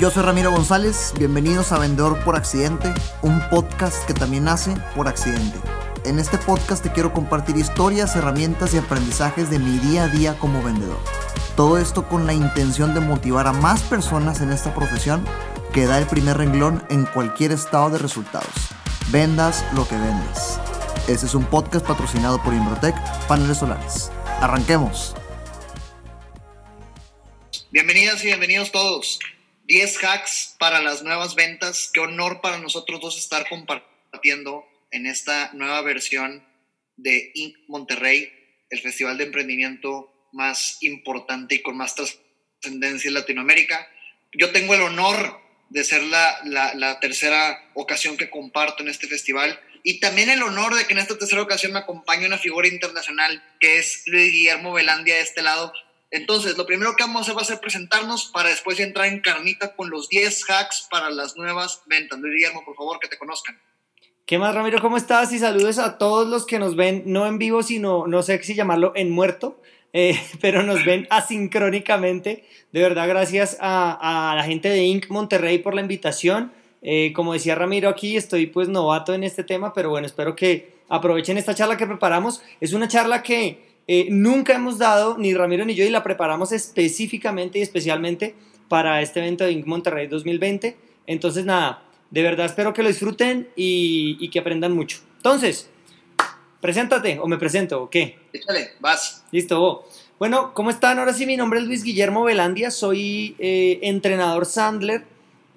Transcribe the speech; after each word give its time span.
Yo 0.00 0.10
soy 0.10 0.22
Ramiro 0.22 0.50
González, 0.50 1.12
bienvenidos 1.18 1.72
a 1.72 1.78
Vendedor 1.78 2.24
por 2.24 2.34
Accidente, 2.34 2.90
un 3.20 3.38
podcast 3.50 4.02
que 4.06 4.14
también 4.14 4.44
nace 4.44 4.74
por 4.96 5.06
accidente. 5.06 5.58
En 6.06 6.18
este 6.18 6.38
podcast 6.38 6.82
te 6.82 6.90
quiero 6.90 7.12
compartir 7.12 7.58
historias, 7.58 8.16
herramientas 8.16 8.72
y 8.72 8.78
aprendizajes 8.78 9.50
de 9.50 9.58
mi 9.58 9.76
día 9.76 10.04
a 10.04 10.08
día 10.08 10.38
como 10.38 10.62
vendedor. 10.62 10.98
Todo 11.54 11.76
esto 11.76 12.08
con 12.08 12.26
la 12.26 12.32
intención 12.32 12.94
de 12.94 13.00
motivar 13.00 13.46
a 13.46 13.52
más 13.52 13.82
personas 13.82 14.40
en 14.40 14.52
esta 14.52 14.74
profesión 14.74 15.22
que 15.74 15.84
da 15.84 15.98
el 15.98 16.06
primer 16.06 16.38
renglón 16.38 16.82
en 16.88 17.04
cualquier 17.04 17.52
estado 17.52 17.90
de 17.90 17.98
resultados. 17.98 18.54
Vendas 19.10 19.66
lo 19.74 19.86
que 19.86 19.98
vendes. 19.98 20.58
Este 21.08 21.26
es 21.26 21.34
un 21.34 21.44
podcast 21.44 21.86
patrocinado 21.86 22.42
por 22.42 22.54
Imbrotec 22.54 22.96
Paneles 23.26 23.58
Solares. 23.58 24.10
Arranquemos. 24.40 25.14
Bienvenidas 27.70 28.22
y 28.24 28.28
bienvenidos 28.28 28.72
todos. 28.72 29.18
10 29.70 30.02
hacks 30.02 30.56
para 30.58 30.82
las 30.82 31.04
nuevas 31.04 31.36
ventas. 31.36 31.92
Qué 31.94 32.00
honor 32.00 32.40
para 32.40 32.58
nosotros 32.58 33.00
dos 33.00 33.16
estar 33.16 33.48
compartiendo 33.48 34.66
en 34.90 35.06
esta 35.06 35.52
nueva 35.52 35.80
versión 35.82 36.44
de 36.96 37.30
Inc. 37.36 37.56
Monterrey, 37.68 38.32
el 38.68 38.80
festival 38.80 39.16
de 39.16 39.26
emprendimiento 39.26 40.12
más 40.32 40.78
importante 40.80 41.54
y 41.54 41.62
con 41.62 41.76
más 41.76 41.94
trascendencia 41.94 43.06
en 43.06 43.14
Latinoamérica. 43.14 43.88
Yo 44.32 44.50
tengo 44.50 44.74
el 44.74 44.80
honor 44.80 45.40
de 45.68 45.84
ser 45.84 46.02
la, 46.02 46.40
la, 46.42 46.98
tercera 46.98 47.70
ocasión 47.74 48.16
que 48.16 48.28
comparto 48.28 48.82
en 48.82 48.88
este 48.88 49.06
festival 49.06 49.60
y 49.84 50.00
también 50.00 50.30
el 50.30 50.42
honor 50.42 50.74
de 50.74 50.84
que 50.84 50.94
en 50.94 50.98
esta 50.98 51.16
tercera 51.16 51.42
ocasión 51.42 51.70
me 51.70 51.78
acompañe 51.78 52.26
una 52.26 52.38
figura 52.38 52.66
internacional 52.66 53.40
que 53.60 53.78
es 53.78 54.02
Luis 54.06 54.32
Guillermo 54.32 54.72
Velandia 54.72 55.14
de 55.14 55.20
este 55.20 55.42
lado, 55.42 55.72
entonces, 56.10 56.56
lo 56.56 56.66
primero 56.66 56.96
que 56.96 57.04
vamos 57.04 57.20
a 57.20 57.22
hacer 57.22 57.36
va 57.36 57.42
a 57.42 57.44
ser 57.44 57.60
presentarnos 57.60 58.26
para 58.26 58.48
después 58.48 58.80
entrar 58.80 59.06
en 59.06 59.20
carnita 59.20 59.76
con 59.76 59.90
los 59.90 60.08
10 60.08 60.50
hacks 60.50 60.88
para 60.90 61.10
las 61.10 61.36
nuevas 61.36 61.82
ventas. 61.86 62.18
Luis 62.18 62.34
Guillermo, 62.34 62.64
por 62.64 62.74
favor, 62.74 62.98
que 62.98 63.08
te 63.08 63.16
conozcan. 63.16 63.60
¿Qué 64.26 64.38
más, 64.38 64.54
Ramiro? 64.54 64.80
¿Cómo 64.80 64.96
estás? 64.96 65.32
Y 65.32 65.38
saludos 65.38 65.78
a 65.78 65.98
todos 65.98 66.28
los 66.28 66.46
que 66.46 66.58
nos 66.58 66.74
ven, 66.74 67.04
no 67.06 67.26
en 67.26 67.38
vivo, 67.38 67.62
sino, 67.62 68.08
no 68.08 68.22
sé 68.22 68.42
si 68.42 68.54
llamarlo 68.54 68.92
en 68.96 69.10
muerto, 69.10 69.60
eh, 69.92 70.20
pero 70.40 70.64
nos 70.64 70.84
ven 70.84 71.06
asincrónicamente. 71.10 72.44
De 72.72 72.80
verdad, 72.80 73.08
gracias 73.08 73.56
a, 73.60 74.32
la 74.36 74.44
gente 74.44 74.68
de 74.68 74.82
Inc. 74.82 75.08
Monterrey 75.10 75.58
por 75.58 75.74
la 75.74 75.80
invitación. 75.80 76.52
Eh, 76.82 77.12
como 77.12 77.34
decía 77.34 77.54
Ramiro 77.54 77.88
aquí, 77.88 78.16
estoy 78.16 78.46
pues 78.46 78.68
novato 78.68 79.14
en 79.14 79.22
este 79.22 79.44
tema, 79.44 79.72
pero 79.74 79.90
bueno, 79.90 80.06
espero 80.06 80.34
que 80.34 80.80
aprovechen 80.88 81.38
esta 81.38 81.54
charla 81.54 81.76
que 81.76 81.86
preparamos. 81.86 82.42
Es 82.60 82.72
una 82.72 82.88
charla 82.88 83.22
que 83.22 83.69
eh, 83.92 84.06
nunca 84.08 84.54
hemos 84.54 84.78
dado, 84.78 85.18
ni 85.18 85.34
Ramiro 85.34 85.64
ni 85.64 85.74
yo, 85.74 85.84
y 85.84 85.90
la 85.90 86.04
preparamos 86.04 86.52
específicamente 86.52 87.58
y 87.58 87.62
especialmente 87.62 88.36
para 88.68 89.02
este 89.02 89.18
evento 89.18 89.42
de 89.42 89.50
Inc. 89.50 89.66
Monterrey 89.66 90.06
2020. 90.06 90.76
Entonces, 91.08 91.44
nada, 91.44 91.82
de 92.12 92.22
verdad 92.22 92.46
espero 92.46 92.72
que 92.72 92.84
lo 92.84 92.88
disfruten 92.88 93.48
y, 93.56 94.30
que 94.30 94.38
aprendan 94.38 94.76
mucho. 94.76 95.00
Entonces, 95.16 95.68
preséntate 96.60 97.18
o 97.18 97.26
me 97.26 97.36
presento 97.36 97.82
o 97.82 97.90
qué. 97.90 98.16
Échale, 98.32 98.74
vas. 98.78 99.24
Listo. 99.32 99.84
Bueno, 100.20 100.54
¿cómo 100.54 100.70
están? 100.70 101.00
Ahora 101.00 101.12
sí, 101.12 101.26
mi 101.26 101.36
nombre 101.36 101.58
es 101.58 101.66
Luis 101.66 101.82
Guillermo 101.82 102.22
Velandia, 102.22 102.70
soy 102.70 103.34
eh, 103.40 103.80
entrenador 103.82 104.46
Sandler 104.46 105.02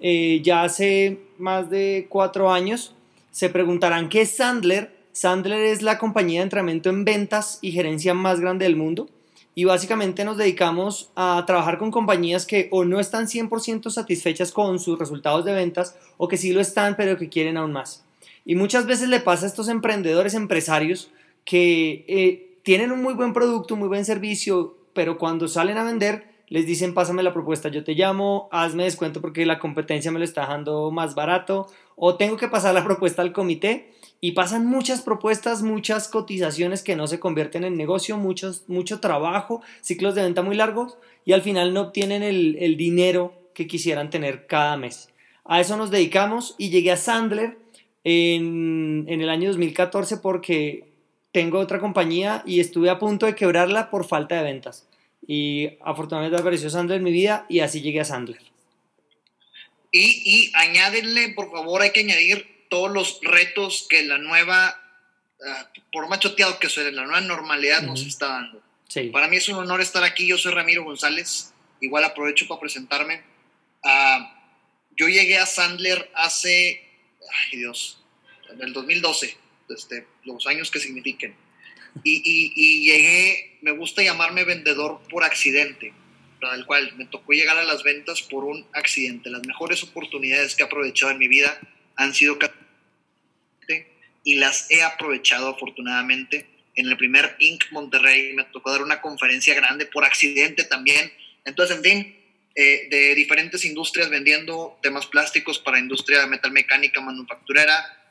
eh, 0.02 0.42
ya 0.44 0.64
hace 0.64 1.20
más 1.38 1.70
de 1.70 2.08
cuatro 2.10 2.52
años. 2.52 2.96
Se 3.30 3.50
preguntarán 3.50 4.10
qué 4.10 4.22
es 4.22 4.36
Sandler 4.38 4.93
Sandler 5.14 5.62
es 5.62 5.84
la 5.84 6.00
compañía 6.00 6.40
de 6.40 6.46
entrenamiento 6.46 6.90
en 6.90 7.06
ventas 7.06 7.60
y 7.62 7.72
gerencia 7.72 8.16
más 8.16 8.40
grande 8.40 8.66
del 8.66 8.76
mundo 8.76 9.08
y 9.56 9.66
básicamente 9.66 10.26
nos 10.26 10.38
dedicamos 10.38 11.12
a 11.16 11.44
trabajar 11.46 11.78
con 11.78 11.92
compañías 11.92 12.48
que 12.48 12.68
o 12.72 12.84
no 12.84 13.00
están 13.00 13.28
100% 13.28 13.92
satisfechas 13.92 14.52
con 14.52 14.80
sus 14.80 14.98
resultados 14.98 15.46
de 15.46 15.54
ventas 15.54 15.96
o 16.18 16.28
que 16.28 16.38
sí 16.38 16.52
lo 16.52 16.62
están 16.62 16.96
pero 16.96 17.18
que 17.18 17.30
quieren 17.30 17.58
aún 17.58 17.72
más. 17.72 18.04
Y 18.44 18.56
muchas 18.56 18.88
veces 18.88 19.08
le 19.08 19.20
pasa 19.20 19.46
a 19.46 19.50
estos 19.50 19.70
emprendedores, 19.70 20.34
empresarios 20.34 21.12
que 21.46 22.06
eh, 22.08 22.58
tienen 22.64 22.92
un 22.92 23.04
muy 23.04 23.14
buen 23.14 23.34
producto, 23.34 23.76
un 23.76 23.82
muy 23.82 23.90
buen 23.90 24.06
servicio, 24.06 24.76
pero 24.94 25.20
cuando 25.20 25.48
salen 25.48 25.78
a 25.78 25.84
vender 25.84 26.34
les 26.48 26.66
dicen 26.66 26.94
pásame 26.94 27.22
la 27.22 27.34
propuesta, 27.34 27.70
yo 27.70 27.84
te 27.84 27.94
llamo, 27.94 28.50
hazme 28.52 28.84
descuento 28.84 29.22
porque 29.22 29.46
la 29.46 29.60
competencia 29.60 30.12
me 30.12 30.20
lo 30.20 30.26
está 30.26 30.42
dejando 30.42 30.90
más 30.90 31.14
barato 31.14 31.68
o 31.96 32.16
tengo 32.16 32.38
que 32.38 32.48
pasar 32.48 32.74
la 32.74 32.84
propuesta 32.86 33.22
al 33.22 33.32
comité 33.32 33.94
y 34.24 34.32
pasan 34.32 34.66
muchas 34.66 35.02
propuestas, 35.02 35.64
muchas 35.64 36.08
cotizaciones 36.08 36.82
que 36.82 36.96
no 36.96 37.08
se 37.08 37.20
convierten 37.20 37.66
en 37.66 37.76
negocio, 37.76 38.16
muchos, 38.16 38.64
mucho 38.68 39.02
trabajo, 39.02 39.62
ciclos 39.82 40.16
de 40.16 40.24
venta 40.24 40.42
muy 40.42 40.56
largos 40.56 40.96
y 41.26 41.34
al 41.34 41.42
final 41.42 41.74
no 41.74 41.82
obtienen 41.82 42.24
el, 42.24 42.56
el 42.62 42.78
dinero 42.78 43.34
que 43.54 43.68
quisieran 43.68 44.10
tener 44.10 44.48
cada 44.48 44.78
mes. 44.78 45.10
A 45.44 45.60
eso 45.60 45.76
nos 45.76 45.92
dedicamos 45.92 46.56
y 46.58 46.70
llegué 46.70 46.94
a 46.94 46.96
Sandler 46.96 47.58
en, 48.06 49.04
en 49.10 49.20
el 49.20 49.28
año 49.28 49.50
2014 49.50 50.16
porque 50.20 50.86
tengo 51.34 51.60
otra 51.60 51.82
compañía 51.82 52.44
y 52.46 52.62
estuve 52.62 52.90
a 52.90 53.00
punto 53.00 53.26
de 53.26 53.36
quebrarla 53.36 53.90
por 53.90 54.08
falta 54.08 54.38
de 54.38 54.44
ventas. 54.44 54.88
Y 55.28 55.72
afortunadamente 55.82 56.40
apareció 56.40 56.70
Sandler 56.70 57.00
en 57.00 57.04
mi 57.04 57.12
vida 57.12 57.46
y 57.50 57.60
así 57.60 57.82
llegué 57.82 58.00
a 58.00 58.06
Sandler. 58.06 58.40
Y, 59.92 60.24
y 60.26 60.52
añádenle, 60.56 61.34
por 61.36 61.52
favor, 61.52 61.82
hay 61.82 61.92
que 61.92 62.00
añadir 62.00 62.53
todos 62.74 62.92
los 62.92 63.20
retos 63.22 63.86
que 63.88 64.02
la 64.02 64.18
nueva, 64.18 64.76
uh, 65.40 65.80
por 65.92 66.10
machoteado 66.10 66.58
que 66.58 66.70
suene, 66.70 66.92
la 66.92 67.04
nueva 67.04 67.22
normalidad 67.22 67.84
nos 67.84 68.02
está 68.02 68.30
dando. 68.30 68.64
Para 69.12 69.28
mí 69.28 69.38
es 69.38 69.48
un 69.48 69.58
honor 69.58 69.80
estar 69.80 70.04
aquí. 70.04 70.26
Yo 70.26 70.40
soy 70.40 70.54
Ramiro 70.54 70.84
González. 70.84 71.54
Igual 71.82 72.04
aprovecho 72.04 72.48
para 72.48 72.62
presentarme. 72.62 73.22
Uh, 73.84 74.26
yo 74.98 75.08
llegué 75.08 75.38
a 75.38 75.46
Sandler 75.46 76.10
hace, 76.16 76.82
ay 77.52 77.60
Dios, 77.60 78.04
en 78.52 78.60
el 78.64 78.74
2012, 78.74 79.38
este, 79.70 80.08
los 80.24 80.48
años 80.48 80.72
que 80.72 80.80
signifiquen. 80.80 81.36
Y, 82.04 82.24
y, 82.26 82.54
y, 82.56 82.92
llegué, 82.92 83.60
me 83.62 83.70
gusta 83.70 84.02
llamarme 84.02 84.46
vendedor 84.46 85.00
por 85.12 85.24
accidente, 85.24 85.94
el 86.56 86.66
cual 86.66 86.92
me 86.96 87.06
tocó 87.06 87.34
llegar 87.34 87.56
a 87.56 87.66
las 87.66 87.84
ventas 87.84 88.24
por 88.24 88.46
un 88.46 88.66
accidente. 88.74 89.30
Las 89.30 89.46
mejores 89.46 89.84
oportunidades 89.84 90.56
que 90.56 90.64
he 90.64 90.66
aprovechado 90.66 91.12
en 91.12 91.20
mi 91.20 91.28
vida 91.28 91.60
han 91.98 92.16
sido 92.16 92.40
y 94.24 94.36
las 94.36 94.70
he 94.72 94.84
aprovechado 94.84 95.50
afortunadamente. 95.50 96.48
En 96.76 96.88
el 96.88 96.98
primer 96.98 97.36
Inc. 97.40 97.66
Monterrey 97.72 98.34
me 98.34 98.46
tocó 98.46 98.72
dar 98.72 98.82
una 98.82 99.02
conferencia 99.02 99.54
grande 99.54 99.86
por 99.86 100.06
accidente 100.06 100.64
también. 100.64 101.12
Entonces, 101.46 101.78
en 101.78 101.84
fin, 101.84 102.16
eh, 102.56 102.88
de 102.90 103.16
diferentes 103.16 103.66
industrias 103.66 104.10
vendiendo 104.10 104.80
temas 104.84 105.08
plásticos 105.08 105.58
para 105.58 105.80
industria 105.80 106.28
metalmecánica, 106.28 107.02
manufacturera, 107.02 108.08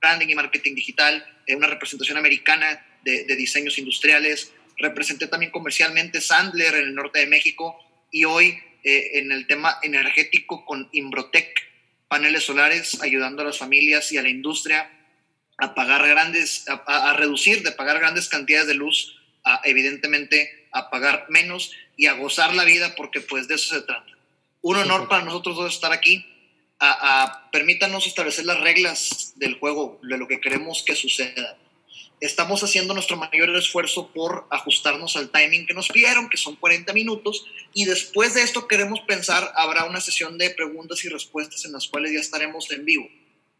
branding 0.00 0.28
y 0.28 0.34
marketing 0.34 0.74
digital, 0.74 1.24
eh, 1.46 1.54
una 1.54 1.66
representación 1.66 2.16
americana 2.16 2.84
de, 3.04 3.24
diseños 3.36 3.78
industriales. 3.78 4.52
Representé 4.78 5.26
también 5.26 5.52
comercialmente 5.52 6.20
Sandler 6.20 6.74
en 6.76 6.84
el 6.84 6.94
norte 6.94 7.20
de 7.20 7.26
México 7.26 7.78
y 8.10 8.24
hoy 8.24 8.58
eh, 8.84 9.18
en 9.18 9.30
el 9.32 9.46
tema 9.46 9.78
energético 9.82 10.64
con 10.64 10.88
Imbrotec, 10.92 11.71
paneles 12.12 12.44
solares, 12.44 13.00
ayudando 13.00 13.40
a 13.40 13.46
las 13.46 13.56
familias 13.56 14.12
y 14.12 14.18
a 14.18 14.22
la 14.22 14.28
industria 14.28 14.86
a 15.56 15.74
pagar 15.74 16.06
grandes, 16.06 16.66
a, 16.68 17.14
reducir 17.14 17.62
de 17.62 17.72
pagar 17.72 18.00
grandes 18.00 18.28
cantidades 18.28 18.68
de 18.68 18.74
luz, 18.74 19.18
a, 19.44 19.62
evidentemente 19.64 20.68
a 20.72 20.90
pagar 20.90 21.24
menos 21.30 21.72
y 21.96 22.08
a 22.08 22.12
gozar 22.12 22.54
la 22.54 22.64
vida 22.64 22.94
porque 22.96 23.22
pues 23.22 23.48
de 23.48 23.54
eso 23.54 23.74
se 23.76 23.80
trata. 23.80 24.12
Un 24.60 24.76
honor 24.76 25.08
para 25.08 25.24
nosotros 25.24 25.56
dos 25.56 25.72
estar 25.72 25.90
aquí. 25.90 26.26
Permítanos 27.50 28.06
establecer 28.06 28.44
las 28.44 28.60
reglas 28.60 29.32
del 29.36 29.58
juego, 29.58 29.98
de 30.02 30.18
lo 30.18 30.28
que 30.28 30.38
queremos 30.38 30.82
que 30.82 30.94
suceda. 30.94 31.56
Estamos 32.22 32.62
haciendo 32.62 32.94
nuestro 32.94 33.16
mayor 33.16 33.50
esfuerzo 33.56 34.12
por 34.14 34.46
ajustarnos 34.48 35.16
al 35.16 35.30
timing 35.30 35.66
que 35.66 35.74
nos 35.74 35.88
pidieron, 35.88 36.30
que 36.30 36.36
son 36.36 36.54
40 36.54 36.92
minutos, 36.92 37.44
y 37.74 37.84
después 37.84 38.34
de 38.34 38.42
esto 38.42 38.68
queremos 38.68 39.00
pensar, 39.00 39.52
habrá 39.56 39.86
una 39.86 40.00
sesión 40.00 40.38
de 40.38 40.50
preguntas 40.50 41.04
y 41.04 41.08
respuestas 41.08 41.64
en 41.64 41.72
las 41.72 41.88
cuales 41.88 42.12
ya 42.12 42.20
estaremos 42.20 42.70
en 42.70 42.84
vivo. 42.84 43.08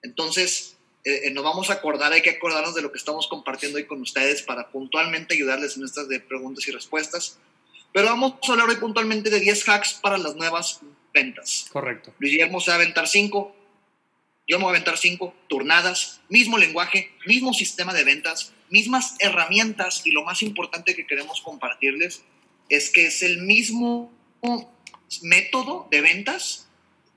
Entonces, 0.02 0.76
eh, 1.02 1.22
eh, 1.24 1.30
nos 1.32 1.42
vamos 1.42 1.70
a 1.70 1.72
acordar, 1.72 2.12
hay 2.12 2.22
que 2.22 2.30
acordarnos 2.30 2.76
de 2.76 2.82
lo 2.82 2.92
que 2.92 2.98
estamos 2.98 3.26
compartiendo 3.26 3.78
hoy 3.78 3.86
con 3.86 4.00
ustedes 4.00 4.42
para 4.42 4.70
puntualmente 4.70 5.34
ayudarles 5.34 5.76
en 5.76 5.82
estas 5.82 6.08
de 6.08 6.20
preguntas 6.20 6.68
y 6.68 6.70
respuestas. 6.70 7.40
Pero 7.92 8.06
vamos 8.06 8.34
a 8.48 8.52
hablar 8.52 8.68
hoy 8.68 8.76
puntualmente 8.76 9.28
de 9.28 9.40
10 9.40 9.68
hacks 9.68 9.94
para 9.94 10.18
las 10.18 10.36
nuevas 10.36 10.78
ventas. 11.12 11.66
Correcto. 11.72 12.14
Luis 12.20 12.34
Guillermo 12.34 12.60
se 12.60 12.70
va 12.70 12.76
a 12.76 12.80
aventar 12.80 13.08
5, 13.08 13.56
yo 14.48 14.58
me 14.58 14.64
voy 14.64 14.70
a 14.70 14.76
aventar 14.76 14.98
5, 14.98 15.34
turnadas, 15.48 16.20
mismo 16.28 16.58
lenguaje, 16.58 17.12
mismo 17.26 17.52
sistema 17.52 17.92
de 17.94 18.04
ventas, 18.04 18.52
mismas 18.70 19.14
herramientas 19.20 20.02
y 20.04 20.10
lo 20.10 20.24
más 20.24 20.42
importante 20.42 20.94
que 20.94 21.06
queremos 21.06 21.40
compartirles 21.42 22.22
es 22.68 22.90
que 22.90 23.06
es 23.06 23.22
el 23.22 23.42
mismo 23.42 24.12
método 25.22 25.88
de 25.90 26.00
ventas 26.00 26.68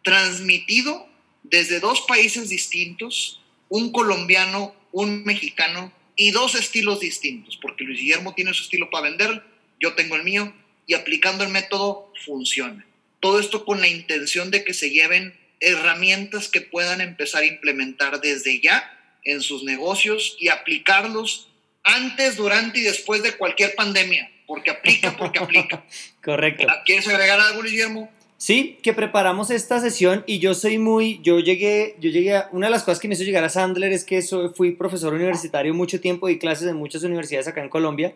transmitido 0.04 1.08
desde 1.44 1.80
dos 1.80 2.02
países 2.02 2.50
distintos 2.50 3.42
un 3.70 3.92
colombiano, 3.92 4.76
un 4.92 5.24
mexicano 5.24 5.92
y 6.16 6.32
dos 6.32 6.56
estilos 6.56 7.00
distintos, 7.00 7.58
porque 7.62 7.84
Luis 7.84 8.00
Guillermo 8.00 8.34
tiene 8.34 8.54
su 8.54 8.64
estilo 8.64 8.90
para 8.90 9.10
vender, 9.10 9.44
yo 9.80 9.96
tengo 9.96 10.16
el 10.16 10.24
mío, 10.24 10.54
y 10.88 10.94
aplicando 10.94 11.44
el 11.44 11.50
método 11.50 12.12
funciona. 12.26 12.86
Todo 13.20 13.40
esto 13.40 13.66
con 13.66 13.82
la 13.82 13.88
intención 13.88 14.52
de 14.52 14.64
que 14.64 14.74
se 14.74 14.92
lleven 14.92 15.38
herramientas 15.60 16.50
que 16.50 16.62
puedan 16.62 17.02
empezar 17.02 17.44
a 17.44 17.48
implementar 17.48 18.22
desde 18.22 18.62
ya 18.62 18.92
en 19.24 19.42
sus 19.42 19.64
negocios 19.64 20.36
y 20.40 20.50
aplicarlos 20.50 21.48
antes, 21.84 22.38
durante 22.38 22.80
y 22.80 22.84
después 22.84 23.24
de 23.24 23.34
cualquier 23.34 23.76
pandemia, 23.76 24.30
porque 24.48 24.72
aplica, 24.72 25.16
porque 25.18 25.40
aplica. 25.40 25.86
Correcto. 26.24 26.68
¿Quieres 26.86 27.08
agregar 27.08 27.40
algo, 27.40 27.62
Guillermo? 27.62 28.10
Sí, 28.38 28.80
que 28.84 28.94
preparamos 28.94 29.50
esta 29.50 29.80
sesión 29.80 30.24
y 30.28 30.40
yo 30.40 30.54
soy 30.54 30.78
muy, 30.78 31.20
yo 31.24 31.40
llegué, 31.40 31.96
yo 32.00 32.10
llegué 32.10 32.36
a, 32.36 32.50
una 32.52 32.68
de 32.68 32.72
las 32.72 32.84
cosas 32.84 33.00
que 33.00 33.08
me 33.08 33.14
hizo 33.14 33.24
llegar 33.24 33.44
a 33.44 33.50
Sandler 33.50 33.94
es 33.94 34.04
que 34.04 34.22
soy, 34.22 34.50
fui 34.54 34.72
profesor 34.72 35.14
universitario 35.14 35.74
mucho 35.74 36.02
tiempo 36.02 36.28
y 36.28 36.38
clases 36.38 36.68
en 36.68 36.76
muchas 36.76 37.04
universidades 37.04 37.48
acá 37.48 37.62
en 37.62 37.70
Colombia 37.70 38.14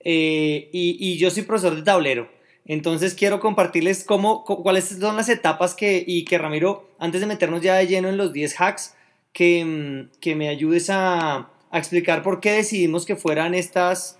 eh, 0.00 0.68
y, 0.72 0.96
y, 0.98 1.18
yo 1.18 1.30
soy 1.30 1.44
profesor 1.44 1.76
de 1.76 1.82
tablero. 1.82 2.28
Entonces 2.66 3.14
quiero 3.14 3.40
compartirles 3.40 4.04
cómo, 4.04 4.44
cuáles 4.44 4.84
son 4.88 5.16
las 5.16 5.28
etapas 5.28 5.74
que, 5.74 6.04
y 6.06 6.24
que 6.24 6.38
Ramiro, 6.38 6.88
antes 6.98 7.20
de 7.20 7.26
meternos 7.26 7.62
ya 7.62 7.74
de 7.74 7.86
lleno 7.86 8.08
en 8.08 8.16
los 8.16 8.32
10 8.32 8.60
hacks, 8.60 8.94
que, 9.32 9.64
mm, 9.64 10.20
que 10.20 10.34
me 10.34 10.48
ayudes 10.48 10.88
a, 10.90 11.50
explicar 11.72 12.24
por 12.24 12.40
qué 12.40 12.50
decidimos 12.50 13.06
que 13.06 13.14
fueran 13.14 13.54
estas, 13.54 14.18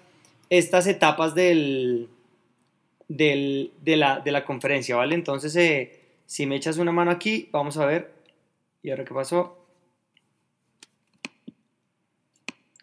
estas 0.50 0.86
etapas 0.86 1.34
del, 1.34 2.08
del, 3.08 3.72
de, 3.82 3.96
la, 3.96 4.20
de, 4.20 4.30
la, 4.30 4.44
conferencia, 4.44 4.94
¿vale? 4.94 5.16
Entonces, 5.16 5.56
eh, 5.56 6.00
si 6.26 6.46
me 6.46 6.54
echas 6.54 6.78
una 6.78 6.92
mano 6.92 7.10
aquí, 7.10 7.48
vamos 7.50 7.76
a 7.76 7.86
ver. 7.86 8.12
¿Y 8.82 8.90
ahora 8.90 9.04
qué 9.04 9.12
pasó? 9.12 9.58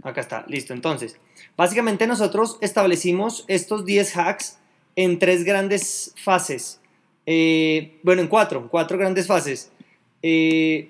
Acá 0.03 0.21
está, 0.21 0.45
listo. 0.47 0.73
Entonces, 0.73 1.17
básicamente 1.55 2.07
nosotros 2.07 2.57
establecimos 2.61 3.45
estos 3.47 3.85
10 3.85 4.17
hacks 4.17 4.59
en 4.97 5.19
tres 5.19 5.45
grandes 5.45 6.13
fases. 6.21 6.81
Eh, 7.25 7.99
bueno, 8.03 8.23
en 8.23 8.27
cuatro, 8.27 8.67
cuatro 8.69 8.97
grandes 8.97 9.27
fases. 9.27 9.71
Eh, 10.23 10.89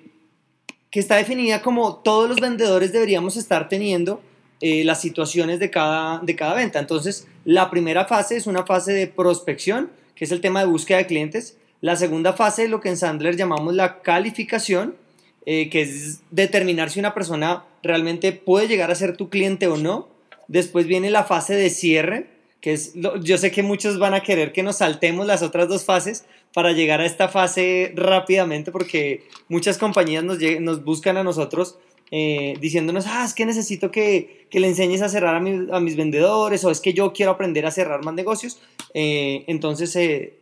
que 0.90 0.98
está 0.98 1.16
definida 1.16 1.60
como 1.60 1.96
todos 1.96 2.28
los 2.28 2.40
vendedores 2.40 2.92
deberíamos 2.92 3.36
estar 3.36 3.68
teniendo 3.68 4.22
eh, 4.60 4.82
las 4.84 5.02
situaciones 5.02 5.60
de 5.60 5.70
cada, 5.70 6.20
de 6.20 6.34
cada 6.34 6.54
venta. 6.54 6.78
Entonces, 6.78 7.28
la 7.44 7.70
primera 7.70 8.06
fase 8.06 8.38
es 8.38 8.46
una 8.46 8.64
fase 8.64 8.94
de 8.94 9.06
prospección, 9.06 9.90
que 10.14 10.24
es 10.24 10.32
el 10.32 10.40
tema 10.40 10.60
de 10.60 10.66
búsqueda 10.66 10.98
de 10.98 11.06
clientes. 11.06 11.58
La 11.82 11.94
segunda 11.94 12.32
fase 12.32 12.64
es 12.64 12.70
lo 12.70 12.80
que 12.80 12.88
en 12.88 12.96
Sandler 12.96 13.36
llamamos 13.36 13.74
la 13.74 14.00
calificación, 14.00 14.96
que 15.44 15.80
es 15.80 16.20
determinar 16.30 16.90
si 16.90 17.00
una 17.00 17.14
persona 17.14 17.64
realmente 17.82 18.32
puede 18.32 18.68
llegar 18.68 18.90
a 18.90 18.94
ser 18.94 19.16
tu 19.16 19.30
cliente 19.30 19.66
o 19.66 19.78
no. 19.78 20.08
Después 20.46 20.86
viene 20.86 21.10
la 21.10 21.24
fase 21.24 21.54
de 21.54 21.70
cierre, 21.70 22.26
que 22.60 22.72
es, 22.72 22.94
yo 22.94 23.38
sé 23.38 23.50
que 23.50 23.62
muchos 23.62 23.98
van 23.98 24.14
a 24.14 24.22
querer 24.22 24.52
que 24.52 24.62
nos 24.62 24.78
saltemos 24.78 25.26
las 25.26 25.42
otras 25.42 25.68
dos 25.68 25.84
fases 25.84 26.24
para 26.52 26.72
llegar 26.72 27.00
a 27.00 27.06
esta 27.06 27.28
fase 27.28 27.92
rápidamente, 27.94 28.72
porque 28.72 29.24
muchas 29.48 29.78
compañías 29.78 30.24
nos, 30.24 30.38
nos 30.60 30.84
buscan 30.84 31.16
a 31.16 31.24
nosotros 31.24 31.78
eh, 32.10 32.54
diciéndonos, 32.60 33.06
ah, 33.06 33.24
es 33.24 33.34
que 33.34 33.44
necesito 33.44 33.90
que, 33.90 34.46
que 34.50 34.60
le 34.60 34.68
enseñes 34.68 35.02
a 35.02 35.08
cerrar 35.08 35.34
a, 35.34 35.38
a, 35.38 35.80
mis 35.80 35.96
vendedores, 35.96 36.64
o 36.64 36.70
es 36.70 36.80
que 36.80 36.94
yo 36.94 37.12
quiero 37.12 37.32
aprender 37.32 37.66
a 37.66 37.70
cerrar 37.70 38.04
más 38.04 38.14
negocios. 38.14 38.58
Eh, 38.94 39.44
entonces, 39.46 39.94
eh, 39.96 40.38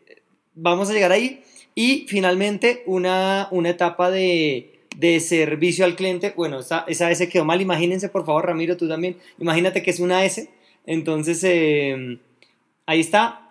vamos 0.54 0.90
a 0.90 0.92
llegar 0.92 1.12
ahí. 1.12 1.42
Y 1.74 2.06
finalmente, 2.08 2.82
una, 2.86 3.48
una 3.50 3.70
etapa 3.70 4.10
de, 4.10 4.80
de 4.96 5.20
servicio 5.20 5.84
al 5.84 5.96
cliente. 5.96 6.32
Bueno, 6.36 6.60
esa, 6.60 6.84
esa 6.88 7.10
S 7.10 7.28
quedó 7.28 7.44
mal. 7.44 7.60
Imagínense, 7.60 8.08
por 8.08 8.24
favor, 8.24 8.46
Ramiro, 8.46 8.76
tú 8.76 8.88
también. 8.88 9.16
Imagínate 9.38 9.82
que 9.82 9.90
es 9.90 10.00
una 10.00 10.24
S 10.24 10.48
entonces, 10.86 11.42
em, 11.44 12.20
ahí 12.86 13.00
está. 13.00 13.50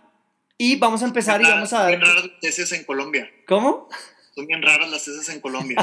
Y 0.57 0.77
vamos 0.77 1.03
a 1.03 1.05
empezar 1.05 1.41
y 1.41 1.43
vamos 1.43 1.73
a 1.73 1.83
dar... 1.83 1.91
Son 1.91 1.99
bien 1.99 2.15
raras 2.15 2.31
las 2.41 2.59
heces 2.59 2.71
en 2.71 2.85
Colombia. 2.85 3.29
¿Cómo? 3.47 3.89
Son 4.33 4.47
bien 4.47 4.61
raras 4.61 4.89
las 4.89 5.07
heces 5.07 5.29
en 5.29 5.41
Colombia. 5.41 5.77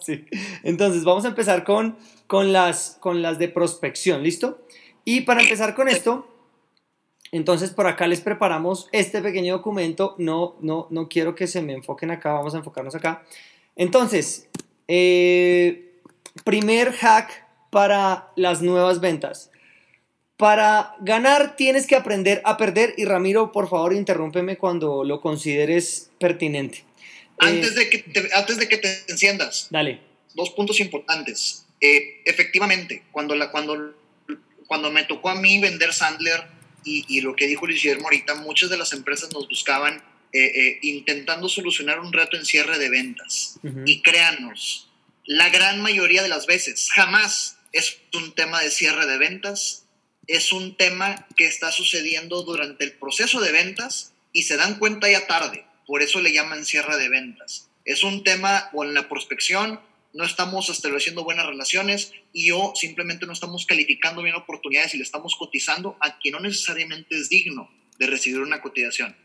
sí. 0.00 0.24
Entonces, 0.62 1.04
vamos 1.04 1.24
a 1.26 1.28
empezar 1.28 1.64
con, 1.64 1.98
con, 2.26 2.52
las, 2.52 2.96
con 3.00 3.22
las 3.22 3.38
de 3.38 3.48
prospección, 3.48 4.22
¿listo? 4.22 4.66
Y 5.04 5.22
para 5.22 5.42
empezar 5.42 5.74
con 5.74 5.88
esto, 5.88 6.26
entonces 7.32 7.70
por 7.70 7.86
acá 7.86 8.06
les 8.06 8.20
preparamos 8.20 8.88
este 8.92 9.20
pequeño 9.22 9.56
documento. 9.56 10.14
No, 10.18 10.56
no, 10.60 10.86
no 10.90 11.08
quiero 11.08 11.34
que 11.34 11.46
se 11.46 11.62
me 11.62 11.74
enfoquen 11.74 12.10
acá, 12.10 12.32
vamos 12.32 12.54
a 12.54 12.58
enfocarnos 12.58 12.94
acá. 12.94 13.24
Entonces, 13.76 14.48
eh, 14.86 16.00
primer 16.44 16.92
hack 16.92 17.46
para 17.70 18.32
las 18.36 18.62
nuevas 18.62 19.00
ventas. 19.00 19.50
Para 20.38 20.94
ganar 21.00 21.56
tienes 21.56 21.86
que 21.86 21.96
aprender 21.96 22.40
a 22.44 22.56
perder 22.56 22.94
y 22.96 23.04
Ramiro, 23.04 23.52
por 23.52 23.68
favor, 23.68 23.92
interrúmpeme 23.92 24.56
cuando 24.56 25.04
lo 25.04 25.20
consideres 25.20 26.10
pertinente. 26.18 26.84
Antes, 27.38 27.74
de, 27.74 27.90
que 27.90 27.98
te, 27.98 28.30
antes 28.32 28.56
de 28.56 28.68
que 28.68 28.78
te 28.78 29.04
enciendas. 29.08 29.66
Dale. 29.70 30.00
Dos 30.34 30.50
puntos 30.50 30.80
importantes. 30.80 31.66
Eh, 31.80 32.22
efectivamente, 32.24 33.02
cuando, 33.10 33.34
la, 33.34 33.50
cuando, 33.50 33.94
cuando 34.66 34.90
me 34.90 35.04
tocó 35.04 35.28
a 35.30 35.34
mí 35.34 35.60
vender 35.60 35.92
Sandler 35.92 36.44
y, 36.84 37.04
y, 37.08 37.20
lo 37.20 37.34
que 37.34 37.46
dijo 37.46 37.66
Luis 37.66 37.82
Guillermo 37.82 38.04
ahorita, 38.04 38.36
muchas 38.36 38.70
de 38.70 38.78
las 38.78 38.92
empresas 38.92 39.32
nos 39.32 39.48
buscaban 39.48 40.02
eh, 40.30 40.44
eh, 40.44 40.78
intentando 40.82 41.48
solucionar 41.48 42.00
un 42.00 42.12
reto 42.12 42.36
en 42.36 42.44
cierre 42.44 42.78
de 42.78 42.90
ventas. 42.90 43.58
Y 43.86 44.02
créanos, 44.02 44.90
la 45.24 45.48
gran 45.48 45.80
mayoría 45.80 46.22
de 46.22 46.28
las 46.28 46.46
veces, 46.46 46.90
jamás 46.92 47.56
es 47.72 47.98
un 48.12 48.34
tema 48.34 48.60
de 48.60 48.70
cierre 48.70 49.06
de 49.06 49.16
ventas, 49.16 49.86
es 50.28 50.52
un 50.52 50.76
tema 50.76 51.26
que 51.36 51.46
está 51.46 51.72
sucediendo 51.72 52.42
durante 52.42 52.84
el 52.84 52.92
proceso 52.92 53.40
de 53.40 53.50
ventas 53.50 54.12
y 54.32 54.42
se 54.44 54.56
dan 54.56 54.78
cuenta 54.78 55.10
ya 55.10 55.26
tarde. 55.26 55.64
Por 55.86 56.02
eso 56.02 56.20
le 56.20 56.32
llaman 56.32 56.66
cierre 56.66 56.98
de 56.98 57.08
ventas. 57.08 57.70
Es 57.86 58.04
un 58.04 58.22
tema 58.22 58.68
o 58.74 58.84
en 58.84 58.92
la 58.92 59.08
prospección 59.08 59.80
no 60.12 60.24
estamos 60.24 60.68
estableciendo 60.68 61.24
buenas 61.24 61.46
relaciones 61.46 62.12
y 62.32 62.50
o 62.50 62.72
simplemente 62.74 63.26
no 63.26 63.32
estamos 63.32 63.66
calificando 63.66 64.22
bien 64.22 64.34
oportunidades 64.34 64.94
y 64.94 64.98
le 64.98 65.04
estamos 65.04 65.34
cotizando 65.36 65.96
a 66.00 66.18
quien 66.18 66.32
no 66.32 66.40
necesariamente 66.40 67.16
es 67.16 67.28
digno 67.28 67.70
de 67.98 68.06
recibir 68.06 68.40
una 68.40 68.60
cotización. 68.60 69.16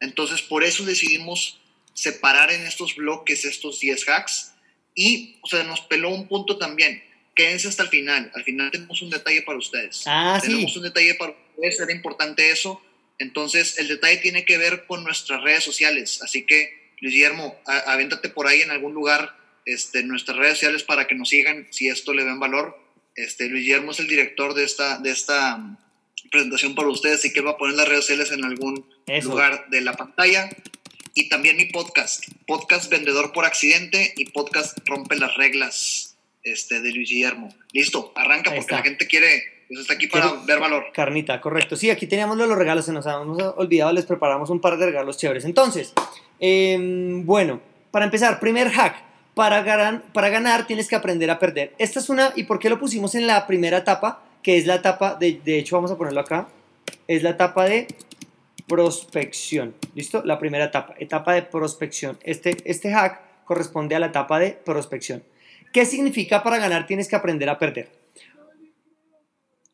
Entonces, 0.00 0.42
por 0.42 0.64
eso 0.64 0.84
decidimos 0.84 1.60
separar 1.92 2.52
en 2.52 2.66
estos 2.66 2.94
bloques 2.94 3.44
estos 3.44 3.80
10 3.80 4.08
hacks 4.08 4.52
y 4.94 5.36
o 5.42 5.46
sea, 5.46 5.64
nos 5.64 5.80
peló 5.82 6.10
un 6.10 6.28
punto 6.28 6.56
también 6.58 7.02
quédense 7.38 7.68
hasta 7.68 7.84
el 7.84 7.88
final. 7.88 8.32
Al 8.34 8.42
final 8.42 8.70
tenemos 8.72 9.00
un 9.00 9.10
detalle 9.10 9.42
para 9.42 9.58
ustedes. 9.58 10.02
Ah, 10.06 10.40
tenemos 10.42 10.76
un 10.76 10.82
detalle 10.82 11.14
para 11.14 11.32
ustedes, 11.54 11.80
era 11.80 11.92
importante 11.92 12.50
eso. 12.50 12.82
Entonces, 13.16 13.78
el 13.78 13.86
detalle 13.86 14.16
tiene 14.16 14.44
que 14.44 14.58
ver 14.58 14.86
con 14.86 15.04
nuestras 15.04 15.40
redes 15.42 15.62
sociales. 15.62 16.20
Así 16.22 16.44
que, 16.44 16.92
Luis 17.00 17.14
Guillermo, 17.14 17.56
avéntate 17.64 18.28
por 18.28 18.48
ahí 18.48 18.62
en 18.62 18.72
algún 18.72 18.92
lugar 18.92 19.36
este, 19.64 20.02
nuestras 20.02 20.36
redes 20.36 20.54
sociales 20.54 20.82
para 20.82 21.06
que 21.06 21.14
nos 21.14 21.28
sigan 21.28 21.68
si 21.70 21.88
esto 21.88 22.12
le 22.12 22.24
ven 22.24 22.40
valor. 22.40 22.76
Este, 23.14 23.48
Luis 23.48 23.62
Guillermo 23.62 23.92
es 23.92 24.00
el 24.00 24.08
director 24.08 24.54
de 24.54 24.64
esta, 24.64 24.98
de 24.98 25.10
esta 25.10 25.58
mm, 25.58 25.76
presentación 26.32 26.74
para 26.74 26.88
ustedes, 26.88 27.20
así 27.20 27.32
que 27.32 27.38
él 27.38 27.46
va 27.46 27.52
a 27.52 27.56
poner 27.56 27.76
las 27.76 27.86
redes 27.86 28.06
sociales 28.06 28.32
en 28.32 28.44
algún 28.44 28.84
lugar 29.22 29.68
de 29.70 29.80
la 29.80 29.92
pantalla. 29.92 30.50
Y 31.14 31.28
también 31.28 31.56
mi 31.56 31.66
podcast, 31.66 32.24
podcast 32.48 32.90
Vendedor 32.90 33.32
por 33.32 33.44
Accidente 33.44 34.12
y 34.16 34.26
podcast 34.26 34.78
Rompe 34.86 35.16
las 35.16 35.36
Reglas 35.36 36.07
este, 36.52 36.80
de 36.80 36.92
Luis 36.92 37.08
Guillermo. 37.08 37.54
Listo, 37.72 38.12
arranca 38.16 38.52
porque 38.54 38.74
la 38.74 38.82
gente 38.82 39.06
quiere, 39.06 39.64
pues 39.68 39.80
está 39.80 39.94
aquí 39.94 40.06
para 40.06 40.32
ver 40.46 40.58
valor. 40.58 40.86
Carnita, 40.92 41.40
correcto. 41.40 41.76
Sí, 41.76 41.90
aquí 41.90 42.06
teníamos 42.06 42.36
los 42.36 42.48
regalos, 42.56 42.84
se 42.84 42.92
nos 42.92 43.06
habíamos 43.06 43.40
olvidado, 43.56 43.92
les 43.92 44.06
preparamos 44.06 44.50
un 44.50 44.60
par 44.60 44.76
de 44.78 44.86
regalos 44.86 45.16
chéveres. 45.16 45.44
Entonces, 45.44 45.92
em, 46.40 47.24
bueno, 47.24 47.60
para 47.90 48.04
empezar, 48.04 48.40
primer 48.40 48.70
hack. 48.70 49.06
Para, 49.34 49.62
ganar, 49.62 50.02
para 50.12 50.30
ganar 50.30 50.66
tienes 50.66 50.88
que 50.88 50.96
aprender 50.96 51.30
a 51.30 51.38
perder. 51.38 51.72
Esta 51.78 52.00
es 52.00 52.08
una, 52.08 52.32
¿y 52.34 52.42
por 52.42 52.58
qué 52.58 52.68
lo 52.68 52.80
pusimos 52.80 53.14
en 53.14 53.28
la 53.28 53.46
primera 53.46 53.78
etapa? 53.78 54.24
Que 54.42 54.56
es 54.56 54.66
la 54.66 54.74
etapa, 54.74 55.14
de, 55.14 55.40
de 55.44 55.60
hecho 55.60 55.76
vamos 55.76 55.92
a 55.92 55.96
ponerlo 55.96 56.20
acá, 56.20 56.48
es 57.06 57.22
la 57.22 57.30
etapa 57.30 57.64
de 57.66 57.86
prospección. 58.68 59.74
¿Listo? 59.94 60.22
La 60.24 60.38
primera 60.38 60.66
etapa, 60.66 60.94
etapa 60.98 61.32
de 61.32 61.42
prospección. 61.42 62.18
Este, 62.22 62.56
este 62.64 62.92
hack 62.92 63.44
corresponde 63.44 63.96
a 63.96 63.98
la 63.98 64.06
etapa 64.06 64.38
de 64.38 64.52
prospección. 64.52 65.24
¿Qué 65.72 65.84
significa 65.84 66.42
para 66.42 66.58
ganar 66.58 66.86
tienes 66.86 67.08
que 67.08 67.16
aprender 67.16 67.48
a 67.48 67.58
perder? 67.58 67.90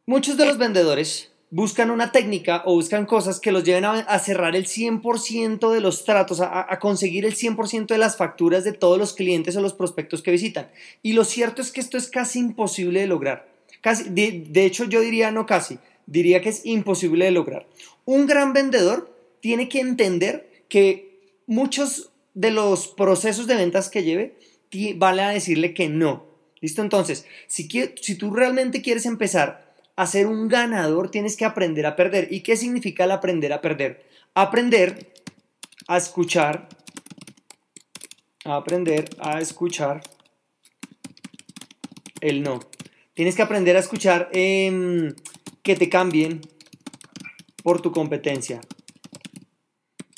Muchos 0.06 0.36
de 0.36 0.46
los 0.46 0.58
vendedores 0.58 1.30
buscan 1.50 1.90
una 1.90 2.10
técnica 2.10 2.62
o 2.66 2.74
buscan 2.74 3.06
cosas 3.06 3.38
que 3.38 3.52
los 3.52 3.62
lleven 3.62 3.84
a, 3.84 4.18
cerrar 4.18 4.56
el 4.56 4.66
100% 4.66 5.72
de 5.72 5.80
los 5.80 6.04
tratos, 6.04 6.40
a, 6.40 6.78
conseguir 6.80 7.24
el 7.24 7.36
100% 7.36 7.86
de 7.86 7.98
las 7.98 8.16
facturas 8.16 8.64
de 8.64 8.72
todos 8.72 8.98
los 8.98 9.12
clientes 9.12 9.56
o 9.56 9.60
los 9.60 9.72
prospectos 9.72 10.20
que 10.20 10.32
visitan. 10.32 10.68
Y 11.02 11.12
lo 11.12 11.24
cierto 11.24 11.62
es 11.62 11.70
que 11.70 11.80
esto 11.80 11.96
es 11.96 12.08
casi 12.08 12.40
imposible 12.40 13.00
de 13.00 13.06
lograr. 13.06 13.48
Casi, 13.80 14.08
de, 14.10 14.44
de 14.48 14.64
hecho, 14.64 14.84
yo 14.84 15.00
diría 15.00 15.30
no 15.30 15.46
casi, 15.46 15.78
diría 16.06 16.42
que 16.42 16.48
es 16.48 16.66
imposible 16.66 17.26
de 17.26 17.30
lograr. 17.30 17.66
Un 18.04 18.26
gran 18.26 18.52
vendedor 18.52 19.16
tiene 19.40 19.68
que 19.68 19.78
entender 19.78 20.64
que 20.68 21.20
muchos 21.46 22.10
de 22.34 22.50
los 22.50 22.88
procesos 22.88 23.46
de 23.46 23.54
ventas 23.54 23.88
que 23.90 24.02
lleve 24.02 24.34
vale 24.96 25.22
a 25.22 25.30
decirle 25.30 25.74
que 25.74 25.88
no. 25.88 26.26
¿Listo? 26.60 26.82
Entonces, 26.82 27.26
si, 27.46 27.68
si 28.00 28.14
tú 28.16 28.30
realmente 28.30 28.82
quieres 28.82 29.06
empezar 29.06 29.74
a 29.96 30.06
ser 30.06 30.26
un 30.26 30.48
ganador, 30.48 31.10
tienes 31.10 31.36
que 31.36 31.44
aprender 31.44 31.86
a 31.86 31.96
perder. 31.96 32.32
¿Y 32.32 32.40
qué 32.40 32.56
significa 32.56 33.04
el 33.04 33.10
aprender 33.10 33.52
a 33.52 33.60
perder? 33.60 34.06
Aprender 34.34 35.12
a 35.86 35.96
escuchar, 35.96 36.68
aprender 38.44 39.10
a 39.18 39.40
escuchar 39.40 40.02
el 42.20 42.42
no. 42.42 42.60
Tienes 43.12 43.36
que 43.36 43.42
aprender 43.42 43.76
a 43.76 43.80
escuchar 43.80 44.28
em, 44.32 45.14
que 45.62 45.76
te 45.76 45.88
cambien 45.88 46.40
por 47.62 47.80
tu 47.80 47.92
competencia. 47.92 48.60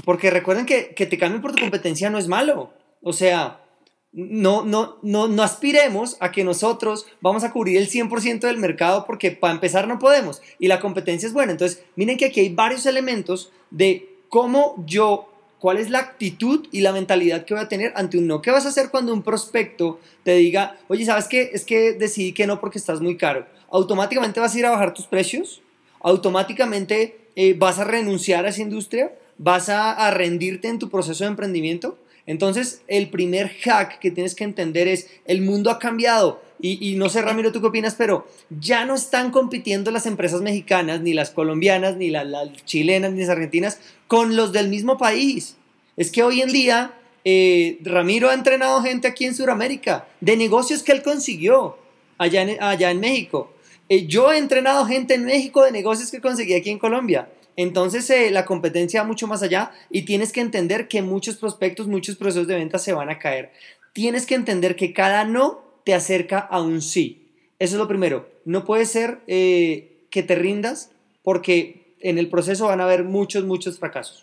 Porque 0.05 0.31
recuerden 0.31 0.65
que, 0.65 0.95
que 0.95 1.07
te 1.07 1.19
cambien 1.19 1.43
por 1.43 1.53
tu 1.53 1.61
competencia 1.61 2.09
no 2.09 2.19
es 2.19 2.29
malo. 2.29 2.73
O 3.03 3.13
sea, 3.13 3.66
no, 4.13 4.65
no, 4.65 4.97
no, 5.03 5.29
no 5.29 5.43
aspiremos 5.43 6.17
a 6.21 6.33
que 6.33 6.43
nosotros 6.43 7.07
vamos 7.21 7.45
a 7.45 7.53
cubrir 7.53 7.77
el 7.77 7.89
100% 7.89 8.41
del 8.41 8.57
mercado 8.57 9.05
porque 9.07 9.31
para 9.31 9.53
empezar 9.53 9.87
no 9.87 9.99
podemos 9.99 10.41
y 10.59 10.69
la 10.69 10.81
competencia 10.81 11.27
es 11.27 11.35
buena. 11.35 11.53
Entonces, 11.53 11.83
miren 11.97 12.17
que 12.17 12.27
aquí 12.27 12.41
hay 12.41 12.49
varios 12.49 12.87
elementos 12.87 13.53
de 13.71 14.17
cómo 14.31 14.83
yo, 14.87 15.29
cuál 15.59 15.79
es 15.79 15.91
la 15.91 15.99
actitud 15.99 16.67
y 16.73 16.81
la 16.81 16.93
mentalidad 16.93 17.45
que 17.45 17.55
voy 17.55 17.63
a 17.63 17.69
tener 17.69 17.93
ante 17.95 18.17
un 18.17 18.27
no. 18.27 18.41
¿Qué 18.41 18.51
vas 18.51 18.65
a 18.65 18.71
hacer 18.71 18.91
cuando 18.91 19.13
un 19.13 19.23
prospecto 19.23 20.01
te 20.23 20.35
diga, 20.37 20.79
oye, 20.89 21.05
¿sabes 21.05 21.29
qué? 21.29 21.51
Es 21.53 21.65
que 21.65 21.93
decidí 21.93 22.33
que 22.33 22.47
no 22.47 22.59
porque 22.59 22.79
estás 22.79 23.03
muy 23.03 23.19
caro. 23.19 23.47
Automáticamente 23.71 24.41
vas 24.41 24.55
a 24.55 24.59
ir 24.59 24.67
a 24.67 24.71
bajar 24.71 24.95
tus 24.95 25.07
precios, 25.07 25.61
automáticamente 26.01 27.29
eh, 27.37 27.55
vas 27.59 27.79
a 27.79 27.85
renunciar 27.85 28.47
a 28.47 28.49
esa 28.49 28.63
industria, 28.63 29.13
vas 29.37 29.69
a 29.69 30.11
rendirte 30.11 30.69
en 30.69 30.79
tu 30.79 30.89
proceso 30.89 31.25
de 31.25 31.31
emprendimiento. 31.31 31.99
Entonces, 32.27 32.83
el 32.89 33.09
primer 33.09 33.49
hack 33.49 33.99
que 34.01 34.11
tienes 34.11 34.35
que 34.35 34.45
entender 34.45 34.89
es, 34.89 35.09
el 35.25 35.43
mundo 35.43 35.71
ha 35.71 35.79
cambiado. 35.79 36.43
Y, 36.61 36.95
no 36.97 37.11
sé, 37.11 37.21
Ramiro, 37.21 37.53
tú 37.53 37.61
qué 37.61 37.67
opinas, 37.67 37.95
pero 37.97 38.27
ya 38.49 38.85
no 38.87 38.95
están 38.95 39.31
compitiendo 39.31 39.91
las 39.91 40.07
empresas 40.07 40.41
mexicanas, 40.41 41.03
ni 41.03 41.13
las 41.13 41.31
colombianas, 41.31 41.97
ni 41.97 42.11
las, 42.11 42.27
chilenas, 42.65 43.13
ni 43.13 43.21
las 43.21 43.29
argentinas, 43.29 43.79
con 44.09 44.37
los 44.37 44.53
del 44.53 44.69
mismo 44.69 44.97
país. 44.97 45.57
Es 45.97 46.11
que 46.11 46.23
hoy 46.23 46.41
en 46.41 46.51
día, 46.51 46.95
eh, 47.25 47.79
Ramiro 47.83 48.31
ha 48.31 48.35
entrenado 48.35 48.83
gente 48.83 49.07
aquí 49.07 49.27
en 49.27 49.35
Sudamérica, 49.35 50.09
de 50.21 50.37
negocios 50.37 50.83
que 50.83 50.93
él 50.93 51.03
consiguió 51.03 51.77
allá 52.19 52.43
en, 52.43 52.63
allá 52.63 52.91
en 52.91 53.01
México. 53.01 53.53
Eh, 53.89 54.07
yo 54.07 54.33
he 54.33 54.39
entrenado 54.39 54.87
gente 54.87 55.15
en 55.15 55.25
México 55.25 55.63
de 55.63 55.71
negocios 55.71 56.11
que 56.11 56.21
conseguí 56.21 56.55
aquí 56.55 56.71
en 56.71 56.79
Colombia. 56.79 57.29
Entonces 57.57 58.09
eh, 58.11 58.31
la 58.31 58.45
competencia 58.45 59.01
va 59.01 59.09
mucho 59.09 59.27
más 59.27 59.43
allá 59.43 59.73
y 59.91 60.03
tienes 60.03 60.33
que 60.33 60.41
entender 60.41 60.89
que 60.89 61.03
muchos 61.03 61.37
prospectos, 61.37 61.87
muchos 61.87 62.17
procesos 62.17 62.47
de 62.47 62.55
venta 62.55 62.79
se 62.79 62.93
van 62.93 63.09
a 63.09 63.19
caer. 63.19 63.53
Tienes 63.95 64.27
que 64.27 64.35
entender 64.35 64.77
que 64.77 64.93
cada 64.93 65.25
no 65.25 65.65
te 65.85 65.95
acerca 65.95 66.39
a 66.39 66.61
un 66.61 66.83
sí. 66.83 67.29
Eso 67.59 67.77
es 67.77 67.79
lo 67.79 67.89
primero. 67.89 68.29
No 68.45 68.65
puede 68.67 68.85
ser 68.85 69.21
eh, 69.27 70.05
que 70.11 70.23
te 70.23 70.35
rindas 70.35 70.91
porque 71.23 71.95
en 72.01 72.19
el 72.19 72.29
proceso 72.29 72.67
van 72.67 72.81
a 72.81 72.85
haber 72.85 73.05
muchos, 73.05 73.45
muchos 73.45 73.79
fracasos. 73.79 74.23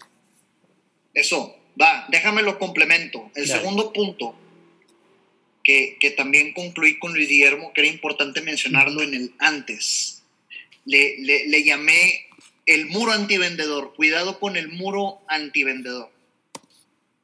Eso, 1.13 1.55
va, 1.81 2.05
déjame 2.09 2.43
lo 2.43 2.59
complemento. 2.59 3.31
El 3.33 3.47
segundo 3.47 3.91
punto 3.91 4.35
que, 5.63 6.13
también 6.15 6.53
concluí 6.53 6.99
con 6.99 7.13
Luis 7.13 7.29
Guillermo, 7.29 7.71
que 7.73 7.81
era 7.81 7.89
importante 7.89 8.41
mencionarlo 8.41 9.01
en 9.01 9.13
el 9.13 9.33
antes. 9.39 10.21
Le, 10.85 11.17
le, 11.19 11.47
le 11.47 11.63
llamé 11.63 12.25
el 12.65 12.87
muro 12.87 13.11
antivendedor, 13.11 13.93
cuidado 13.95 14.39
con 14.39 14.55
el 14.55 14.69
muro 14.69 15.19
antivendedor. 15.27 16.11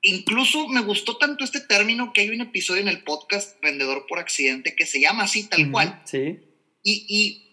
Incluso 0.01 0.67
me 0.69 0.81
gustó 0.81 1.17
tanto 1.17 1.43
este 1.43 1.60
término 1.60 2.13
que 2.13 2.22
hay 2.22 2.29
un 2.29 2.41
episodio 2.41 2.81
en 2.81 2.88
el 2.88 3.03
podcast 3.03 3.62
Vendedor 3.62 4.05
por 4.08 4.19
Accidente 4.19 4.75
que 4.75 4.86
se 4.86 5.01
llama 5.01 5.24
así 5.24 5.48
tal 5.50 5.72
cual. 5.72 6.01
Sí. 6.05 6.39
Y, 6.84 7.43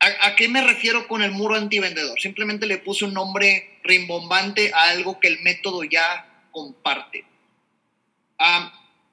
¿a, 0.00 0.34
qué 0.34 0.48
me 0.48 0.62
refiero 0.62 1.06
con 1.06 1.22
el 1.22 1.32
muro 1.32 1.56
antivendedor? 1.56 2.18
Simplemente 2.20 2.66
le 2.66 2.78
puse 2.78 3.04
un 3.04 3.12
nombre 3.12 3.80
rimbombante 3.82 4.72
a 4.72 4.90
algo 4.90 5.20
que 5.20 5.28
el 5.28 5.40
método 5.42 5.84
ya 5.84 6.48
comparte. 6.52 7.24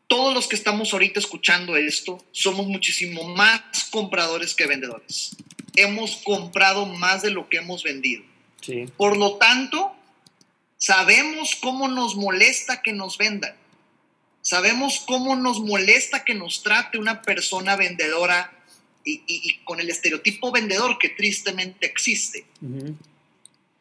todos 0.07 0.33
los 0.33 0.47
que 0.47 0.55
estamos 0.55 0.93
ahorita 0.93 1.19
escuchando 1.19 1.75
esto 1.75 2.25
somos 2.31 2.67
muchísimo 2.67 3.23
más 3.35 3.89
compradores 3.91 4.53
que 4.53 4.67
vendedores 4.67 5.35
hemos 5.81 6.17
comprado 6.17 6.85
más 6.85 7.21
de 7.21 7.31
lo 7.31 7.49
que 7.49 7.57
hemos 7.57 7.83
vendido. 7.83 8.23
Por 8.97 9.17
lo 9.17 9.37
tanto, 9.37 9.95
sabemos 10.77 11.55
cómo 11.55 11.87
nos 11.87 12.15
molesta 12.15 12.81
que 12.81 12.93
nos 12.93 13.17
vendan. 13.17 13.55
Sabemos 14.41 15.03
cómo 15.05 15.35
nos 15.35 15.59
molesta 15.59 16.23
que 16.23 16.33
nos 16.33 16.63
trate 16.63 16.97
una 16.97 17.21
persona 17.21 17.75
vendedora 17.75 18.53
y, 19.03 19.59
con 19.63 19.79
el 19.79 19.89
estereotipo 19.89 20.51
vendedor 20.51 20.97
que 20.97 21.09
tristemente 21.09 21.85
existe. 21.85 22.45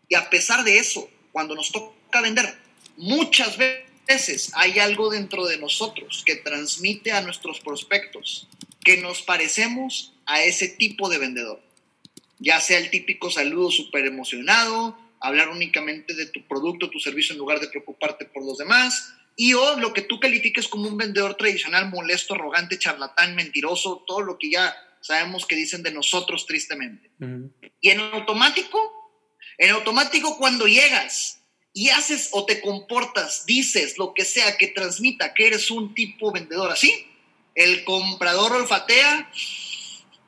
Y 0.09 0.15
a 0.15 0.29
pesar 0.31 0.65
de 0.65 0.79
eso, 0.79 1.09
cuando 1.33 1.55
nos 1.55 1.71
toca 1.73 2.21
vender, 2.21 2.59
muchas 2.97 3.57
veces 3.57 4.51
hay 4.55 4.79
algo 4.79 5.11
dentro 5.11 5.47
de 5.47 5.59
nosotros 5.59 6.23
que 6.27 6.37
transmite 6.37 7.13
a 7.13 7.21
nuestros 7.21 7.61
prospectos 7.61 8.49
que 8.83 8.97
nos 8.97 9.23
parecemos 9.23 10.15
a 10.27 10.43
ese 10.43 10.69
tipo 10.69 11.09
de 11.09 11.19
vendedor 11.19 11.70
ya 12.41 12.59
sea 12.61 12.79
el 12.79 12.91
típico 12.91 13.31
saludo 13.31 13.71
súper 13.71 14.07
emocionado, 14.07 14.99
hablar 15.21 15.51
únicamente 15.51 16.15
de 16.15 16.27
tu 16.27 16.47
producto, 16.49 16.91
tu 16.91 16.99
servicio 16.99 17.35
en 17.35 17.39
lugar 17.39 17.61
de 17.61 17.69
preocuparte 17.69 18.25
por 18.25 18.45
los 18.45 18.59
demás, 18.59 19.15
y 19.37 19.53
o 19.53 19.79
lo 19.79 19.93
que 19.93 20.03
tú 20.03 20.19
califiques 20.19 20.67
como 20.67 20.89
un 20.89 20.97
vendedor 20.97 21.37
tradicional, 21.37 21.91
molesto, 21.91 22.35
arrogante, 22.35 22.79
charlatán, 22.79 23.37
mentiroso, 23.37 24.05
todo 24.07 24.23
lo 24.23 24.39
que 24.39 24.51
ya 24.51 24.75
sabemos 25.03 25.47
que 25.47 25.55
dicen 25.55 25.83
de 25.83 25.93
nosotros 25.93 26.47
tristemente. 26.47 27.11
Y 27.81 27.91
en 27.91 28.01
automático, 28.01 28.79
en 29.59 29.71
automático 29.71 30.37
cuando 30.39 30.67
llegas 30.67 31.43
y 31.73 31.91
haces 31.91 32.31
o 32.33 32.47
te 32.47 32.61
comportas, 32.61 33.45
dices 33.47 33.99
lo 33.99 34.15
que 34.15 34.25
sea 34.25 34.57
que 34.57 34.69
transmita 34.69 35.35
que 35.35 35.47
eres 35.47 35.71
un 35.71 35.95
tipo 35.95 36.33
vendedor 36.33 36.73
así, 36.73 37.07
el 37.55 37.85
comprador 37.85 38.53
olfatea, 38.53 39.31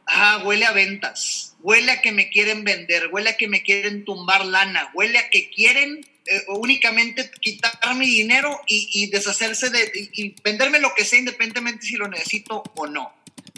ah, 0.06 0.42
huele 0.44 0.66
a 0.66 0.72
ventas 0.72 1.51
huele 1.62 1.92
a 1.92 2.02
que 2.02 2.12
me 2.12 2.28
quieren 2.28 2.64
vender, 2.64 3.08
huele 3.12 3.30
a 3.30 3.36
que 3.36 3.48
me 3.48 3.62
quieren 3.62 4.04
tumbar 4.04 4.44
lana, 4.44 4.90
huele 4.94 5.18
a 5.18 5.30
que 5.30 5.48
quieren 5.50 6.06
eh, 6.26 6.42
únicamente 6.48 7.30
quitar 7.40 7.94
mi 7.96 8.06
dinero 8.06 8.60
y, 8.68 9.10
deshacerse 9.10 9.70
de, 9.70 10.10
y, 10.12 10.34
venderme 10.42 10.78
lo 10.78 10.94
que 10.94 11.04
sea 11.04 11.18
independientemente 11.18 11.86
si 11.86 11.96
lo 11.96 12.08
necesito 12.08 12.62
o 12.74 12.86
no. 12.86 13.12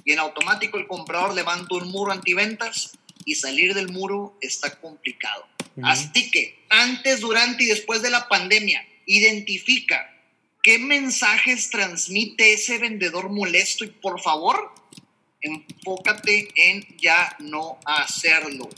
Y 0.05 0.13
en 0.13 0.19
automático 0.19 0.79
el 0.79 0.87
comprador 0.87 1.35
levanta 1.35 1.75
un 1.75 1.91
muro 1.91 2.13
antiventas 2.13 2.93
y 3.25 3.35
salir 3.35 3.75
del 3.75 3.89
muro 3.89 4.37
está 4.41 4.79
complicado. 4.81 5.47
Así 5.83 6.31
que 6.31 6.59
antes, 6.69 7.21
durante 7.21 7.65
y 7.65 7.67
después 7.67 8.01
de 8.01 8.11
la 8.11 8.29
pandemia, 8.29 8.87
identifica 9.07 10.11
qué 10.63 10.79
mensajes 10.79 11.69
transmite 11.69 12.55
ese 12.55 12.79
vendedor 12.79 13.29
molesto 13.29 13.85
y 13.85 13.89
por 13.89 14.21
favor 14.21 14.73
enfócate 15.45 16.49
en 16.57 16.87
ya 16.99 17.37
no 17.39 17.79
hacerlo. 17.85 18.69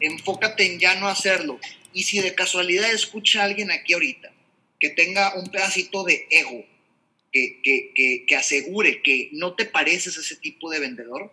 Enfócate 0.00 0.66
en 0.66 0.80
ya 0.80 0.96
no 0.96 1.06
hacerlo. 1.08 1.58
Y 1.92 2.02
si 2.02 2.20
de 2.20 2.34
casualidad 2.34 2.92
escucha 2.92 3.40
a 3.40 3.44
alguien 3.44 3.70
aquí 3.70 3.94
ahorita 3.94 4.32
que 4.80 4.90
tenga 4.90 5.34
un 5.36 5.48
pedacito 5.48 6.02
de 6.02 6.26
ego, 6.30 6.64
que, 7.30 7.60
que, 7.62 8.24
que, 8.26 8.36
asegure 8.36 9.00
que 9.00 9.30
no 9.32 9.54
te 9.54 9.64
pareces 9.64 10.18
a 10.18 10.20
ese 10.20 10.36
tipo 10.36 10.68
de 10.70 10.80
vendedor, 10.80 11.32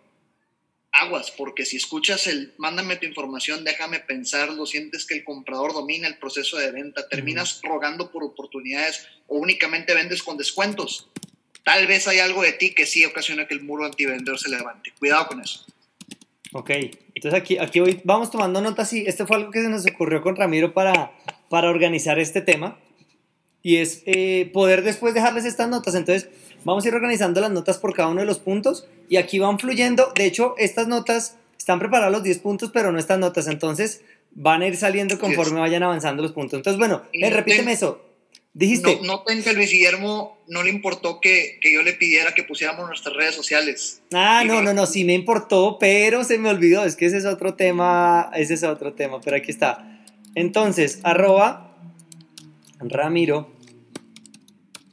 aguas, 0.92 1.32
porque 1.32 1.66
si 1.66 1.76
escuchas 1.76 2.26
el 2.28 2.54
mándame 2.56 2.96
tu 2.96 3.06
información, 3.06 3.64
déjame 3.64 3.98
pensarlo, 3.98 4.64
sientes 4.66 5.04
que 5.04 5.14
el 5.14 5.24
comprador 5.24 5.74
domina 5.74 6.06
el 6.06 6.18
proceso 6.18 6.56
de 6.56 6.70
venta, 6.70 7.08
terminas 7.08 7.60
rogando 7.62 8.12
por 8.12 8.22
oportunidades 8.22 9.08
o 9.26 9.38
únicamente 9.38 9.92
vendes 9.94 10.22
con 10.22 10.36
descuentos 10.36 11.10
tal 11.64 11.86
vez 11.86 12.08
hay 12.08 12.18
algo 12.18 12.42
de 12.42 12.52
ti 12.52 12.74
que 12.74 12.86
sí 12.86 13.04
ocasiona 13.04 13.46
que 13.46 13.54
el 13.54 13.62
muro 13.62 13.84
antivendedor 13.84 14.38
se 14.38 14.50
levante. 14.50 14.92
Cuidado 14.98 15.26
con 15.26 15.40
eso. 15.40 15.64
Ok, 16.52 16.70
entonces 17.14 17.40
aquí, 17.40 17.58
aquí 17.58 17.78
hoy 17.78 18.00
vamos 18.02 18.30
tomando 18.30 18.60
notas 18.60 18.92
y 18.92 19.06
este 19.06 19.24
fue 19.24 19.36
algo 19.36 19.50
que 19.52 19.62
se 19.62 19.68
nos 19.68 19.86
ocurrió 19.86 20.20
con 20.20 20.34
Ramiro 20.34 20.72
para, 20.72 21.12
para 21.48 21.70
organizar 21.70 22.18
este 22.18 22.40
tema 22.40 22.76
y 23.62 23.76
es 23.76 24.02
eh, 24.06 24.50
poder 24.52 24.82
después 24.82 25.14
dejarles 25.14 25.44
estas 25.44 25.68
notas. 25.68 25.94
Entonces 25.94 26.28
vamos 26.64 26.84
a 26.84 26.88
ir 26.88 26.94
organizando 26.94 27.40
las 27.40 27.50
notas 27.50 27.78
por 27.78 27.94
cada 27.94 28.08
uno 28.08 28.20
de 28.20 28.26
los 28.26 28.38
puntos 28.38 28.86
y 29.08 29.16
aquí 29.16 29.38
van 29.38 29.58
fluyendo. 29.58 30.12
De 30.16 30.26
hecho, 30.26 30.54
estas 30.58 30.88
notas 30.88 31.36
están 31.56 31.78
preparadas 31.78 32.12
los 32.12 32.22
10 32.22 32.38
puntos, 32.40 32.70
pero 32.72 32.90
no 32.90 32.98
estas 32.98 33.18
notas. 33.18 33.46
Entonces 33.46 34.02
van 34.32 34.62
a 34.62 34.66
ir 34.66 34.76
saliendo 34.76 35.18
conforme 35.18 35.60
vayan 35.60 35.82
avanzando 35.82 36.22
los 36.22 36.32
puntos. 36.32 36.58
Entonces, 36.58 36.78
bueno, 36.78 37.02
eh, 37.12 37.30
repíteme 37.30 37.72
eso. 37.72 38.09
Dijiste. 38.52 38.96
No, 38.96 39.18
noten 39.18 39.42
que 39.44 39.52
Luis 39.52 39.70
Guillermo 39.70 40.38
no 40.48 40.62
le 40.62 40.70
importó 40.70 41.20
que, 41.20 41.58
que, 41.60 41.72
yo 41.72 41.82
le 41.82 41.92
pidiera 41.92 42.34
que 42.34 42.42
pusiéramos 42.42 42.86
nuestras 42.86 43.14
redes 43.14 43.34
sociales. 43.34 44.02
Ah, 44.12 44.42
no, 44.44 44.60
no, 44.60 44.74
no, 44.74 44.86
sí 44.86 45.04
me 45.04 45.14
importó, 45.14 45.78
pero 45.78 46.24
se 46.24 46.38
me 46.38 46.50
olvidó. 46.50 46.84
Es 46.84 46.96
que 46.96 47.06
ese 47.06 47.18
es 47.18 47.26
otro 47.26 47.54
tema, 47.54 48.30
ese 48.34 48.54
es 48.54 48.64
otro 48.64 48.94
tema, 48.94 49.20
pero 49.20 49.36
aquí 49.36 49.50
está. 49.50 50.04
Entonces, 50.34 50.98
arroba 51.04 51.76
Ramiro. 52.80 53.54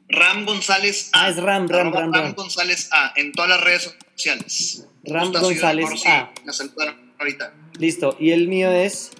Ram 0.10 0.46
González 0.46 1.10
A. 1.14 1.26
Ah, 1.26 1.30
es 1.30 1.38
Ram, 1.38 1.68
Ram, 1.68 1.92
Ram, 1.92 2.14
Ram, 2.14 2.34
González 2.34 2.90
A 2.92 3.14
en 3.16 3.34
todas 3.34 3.50
las 3.50 3.62
redes 3.62 3.96
sociales. 4.16 4.88
Ram 5.04 5.32
González 5.32 6.06
A. 6.06 6.32
ahorita. 7.20 7.54
Listo, 7.80 8.16
y 8.20 8.32
el 8.32 8.48
mío 8.48 8.72
es 8.72 9.12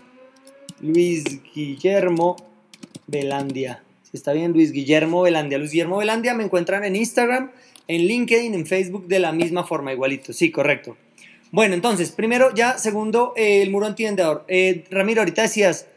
Luis 0.80 1.24
Guillermo 1.54 2.36
Belandia. 3.08 3.84
Está 4.14 4.34
bien, 4.34 4.54
Luis 4.54 4.72
Guillermo 4.72 5.22
Velandia. 5.22 5.58
Luis 5.58 5.72
Guillermo 5.72 5.98
Velandia 5.98 6.34
me 6.34 6.44
encuentran 6.44 6.84
en 6.84 6.96
Instagram, 6.96 7.52
en 7.88 8.08
LinkedIn, 8.08 8.54
en 8.54 8.66
Facebook 8.66 9.08
de 9.08 9.20
la 9.20 9.32
misma 9.32 9.66
forma, 9.66 9.92
igualito. 9.92 10.34
Sí, 10.34 10.52
correcto. 10.52 10.98
Bueno, 11.52 11.76
entonces, 11.76 12.12
primero 12.12 12.54
ya, 12.54 12.78
segundo, 12.78 13.34
eh, 13.36 13.62
el 13.62 13.70
muro 13.70 13.86
antivendedor. 13.86 14.46
Eh, 14.48 14.86
Ramiro, 14.92 15.22
ahorita 15.22 15.44
decías, 15.44 15.88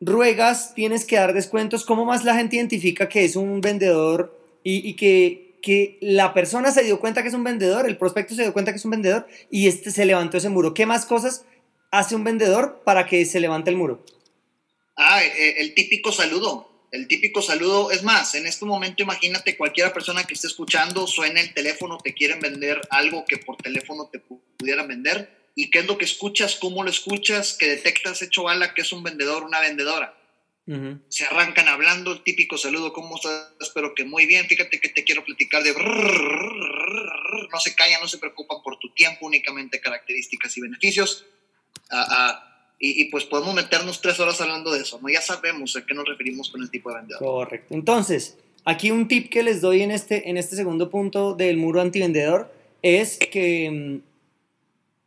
ruegas, 0.00 0.74
tienes 0.74 1.04
que 1.04 1.16
dar 1.16 1.32
descuentos. 1.32 1.84
¿Cómo 1.84 2.04
más 2.04 2.24
la 2.24 2.36
gente 2.36 2.56
identifica 2.56 3.08
que 3.08 3.24
es 3.24 3.36
un 3.36 3.60
vendedor 3.60 4.38
y, 4.62 4.94
que, 4.94 5.56
que, 5.62 5.96
la 6.02 6.34
persona 6.34 6.70
se 6.72 6.84
dio 6.84 7.00
cuenta 7.00 7.22
que 7.22 7.28
es 7.28 7.34
un 7.34 7.44
vendedor, 7.44 7.86
el 7.88 7.96
prospecto 7.96 8.34
se 8.34 8.42
dio 8.42 8.52
cuenta 8.52 8.72
que 8.72 8.76
es 8.76 8.84
un 8.84 8.90
vendedor 8.90 9.26
y 9.50 9.66
este 9.66 9.90
se 9.90 10.04
levantó 10.04 10.36
ese 10.36 10.50
muro? 10.50 10.74
¿Qué 10.74 10.84
más 10.84 11.06
cosas 11.06 11.46
hace 11.90 12.14
un 12.14 12.24
vendedor 12.24 12.82
para 12.84 13.06
que 13.06 13.24
se 13.24 13.40
levante 13.40 13.70
el 13.70 13.76
muro? 13.76 14.04
Ah, 14.96 15.22
eh, 15.24 15.54
el 15.58 15.74
típico 15.74 16.12
saludo. 16.12 16.67
El 16.90 17.06
típico 17.06 17.42
saludo, 17.42 17.90
es 17.90 18.02
más, 18.02 18.34
en 18.34 18.46
este 18.46 18.64
momento 18.64 19.02
imagínate 19.02 19.58
cualquier 19.58 19.92
persona 19.92 20.24
que 20.24 20.34
esté 20.34 20.46
escuchando, 20.46 21.06
suena 21.06 21.40
el 21.40 21.52
teléfono, 21.52 21.98
te 21.98 22.14
quieren 22.14 22.40
vender 22.40 22.80
algo 22.90 23.26
que 23.26 23.36
por 23.36 23.56
teléfono 23.56 24.08
te 24.10 24.20
pudieran 24.20 24.88
vender 24.88 25.50
y 25.54 25.70
qué 25.70 25.80
es 25.80 25.86
lo 25.86 25.98
que 25.98 26.06
escuchas, 26.06 26.56
cómo 26.56 26.82
lo 26.82 26.88
escuchas, 26.88 27.54
que 27.58 27.66
detectas 27.66 28.22
hecho 28.22 28.44
bala 28.44 28.72
que 28.72 28.82
es 28.82 28.92
un 28.92 29.02
vendedor, 29.02 29.44
una 29.44 29.60
vendedora. 29.60 30.14
Se 31.08 31.24
arrancan 31.24 31.66
hablando 31.66 32.12
el 32.12 32.22
típico 32.22 32.58
saludo, 32.58 32.92
¿cómo 32.92 33.16
estás? 33.16 33.52
Espero 33.58 33.94
que 33.94 34.04
muy 34.04 34.26
bien, 34.26 34.46
fíjate 34.46 34.78
que 34.78 34.90
te 34.90 35.02
quiero 35.02 35.24
platicar 35.24 35.62
de... 35.62 35.72
No 35.72 37.58
se 37.58 37.74
callan, 37.74 38.02
no 38.02 38.08
se 38.08 38.18
preocupan 38.18 38.62
por 38.62 38.78
tu 38.78 38.92
tiempo, 38.92 39.26
únicamente 39.26 39.80
características 39.80 40.54
y 40.58 40.60
beneficios. 40.60 41.24
Ah, 41.90 42.57
y, 42.80 43.04
pues 43.06 43.24
podemos 43.24 43.54
meternos 43.54 44.00
tres 44.00 44.20
horas 44.20 44.40
hablando 44.40 44.72
de 44.72 44.80
eso, 44.80 45.00
¿no? 45.02 45.08
Ya 45.08 45.20
sabemos 45.20 45.74
a 45.76 45.84
qué 45.84 45.94
nos 45.94 46.06
referimos 46.06 46.48
con 46.48 46.62
el 46.62 46.70
tipo 46.70 46.90
de 46.90 46.96
vendedor. 46.98 47.20
Correcto. 47.20 47.74
Entonces, 47.74 48.38
aquí 48.64 48.92
un 48.92 49.08
tip 49.08 49.30
que 49.30 49.42
les 49.42 49.60
doy 49.60 49.82
en 49.82 49.90
este, 49.90 50.30
en 50.30 50.36
este 50.36 50.54
segundo 50.54 50.88
punto 50.88 51.34
del 51.34 51.56
muro 51.56 51.80
antivendedor 51.80 52.52
es 52.82 53.18
que 53.18 53.70
mm, 53.70 54.08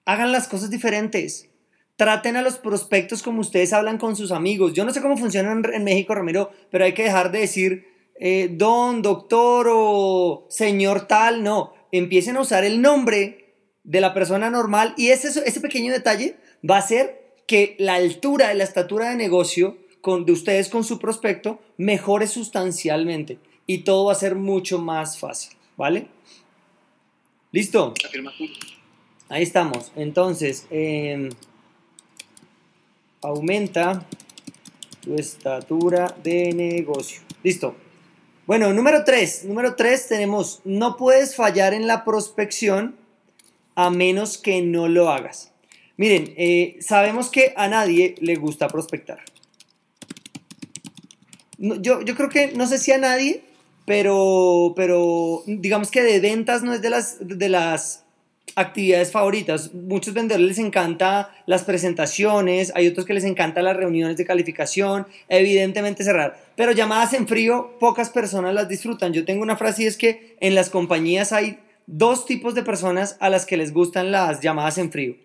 hagan 0.06 0.34
las 0.34 0.50
cosas 0.50 0.70
diferentes. 0.70 1.48
Traten 1.96 2.36
a 2.36 2.42
los 2.42 2.58
prospectos 2.58 3.24
como 3.24 3.40
ustedes 3.40 3.72
hablan 3.72 3.98
con 3.98 4.18
sus 4.18 4.32
amigos. 4.32 4.74
Yo 4.74 4.84
no 4.84 4.92
sé 4.92 5.02
cómo 5.02 5.16
funciona 5.16 5.52
en, 5.52 5.84
México, 5.84 6.14
Ramiro, 6.14 6.52
pero 6.72 6.84
hay 6.84 6.94
que 6.94 7.04
dejar 7.04 7.32
de 7.32 7.40
decir 7.40 7.88
eh, 8.20 8.50
don, 8.52 9.02
doctor 9.02 9.68
o 9.72 10.46
señor 10.50 11.08
tal. 11.08 11.42
No, 11.42 11.74
empiecen 11.94 12.36
a 12.36 12.42
usar 12.42 12.66
el 12.66 12.82
nombre 12.82 13.56
de 13.84 14.02
la 14.02 14.14
persona 14.14 14.50
normal 14.50 14.94
y 14.98 15.10
ese, 15.10 15.28
ese 15.46 15.62
pequeño 15.62 15.94
detalle 15.94 16.36
va 16.70 16.76
a 16.76 16.80
hacer 16.80 17.22
que 17.48 17.76
la 17.80 17.96
altura, 17.96 18.54
la 18.54 18.64
estatura 18.64 19.10
de 19.10 19.16
negocio 19.16 19.78
con, 20.02 20.26
de 20.26 20.32
ustedes 20.32 20.70
con 20.70 20.84
su 20.84 21.00
prospecto 21.00 21.60
mejore 21.78 22.28
sustancialmente 22.28 23.40
y 23.68 23.80
todo 23.80 24.06
va 24.06 24.14
a 24.14 24.16
ser 24.16 24.36
mucho 24.36 24.80
más 24.80 25.18
fácil, 25.18 25.56
¿vale? 25.78 26.08
¿Listo? 27.52 27.94
Ahí 29.30 29.44
estamos. 29.44 29.92
Entonces, 29.96 30.68
em, 30.70 31.30
aumenta 33.22 34.06
tu 35.02 35.16
estatura 35.16 36.16
de 36.24 36.54
negocio. 36.54 37.22
Listo. 37.44 37.76
Bueno, 38.48 38.74
número 38.74 39.04
3. 39.04 39.46
Número 39.46 39.76
3 39.76 40.08
tenemos, 40.08 40.62
no 40.66 40.98
puedes 40.98 41.36
fallar 41.36 41.74
en 41.74 41.88
la 41.88 42.04
prospección 42.04 42.96
a 43.76 43.90
menos 43.90 44.38
que 44.38 44.62
no 44.62 44.88
lo 44.88 45.10
hagas. 45.10 45.51
Miren, 46.02 46.34
eh, 46.36 46.78
sabemos 46.80 47.30
que 47.30 47.54
a 47.56 47.68
nadie 47.68 48.16
le 48.22 48.36
gusta 48.36 48.68
prospectar. 48.68 49.20
yo, 51.60 52.02
yo 52.02 52.16
creo 52.16 52.28
que, 52.28 52.54
no 52.54 52.66
sé 52.66 52.80
si 52.80 52.92
a 52.92 52.98
nadie, 52.98 53.44
pero, 53.86 54.74
pero 54.76 55.44
digamos 55.46 55.92
que 55.92 56.02
de 56.02 56.20
ventas 56.20 56.64
no 56.64 56.74
es 56.74 56.82
de 56.82 56.90
las, 56.90 57.18
de 57.20 57.50
las 57.50 58.04
actividades 58.56 59.12
favoritas. 59.12 59.76
Muchos 59.76 60.16
vendedores 60.16 60.48
les 60.48 60.58
encanta 60.58 61.36
las 61.46 61.66
presentaciones, 61.66 62.72
hay 62.74 62.88
otros 62.88 63.06
que 63.06 63.14
les 63.14 63.24
encanta 63.24 63.62
las 63.62 63.78
reuniones 63.78 64.18
de 64.18 64.26
calificación, 64.26 65.06
evidentemente 65.30 66.04
cerrar. 66.04 66.36
Pero 66.56 66.72
llamadas 66.72 67.14
en 67.14 67.28
frío, 67.28 67.78
pocas 67.80 68.10
personas 68.10 68.56
las 68.56 68.68
disfrutan. 68.68 69.14
Yo 69.14 69.24
tengo 69.24 69.44
una 69.44 69.56
frase 69.56 69.84
y 69.84 69.86
es 69.86 69.98
que 69.98 70.36
en 70.40 70.56
las 70.56 70.72
compañías 70.72 71.32
hay 71.32 71.60
dos 71.86 72.26
tipos 72.26 72.56
de 72.56 72.64
personas 72.64 73.18
a 73.20 73.30
las 73.30 73.46
que 73.46 73.56
les 73.56 73.72
gustan 73.72 74.12
las 74.12 74.42
llamadas 74.42 74.80
en 74.80 74.92
frío. 74.92 75.16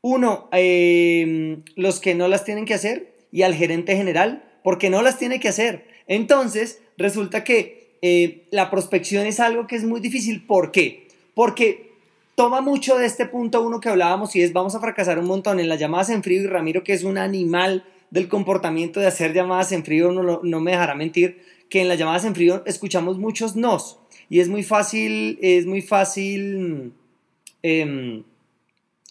Uno, 0.00 0.48
em, 0.52 1.62
los 1.74 2.00
que 2.00 2.14
no 2.14 2.28
las 2.28 2.44
tienen 2.44 2.64
que 2.64 2.74
hacer 2.74 3.14
y 3.32 3.42
al 3.42 3.54
gerente 3.54 3.96
general, 3.96 4.44
porque 4.62 4.90
no 4.90 5.02
las 5.02 5.18
tiene 5.18 5.40
que 5.40 5.48
hacer. 5.48 5.86
Entonces, 6.06 6.80
resulta 6.96 7.44
que 7.44 7.96
eh, 8.02 8.46
la 8.50 8.70
prospección 8.70 9.26
es 9.26 9.40
algo 9.40 9.66
que 9.66 9.76
es 9.76 9.84
muy 9.84 10.00
difícil. 10.00 10.44
¿Por 10.44 10.70
qué? 10.70 11.08
Porque 11.34 11.86
toma 12.36 12.60
mucho 12.60 12.96
de 12.98 13.06
este 13.06 13.26
punto 13.26 13.62
uno 13.62 13.80
que 13.80 13.88
hablábamos 13.88 14.36
y 14.36 14.42
es 14.42 14.52
vamos 14.52 14.74
a 14.74 14.80
fracasar 14.80 15.18
un 15.18 15.26
montón 15.26 15.58
en 15.58 15.68
las 15.68 15.80
llamadas 15.80 16.10
en 16.10 16.22
frío 16.22 16.42
y 16.42 16.46
Ramiro 16.46 16.84
que 16.84 16.92
es 16.92 17.02
un 17.02 17.18
animal 17.18 17.84
del 18.10 18.28
comportamiento 18.28 19.00
de 19.00 19.06
hacer 19.06 19.32
llamadas 19.32 19.72
en 19.72 19.84
frío 19.84 20.12
no, 20.12 20.40
no 20.42 20.60
me 20.60 20.72
dejará 20.72 20.94
mentir 20.94 21.42
que 21.70 21.80
en 21.80 21.88
las 21.88 21.98
llamadas 21.98 22.26
en 22.26 22.34
frío 22.34 22.62
escuchamos 22.66 23.18
muchos 23.18 23.56
nos 23.56 23.98
y 24.28 24.40
es 24.40 24.48
muy 24.48 24.62
fácil 24.62 25.38
es 25.40 25.64
muy 25.64 25.80
fácil 25.80 26.92
em, 27.62 28.22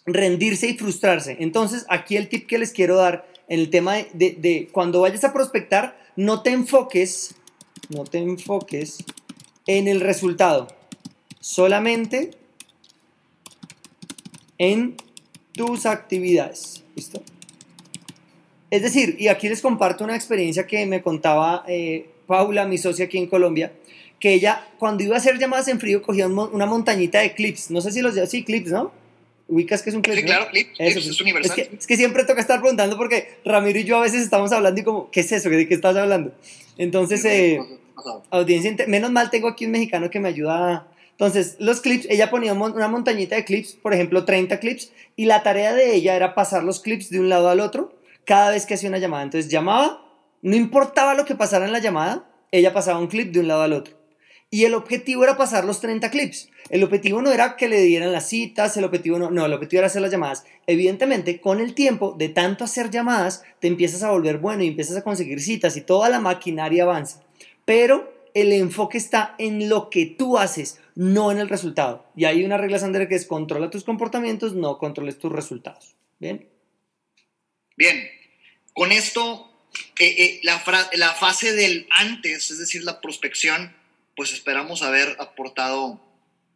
rendirse 0.06 0.68
y 0.68 0.78
frustrarse 0.78 1.38
entonces 1.40 1.86
aquí 1.90 2.18
el 2.18 2.30
tip 2.30 2.48
que 2.48 2.58
les 2.58 2.72
quiero 2.72 2.96
dar 2.96 3.28
en 3.48 3.60
el 3.60 3.70
tema 3.70 3.96
de, 4.14 4.70
cuando 4.72 5.02
vayas 5.02 5.24
a 5.24 5.34
prospectar 5.34 5.98
no 6.16 6.42
te 6.42 6.52
enfoques 6.52 7.36
no 7.90 8.04
te 8.04 8.20
enfoques 8.20 9.04
en 9.68 9.88
el 9.88 10.02
resultado 10.02 10.68
solamente 11.40 12.32
en 14.58 14.96
tus 15.54 15.86
actividades. 15.86 16.84
¿Listo? 16.96 17.22
Es 18.72 18.82
decir, 18.82 19.16
y 19.20 19.28
aquí 19.28 19.48
les 19.48 19.62
comparto 19.62 20.04
una 20.04 20.16
experiencia 20.16 20.68
que 20.68 20.86
me 20.86 21.02
contaba 21.02 21.64
eh, 21.68 22.10
Paula, 22.28 22.66
mi 22.66 22.78
socia 22.78 23.06
aquí 23.06 23.18
en 23.18 23.28
Colombia, 23.28 23.74
que 24.20 24.34
ella 24.34 24.68
cuando 24.80 25.04
iba 25.04 25.16
a 25.16 25.20
hacer 25.20 25.38
llamadas 25.38 25.68
en 25.68 25.80
frío 25.80 26.02
cogía 26.02 26.28
una 26.28 26.66
montañita 26.66 27.20
de 27.20 27.34
clips. 27.34 27.70
No 27.70 27.82
sé 27.82 27.92
si 27.92 28.02
los 28.02 28.16
sí, 28.30 28.44
clips, 28.44 28.72
¿no? 28.72 28.92
Ubicas 29.48 29.84
que 29.84 29.92
es 29.92 29.96
un 29.96 30.02
clip. 30.02 30.18
Sí, 30.18 30.24
claro, 30.24 30.48
clips. 30.50 30.80
es 30.80 31.22
universal. 31.22 31.70
Es 31.78 31.86
que, 31.86 31.98
siempre 31.98 32.24
toca 32.24 32.42
estar 32.42 32.60
preguntando 32.60 32.98
porque 32.98 33.38
Ramiro 33.46 33.80
y 33.80 33.84
yo 33.84 33.98
a 33.98 34.02
veces 34.02 34.24
estamos 34.24 34.52
hablando 34.52 34.82
y 34.82 34.84
como, 34.84 35.12
¿qué 35.12 35.20
es 35.20 35.32
eso? 35.32 35.50
¿De 35.50 35.68
qué 35.68 35.74
estás 35.74 35.96
hablando? 35.96 36.32
Entonces, 36.78 37.24
eh, 37.26 37.60
audiencia, 38.32 38.76
menos 38.88 39.12
mal 39.12 39.30
tengo 39.30 39.48
aquí 39.48 39.66
un 39.66 39.72
mexicano 39.72 40.10
que 40.10 40.20
me 40.20 40.30
ayuda 40.30 40.88
entonces, 41.18 41.56
los 41.60 41.80
clips, 41.80 42.08
ella 42.10 42.30
ponía 42.30 42.52
una 42.52 42.90
montañita 42.90 43.38
de 43.38 43.46
clips, 43.46 43.74
por 43.74 43.94
ejemplo, 43.94 44.26
30 44.26 44.60
clips, 44.60 44.92
y 45.16 45.26
la 45.26 45.44
tarea 45.44 45.74
de 45.74 45.96
ella 45.96 46.16
era 46.16 46.36
pasar 46.36 46.64
los 46.64 46.82
clips 46.82 47.10
de 47.10 47.22
un 47.22 47.30
lado 47.30 47.48
al 47.48 47.62
otro 47.62 47.94
cada 48.26 48.52
vez 48.52 48.66
que 48.66 48.74
hacía 48.74 48.90
una 48.90 48.98
llamada. 48.98 49.24
Entonces, 49.24 49.50
llamaba, 49.50 50.02
no 50.42 50.58
importaba 50.58 51.14
lo 51.14 51.24
que 51.24 51.36
pasara 51.36 51.66
en 51.66 51.72
la 51.72 51.80
llamada, 51.80 52.30
ella 52.52 52.74
pasaba 52.74 53.00
un 53.00 53.08
clip 53.08 53.32
de 53.32 53.40
un 53.40 53.48
lado 53.48 53.62
al 53.62 53.72
otro. 53.72 53.96
Y 54.56 54.64
el 54.64 54.74
objetivo 54.74 55.26
era 55.26 55.36
pasar 55.36 55.66
los 55.66 55.82
30 55.82 56.10
clips. 56.12 56.48
El 56.70 56.82
objetivo 56.86 57.22
no 57.22 57.30
era 57.30 57.58
que 57.58 57.68
le 57.68 57.82
dieran 57.82 58.14
las 58.14 58.30
citas, 58.30 58.78
el 58.78 58.86
objetivo 58.86 59.20
no, 59.20 59.30
no, 59.30 59.46
el 59.46 59.52
objetivo 59.52 59.80
era 59.80 59.88
hacer 59.88 60.02
las 60.02 60.12
llamadas. 60.12 60.46
Evidentemente, 60.66 61.42
con 61.42 61.60
el 61.60 61.74
tiempo 61.74 62.16
de 62.18 62.30
tanto 62.30 62.64
hacer 62.64 62.90
llamadas, 62.90 63.44
te 63.60 63.68
empiezas 63.68 64.02
a 64.02 64.12
volver 64.12 64.38
bueno 64.38 64.64
y 64.64 64.68
empiezas 64.68 64.96
a 64.96 65.04
conseguir 65.04 65.42
citas 65.42 65.76
y 65.76 65.82
toda 65.82 66.08
la 66.08 66.22
maquinaria 66.22 66.84
avanza. 66.84 67.22
Pero 67.66 68.14
el 68.34 68.54
enfoque 68.54 68.98
está 68.98 69.36
en 69.40 69.68
lo 69.68 69.90
que 69.90 70.06
tú 70.06 70.38
haces, 70.38 70.80
no 70.96 71.34
en 71.34 71.40
el 71.40 71.50
resultado. 71.50 72.10
Y 72.16 72.24
hay 72.24 72.46
una 72.46 72.58
regla, 72.58 72.80
Sander, 72.80 73.10
que 73.10 73.16
es 73.16 73.26
controla 73.26 73.70
tus 73.70 73.84
comportamientos, 73.84 74.54
no 74.54 74.78
controles 74.78 75.20
tus 75.20 75.34
resultados. 75.34 75.98
¿Bien? 76.18 76.48
Bien. 77.76 78.08
Con 78.74 78.94
esto, 78.94 79.52
eh, 80.00 80.16
eh, 80.18 80.40
la 80.44 81.14
fase 81.14 81.52
del 81.52 81.90
antes, 81.90 82.52
es 82.52 82.58
decir, 82.58 82.86
la 82.86 83.02
prospección, 83.02 83.76
pues 84.16 84.34
esperamos 84.34 84.82
haber 84.82 85.16
aportado 85.20 86.02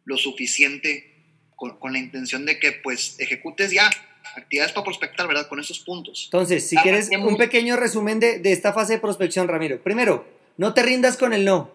lo 0.04 0.16
suficiente 0.16 1.14
con, 1.56 1.92
la 1.92 1.98
intención 1.98 2.46
de 2.46 2.58
que 2.58 2.72
pues 2.72 3.16
ejecutes 3.18 3.70
ya 3.70 3.90
actividades 4.34 4.72
para 4.72 4.84
prospectar, 4.84 5.28
¿verdad? 5.28 5.48
Con 5.48 5.60
esos 5.60 5.80
puntos. 5.80 6.24
Entonces, 6.26 6.68
si 6.68 6.76
quieres 6.76 7.10
un 7.10 7.36
pequeño 7.36 7.76
resumen 7.76 8.18
de, 8.20 8.38
de, 8.38 8.52
esta 8.52 8.72
fase 8.72 8.94
de 8.94 8.98
prospección, 8.98 9.48
Ramiro. 9.48 9.82
Primero, 9.82 10.26
no 10.56 10.72
te 10.72 10.82
rindas 10.82 11.16
con 11.16 11.32
el 11.32 11.44
no. 11.44 11.70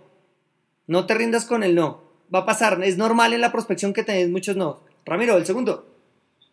No 0.88 1.06
te 1.06 1.14
rindas 1.14 1.46
con 1.46 1.64
el 1.64 1.76
no. 1.76 2.04
Va 2.34 2.40
a 2.40 2.46
pasar. 2.46 2.84
Es 2.84 2.98
normal 2.98 3.34
en 3.34 3.42
la 3.42 3.52
prospección 3.52 3.94
que 3.94 4.04
tenés 4.04 4.30
muchos 4.30 4.56
no. 4.56 4.82
Ramiro, 5.06 5.38
el 5.38 5.46
segundo. 5.46 5.88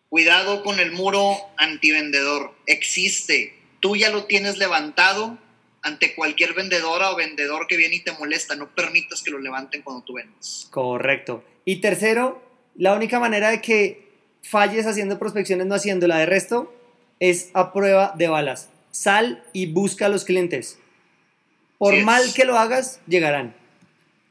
Cuidado 0.09 0.63
con 0.63 0.79
el 0.79 0.91
muro 0.91 1.35
antivendedor. 1.57 2.53
Existe. 2.67 3.55
Tú 3.79 3.95
ya 3.95 4.09
lo 4.09 4.25
tienes 4.25 4.57
levantado 4.57 5.39
ante 5.83 6.15
cualquier 6.15 6.53
vendedora 6.53 7.11
o 7.11 7.15
vendedor 7.15 7.67
que 7.67 7.77
viene 7.77 7.97
y 7.97 7.99
te 7.99 8.11
molesta. 8.13 8.55
No 8.55 8.69
permitas 8.69 9.21
que 9.21 9.31
lo 9.31 9.39
levanten 9.39 9.81
cuando 9.81 10.03
tú 10.03 10.13
vendes. 10.13 10.67
Correcto. 10.71 11.43
Y 11.65 11.77
tercero, 11.77 12.41
la 12.75 12.93
única 12.93 13.19
manera 13.19 13.51
de 13.51 13.61
que 13.61 14.11
falles 14.41 14.87
haciendo 14.87 15.19
prospecciones 15.19 15.67
no 15.67 15.75
haciéndola 15.75 16.17
de 16.17 16.25
resto 16.25 16.73
es 17.19 17.51
a 17.53 17.71
prueba 17.71 18.13
de 18.17 18.27
balas. 18.27 18.69
Sal 18.91 19.43
y 19.53 19.67
busca 19.67 20.07
a 20.07 20.09
los 20.09 20.25
clientes. 20.25 20.79
Por 21.77 21.95
mal 22.03 22.33
que 22.33 22.45
lo 22.45 22.57
hagas, 22.57 22.99
llegarán. 23.07 23.55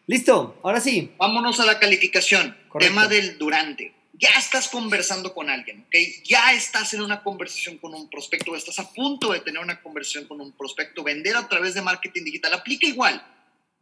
Listo, 0.06 0.58
ahora 0.62 0.80
sí. 0.80 1.12
Vámonos 1.18 1.60
a 1.60 1.66
la 1.66 1.78
calificación. 1.78 2.56
Tema 2.78 3.08
del 3.08 3.38
durante. 3.38 3.92
Ya 4.12 4.28
estás 4.38 4.68
conversando 4.68 5.32
con 5.32 5.48
alguien, 5.48 5.80
¿ok? 5.86 5.94
Ya 6.24 6.52
estás 6.52 6.92
en 6.92 7.00
una 7.00 7.22
conversación 7.22 7.78
con 7.78 7.94
un 7.94 8.10
prospecto, 8.10 8.54
estás 8.54 8.78
a 8.78 8.92
punto 8.92 9.32
de 9.32 9.40
tener 9.40 9.62
una 9.62 9.80
conversación 9.80 10.26
con 10.26 10.40
un 10.40 10.52
prospecto. 10.52 11.02
Vender 11.02 11.34
a 11.34 11.48
través 11.48 11.74
de 11.74 11.82
marketing 11.82 12.24
digital 12.24 12.52
aplica 12.52 12.86
igual. 12.86 13.26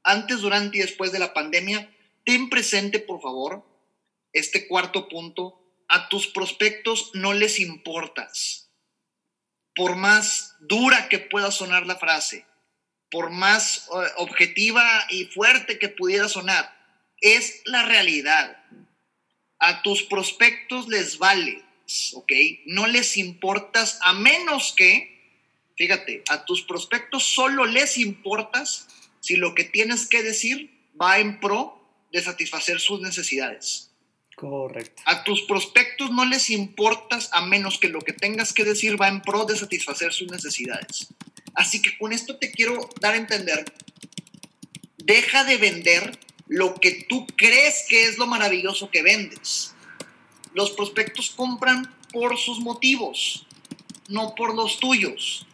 Antes, 0.05 0.41
durante 0.41 0.79
y 0.79 0.81
después 0.81 1.11
de 1.13 1.19
la 1.19 1.35
pandemia, 1.35 1.91
ten 2.25 2.49
presente, 2.49 3.01
por 3.01 3.21
favor, 3.21 3.65
este 4.33 4.69
cuarto 4.69 5.09
punto. 5.09 5.57
A 5.89 6.09
tus 6.09 6.29
prospectos 6.29 7.11
no 7.15 7.35
les 7.35 7.59
importas. 7.59 8.71
Por 9.75 9.97
más 9.97 10.55
dura 10.61 11.09
que 11.09 11.19
pueda 11.19 11.51
sonar 11.51 11.85
la 11.87 11.97
frase, 11.97 12.47
por 13.11 13.31
más 13.31 13.89
eh, 13.89 14.13
objetiva 14.19 14.85
y 15.11 15.25
fuerte 15.25 15.81
que 15.81 15.89
pudiera 15.89 16.29
sonar, 16.29 16.73
es 17.21 17.63
la 17.65 17.85
realidad. 17.85 18.57
A 19.61 19.83
tus 19.83 20.03
prospectos 20.03 20.89
les 20.89 21.19
vale, 21.19 21.63
¿ok? 22.15 22.33
No 22.67 22.87
les 22.87 23.17
importas 23.17 23.99
a 24.03 24.13
menos 24.15 24.73
que, 24.77 25.21
fíjate, 25.77 26.25
a 26.29 26.45
tus 26.45 26.63
prospectos 26.63 27.25
solo 27.25 27.67
les 27.67 27.99
importas 27.99 28.89
si 29.21 29.37
lo 29.37 29.55
que 29.55 29.65
tienes 29.65 30.09
que 30.09 30.23
decir 30.23 30.71
va 31.01 31.19
en 31.19 31.41
pro 31.41 31.79
de 32.11 32.23
satisfacer 32.23 32.81
sus 32.81 33.01
necesidades. 33.01 33.91
Correcto. 34.35 35.03
A 35.05 35.23
tus 35.23 35.43
prospectos 35.43 36.11
no 36.11 36.25
les 36.25 36.49
importas 36.49 37.29
a 37.33 37.45
menos 37.45 37.79
que 37.79 37.89
lo 37.89 38.01
que 38.01 38.15
tengas 38.15 38.55
que 38.55 38.65
decir 38.65 39.01
va 39.01 39.09
en 39.09 39.21
pro 39.21 39.45
de 39.45 39.55
satisfacer 39.57 40.15
sus 40.15 40.31
necesidades. 40.31 41.09
Así 41.55 41.83
que 41.83 41.99
con 41.99 42.13
esto 42.13 42.39
te 42.39 42.51
quiero 42.51 42.89
dar 43.01 43.15
a 43.15 43.19
entender, 43.19 43.71
deja 44.97 45.45
de 45.45 45.59
vender 45.59 46.19
lo 46.51 46.75
que 46.75 47.07
tú 47.09 47.29
crees 47.37 47.85
que 47.89 48.07
es 48.07 48.19
lo 48.19 48.27
maravilloso 48.27 48.91
que 48.91 49.03
vendes. 49.03 49.73
Los 50.53 50.73
prospectos 50.73 51.31
compran 51.31 51.95
por 52.13 52.37
sus 52.39 52.59
motivos, 52.59 53.47
no 54.09 54.35
por 54.35 54.57
los 54.57 54.81
tuyos. 54.81 55.47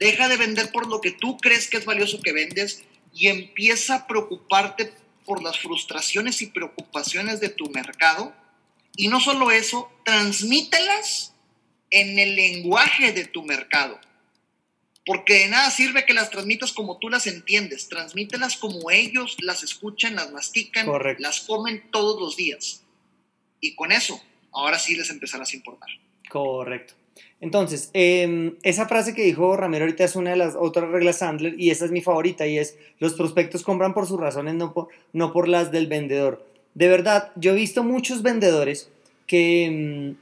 Deja 0.00 0.28
de 0.28 0.38
vender 0.38 0.72
por 0.72 0.88
lo 0.88 1.00
que 1.00 1.12
tú 1.12 1.38
crees 1.38 1.70
que 1.70 1.76
es 1.76 1.84
valioso 1.84 2.20
que 2.20 2.32
vendes 2.32 2.82
y 3.14 3.28
empieza 3.28 3.94
a 3.94 4.06
preocuparte 4.08 4.92
por 5.24 5.40
las 5.40 5.60
frustraciones 5.60 6.42
y 6.42 6.46
preocupaciones 6.46 7.38
de 7.38 7.50
tu 7.50 7.70
mercado. 7.70 8.34
Y 8.96 9.06
no 9.06 9.20
solo 9.20 9.52
eso, 9.52 9.88
transmítelas 10.04 11.32
en 11.92 12.18
el 12.18 12.34
lenguaje 12.34 13.12
de 13.12 13.24
tu 13.24 13.44
mercado. 13.44 14.00
Porque 15.06 15.34
de 15.34 15.48
nada 15.48 15.70
sirve 15.70 16.04
que 16.04 16.12
las 16.12 16.30
transmitas 16.30 16.72
como 16.72 16.98
tú 16.98 17.08
las 17.08 17.28
entiendes. 17.28 17.88
Transmítelas 17.88 18.56
como 18.56 18.90
ellos 18.90 19.36
las 19.40 19.62
escuchan, 19.62 20.16
las 20.16 20.32
mastican, 20.32 20.88
las 21.18 21.42
comen 21.42 21.84
todos 21.92 22.20
los 22.20 22.36
días. 22.36 22.82
Y 23.60 23.76
con 23.76 23.92
eso, 23.92 24.20
ahora 24.52 24.80
sí 24.80 24.96
les 24.96 25.08
empezarás 25.10 25.52
a 25.52 25.56
importar. 25.56 25.88
Correcto. 26.28 26.94
Entonces, 27.40 27.90
em, 27.92 28.56
esa 28.62 28.88
frase 28.88 29.14
que 29.14 29.22
dijo 29.22 29.56
Ramiro 29.56 29.84
ahorita 29.84 30.04
es 30.04 30.16
una 30.16 30.30
de 30.30 30.36
las 30.36 30.54
otras 30.54 30.90
reglas 30.90 31.18
Sandler 31.18 31.54
y 31.58 31.70
esa 31.70 31.84
es 31.84 31.90
mi 31.90 32.00
favorita 32.00 32.46
y 32.46 32.58
es, 32.58 32.76
los 32.98 33.14
prospectos 33.14 33.62
compran 33.62 33.94
por 33.94 34.06
sus 34.06 34.18
razones, 34.18 34.54
no 34.54 34.72
por, 34.72 34.88
no 35.12 35.32
por 35.32 35.48
las 35.48 35.70
del 35.70 35.86
vendedor. 35.86 36.46
De 36.74 36.88
verdad, 36.88 37.32
yo 37.36 37.52
he 37.52 37.54
visto 37.54 37.84
muchos 37.84 38.22
vendedores 38.22 38.90
que 39.26 39.64
em, 39.64 40.16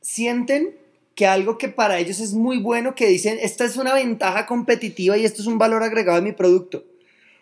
sienten 0.00 0.76
que 1.18 1.26
algo 1.26 1.58
que 1.58 1.66
para 1.66 1.98
ellos 1.98 2.20
es 2.20 2.32
muy 2.32 2.58
bueno, 2.58 2.94
que 2.94 3.08
dicen, 3.08 3.40
esta 3.42 3.64
es 3.64 3.76
una 3.76 3.92
ventaja 3.92 4.46
competitiva 4.46 5.18
y 5.18 5.24
esto 5.24 5.42
es 5.42 5.48
un 5.48 5.58
valor 5.58 5.82
agregado 5.82 6.14
de 6.14 6.22
mi 6.22 6.30
producto. 6.30 6.84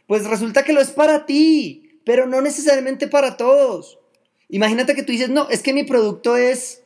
Pues 0.07 0.25
resulta 0.25 0.63
que 0.63 0.73
lo 0.73 0.81
es 0.81 0.93
para 0.93 1.27
ti, 1.27 2.01
pero 2.03 2.27
no 2.27 2.41
necesariamente 2.41 3.07
para 3.07 3.37
todos. 3.37 3.99
Imagínate 4.49 4.95
que 4.95 5.03
tú 5.03 5.13
dices, 5.13 5.29
no, 5.29 5.51
es 5.51 5.63
que 5.63 5.75
mi 5.75 5.85
producto 5.85 6.39
es, 6.39 6.85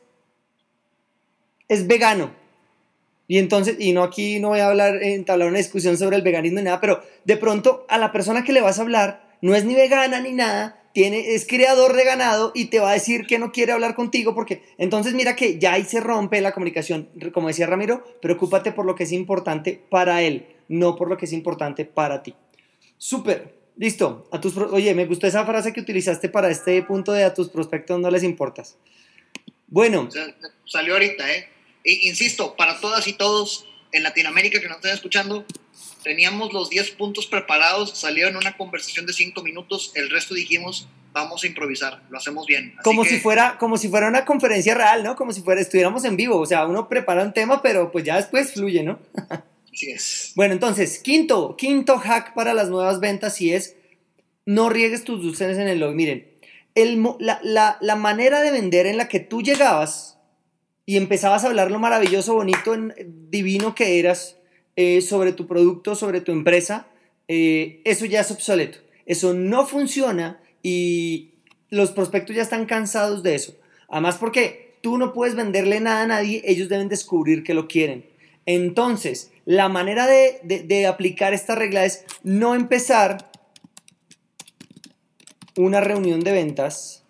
es 1.69 1.87
vegano. 1.87 2.35
Y 3.25 3.37
entonces, 3.37 3.77
y 3.79 3.93
no 3.93 4.03
aquí 4.03 4.41
no 4.41 4.49
voy 4.49 4.59
a 4.59 4.67
hablar, 4.67 5.01
entablar 5.01 5.47
una 5.47 5.59
discusión 5.59 5.97
sobre 5.97 6.17
el 6.17 6.23
veganismo 6.23 6.59
ni 6.59 6.65
nada, 6.65 6.81
pero 6.81 7.01
de 7.23 7.37
pronto 7.37 7.85
a 7.87 7.97
la 7.99 8.11
persona 8.11 8.43
que 8.43 8.51
le 8.51 8.59
vas 8.59 8.79
a 8.79 8.81
hablar 8.81 9.37
no 9.41 9.55
es 9.55 9.63
ni 9.63 9.75
vegana 9.75 10.19
ni 10.19 10.33
nada, 10.33 10.80
tiene, 10.93 11.33
es 11.35 11.45
creador 11.47 11.95
de 11.95 12.03
ganado 12.03 12.51
y 12.53 12.65
te 12.65 12.79
va 12.79 12.91
a 12.91 12.93
decir 12.93 13.25
que 13.25 13.39
no 13.39 13.51
quiere 13.51 13.71
hablar 13.71 13.95
contigo 13.95 14.35
porque 14.35 14.63
entonces 14.77 15.13
mira 15.13 15.35
que 15.35 15.59
ya 15.59 15.73
ahí 15.73 15.85
se 15.85 15.99
rompe 15.99 16.41
la 16.41 16.51
comunicación. 16.51 17.09
Como 17.33 17.47
decía 17.47 17.67
Ramiro, 17.67 18.03
preocúpate 18.21 18.71
por 18.71 18.85
lo 18.85 18.95
que 18.95 19.03
es 19.03 19.11
importante 19.11 19.81
para 19.89 20.21
él, 20.21 20.45
no 20.67 20.95
por 20.95 21.09
lo 21.09 21.17
que 21.17 21.25
es 21.25 21.33
importante 21.33 21.85
para 21.85 22.23
ti. 22.23 22.33
Súper, 22.97 23.55
listo. 23.77 24.27
A 24.31 24.39
tus, 24.39 24.55
oye, 24.57 24.93
me 24.93 25.05
gustó 25.05 25.27
esa 25.27 25.45
frase 25.45 25.73
que 25.73 25.81
utilizaste 25.81 26.29
para 26.29 26.49
este 26.49 26.81
punto 26.83 27.11
de 27.13 27.23
a 27.23 27.33
tus 27.33 27.49
prospectos 27.49 27.99
no 27.99 28.11
les 28.11 28.23
importas. 28.23 28.77
Bueno. 29.67 30.09
Salió 30.65 30.93
ahorita, 30.93 31.33
¿eh? 31.33 31.47
insisto, 31.83 32.55
para 32.55 32.79
todas 32.79 33.07
y 33.07 33.13
todos 33.13 33.65
en 33.91 34.03
Latinoamérica 34.03 34.59
que 34.59 34.67
nos 34.67 34.77
estén 34.77 34.93
escuchando, 34.93 35.45
teníamos 36.03 36.53
los 36.53 36.69
10 36.69 36.91
puntos 36.91 37.27
preparados, 37.27 37.97
salió 37.97 38.27
en 38.27 38.35
una 38.35 38.57
conversación 38.57 39.05
de 39.05 39.13
5 39.13 39.41
minutos, 39.43 39.91
el 39.95 40.09
resto 40.09 40.33
dijimos, 40.33 40.87
vamos 41.13 41.43
a 41.43 41.47
improvisar, 41.47 42.01
lo 42.09 42.17
hacemos 42.17 42.45
bien. 42.45 42.75
como, 42.83 43.03
si 43.03 43.19
fuera, 43.19 43.57
como 43.57 43.77
si 43.77 43.89
fuera 43.89 44.07
una 44.07 44.25
conferencia 44.25 44.75
real, 44.75 45.03
¿no? 45.03 45.15
Como 45.15 45.33
si 45.33 45.41
fuera, 45.41 45.61
estuviéramos 45.61 46.05
en 46.05 46.15
vivo, 46.15 46.37
o 46.37 46.45
sea, 46.45 46.65
uno 46.65 46.87
prepara 46.87 47.23
un 47.23 47.33
tema, 47.33 47.61
pero 47.61 47.91
pues 47.91 48.03
ya 48.05 48.17
después 48.17 48.53
fluye, 48.53 48.83
¿no? 48.83 48.99
Así 49.73 49.91
es. 49.91 50.33
Bueno, 50.35 50.53
entonces, 50.53 50.99
quinto, 50.99 51.55
quinto 51.55 51.97
hack 51.97 52.33
para 52.33 52.53
las 52.53 52.69
nuevas 52.69 52.99
ventas 52.99 53.39
y 53.41 53.53
es, 53.53 53.75
no 54.45 54.69
riegues 54.69 55.03
tus 55.03 55.21
dulces 55.21 55.57
en 55.57 55.67
el 55.67 55.79
log. 55.79 55.95
Miren, 55.95 56.27
el, 56.75 57.01
la, 57.19 57.39
la, 57.43 57.77
la 57.79 57.95
manera 57.95 58.41
de 58.41 58.51
vender 58.51 58.85
en 58.85 58.97
la 58.97 59.07
que 59.07 59.19
tú 59.19 59.41
llegabas 59.41 60.17
y 60.85 60.97
empezabas 60.97 61.43
a 61.43 61.47
hablar 61.47 61.71
lo 61.71 61.79
maravilloso, 61.79 62.33
bonito, 62.33 62.75
divino 63.29 63.75
que 63.75 63.99
eras, 63.99 64.37
eh, 64.75 65.01
sobre 65.01 65.33
tu 65.33 65.47
producto, 65.47 65.95
sobre 65.95 66.21
tu 66.21 66.31
empresa, 66.31 66.87
eh, 67.27 67.81
eso 67.85 68.05
ya 68.05 68.21
es 68.21 68.31
obsoleto. 68.31 68.79
Eso 69.05 69.33
no 69.33 69.65
funciona 69.65 70.39
y 70.63 71.31
los 71.69 71.91
prospectos 71.91 72.35
ya 72.35 72.41
están 72.41 72.65
cansados 72.65 73.23
de 73.23 73.35
eso. 73.35 73.55
Además 73.89 74.17
porque 74.17 74.75
tú 74.81 74.97
no 74.97 75.13
puedes 75.13 75.35
venderle 75.35 75.79
nada 75.79 76.03
a 76.03 76.07
nadie, 76.07 76.41
ellos 76.45 76.69
deben 76.69 76.89
descubrir 76.89 77.43
que 77.43 77.53
lo 77.53 77.67
quieren. 77.67 78.05
Entonces, 78.45 79.31
la 79.45 79.69
manera 79.69 80.07
de, 80.07 80.39
de 80.43 80.87
aplicar 80.87 81.33
esta 81.33 81.55
regla 81.55 81.85
es 81.85 82.05
no 82.23 82.55
empezar 82.55 83.31
una 85.55 85.81
reunión 85.81 86.21
de 86.21 86.31
ventas 86.31 87.03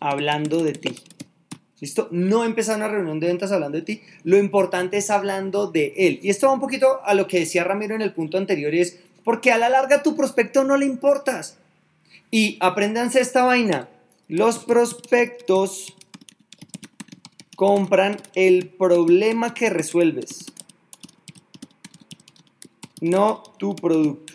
hablando 0.00 0.62
de 0.62 0.72
ti. 0.72 0.96
¿Listo? 1.80 2.08
No 2.10 2.44
empezar 2.44 2.76
una 2.76 2.88
reunión 2.88 3.20
de 3.20 3.28
ventas 3.28 3.52
hablando 3.52 3.78
de 3.78 3.84
ti. 3.84 4.02
Lo 4.24 4.36
importante 4.36 4.96
es 4.96 5.10
hablando 5.10 5.70
de 5.70 5.94
él. 5.96 6.18
Y 6.22 6.30
esto 6.30 6.48
va 6.48 6.54
un 6.54 6.60
poquito 6.60 7.00
a 7.04 7.14
lo 7.14 7.28
que 7.28 7.38
decía 7.38 7.64
Ramiro 7.64 7.94
en 7.94 8.02
el 8.02 8.12
punto 8.12 8.36
anterior 8.36 8.74
y 8.74 8.80
es 8.80 8.98
porque 9.24 9.52
a 9.52 9.58
la 9.58 9.68
larga 9.68 10.02
tu 10.02 10.16
prospecto 10.16 10.64
no 10.64 10.76
le 10.76 10.86
importas. 10.86 11.58
Y 12.30 12.56
apréndanse 12.60 13.20
esta 13.20 13.44
vaina. 13.44 13.88
Los 14.26 14.58
prospectos 14.58 15.94
compran 17.56 18.16
el 18.34 18.68
problema 18.68 19.54
que 19.54 19.70
resuelves, 19.70 20.46
no 23.00 23.42
tu 23.58 23.74
producto. 23.74 24.34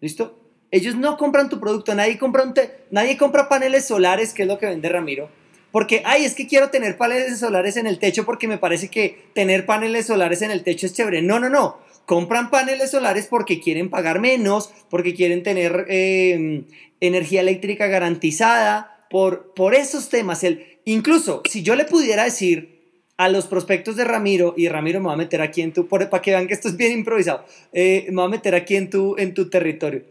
¿Listo? 0.00 0.38
Ellos 0.70 0.94
no 0.94 1.16
compran 1.16 1.48
tu 1.48 1.58
producto, 1.58 1.94
nadie 1.94 2.16
compra, 2.18 2.52
nadie 2.90 3.16
compra 3.16 3.48
paneles 3.48 3.86
solares, 3.86 4.32
que 4.32 4.42
es 4.42 4.48
lo 4.48 4.58
que 4.58 4.66
vende 4.66 4.88
Ramiro 4.88 5.37
porque, 5.70 6.02
ay, 6.04 6.24
es 6.24 6.34
que 6.34 6.46
quiero 6.46 6.70
tener 6.70 6.96
paneles 6.96 7.38
solares 7.38 7.76
en 7.76 7.86
el 7.86 7.98
techo 7.98 8.24
porque 8.24 8.48
me 8.48 8.58
parece 8.58 8.88
que 8.88 9.26
tener 9.34 9.66
paneles 9.66 10.06
solares 10.06 10.42
en 10.42 10.50
el 10.50 10.62
techo 10.62 10.86
es 10.86 10.94
chévere. 10.94 11.22
No, 11.22 11.38
no, 11.38 11.48
no. 11.48 11.78
Compran 12.06 12.50
paneles 12.50 12.90
solares 12.90 13.26
porque 13.26 13.60
quieren 13.60 13.90
pagar 13.90 14.18
menos, 14.18 14.72
porque 14.88 15.14
quieren 15.14 15.42
tener 15.42 15.84
em, 15.88 16.64
energía 17.00 17.42
eléctrica 17.42 17.86
garantizada, 17.86 18.98
por, 19.10 19.52
por 19.54 19.74
esos 19.74 20.08
temas. 20.08 20.44
El, 20.44 20.78
incluso, 20.84 21.42
si 21.48 21.62
yo 21.62 21.74
le 21.74 21.84
pudiera 21.84 22.24
decir 22.24 22.78
a 23.16 23.28
los 23.28 23.46
prospectos 23.46 23.96
de 23.96 24.04
Ramiro, 24.04 24.54
y 24.56 24.68
Ramiro 24.68 25.00
me 25.00 25.08
va 25.08 25.14
a 25.14 25.16
meter 25.16 25.42
aquí 25.42 25.60
en 25.60 25.72
tu, 25.72 25.88
para 25.88 26.08
que 26.22 26.30
vean 26.30 26.46
que 26.46 26.54
esto 26.54 26.68
es 26.68 26.76
bien 26.76 26.92
improvisado, 26.92 27.44
eh, 27.72 28.06
me 28.10 28.16
va 28.16 28.24
a 28.24 28.28
meter 28.28 28.54
aquí 28.54 28.76
en 28.76 28.90
tu, 28.90 29.16
en 29.18 29.34
tu 29.34 29.50
territorio. 29.50 30.04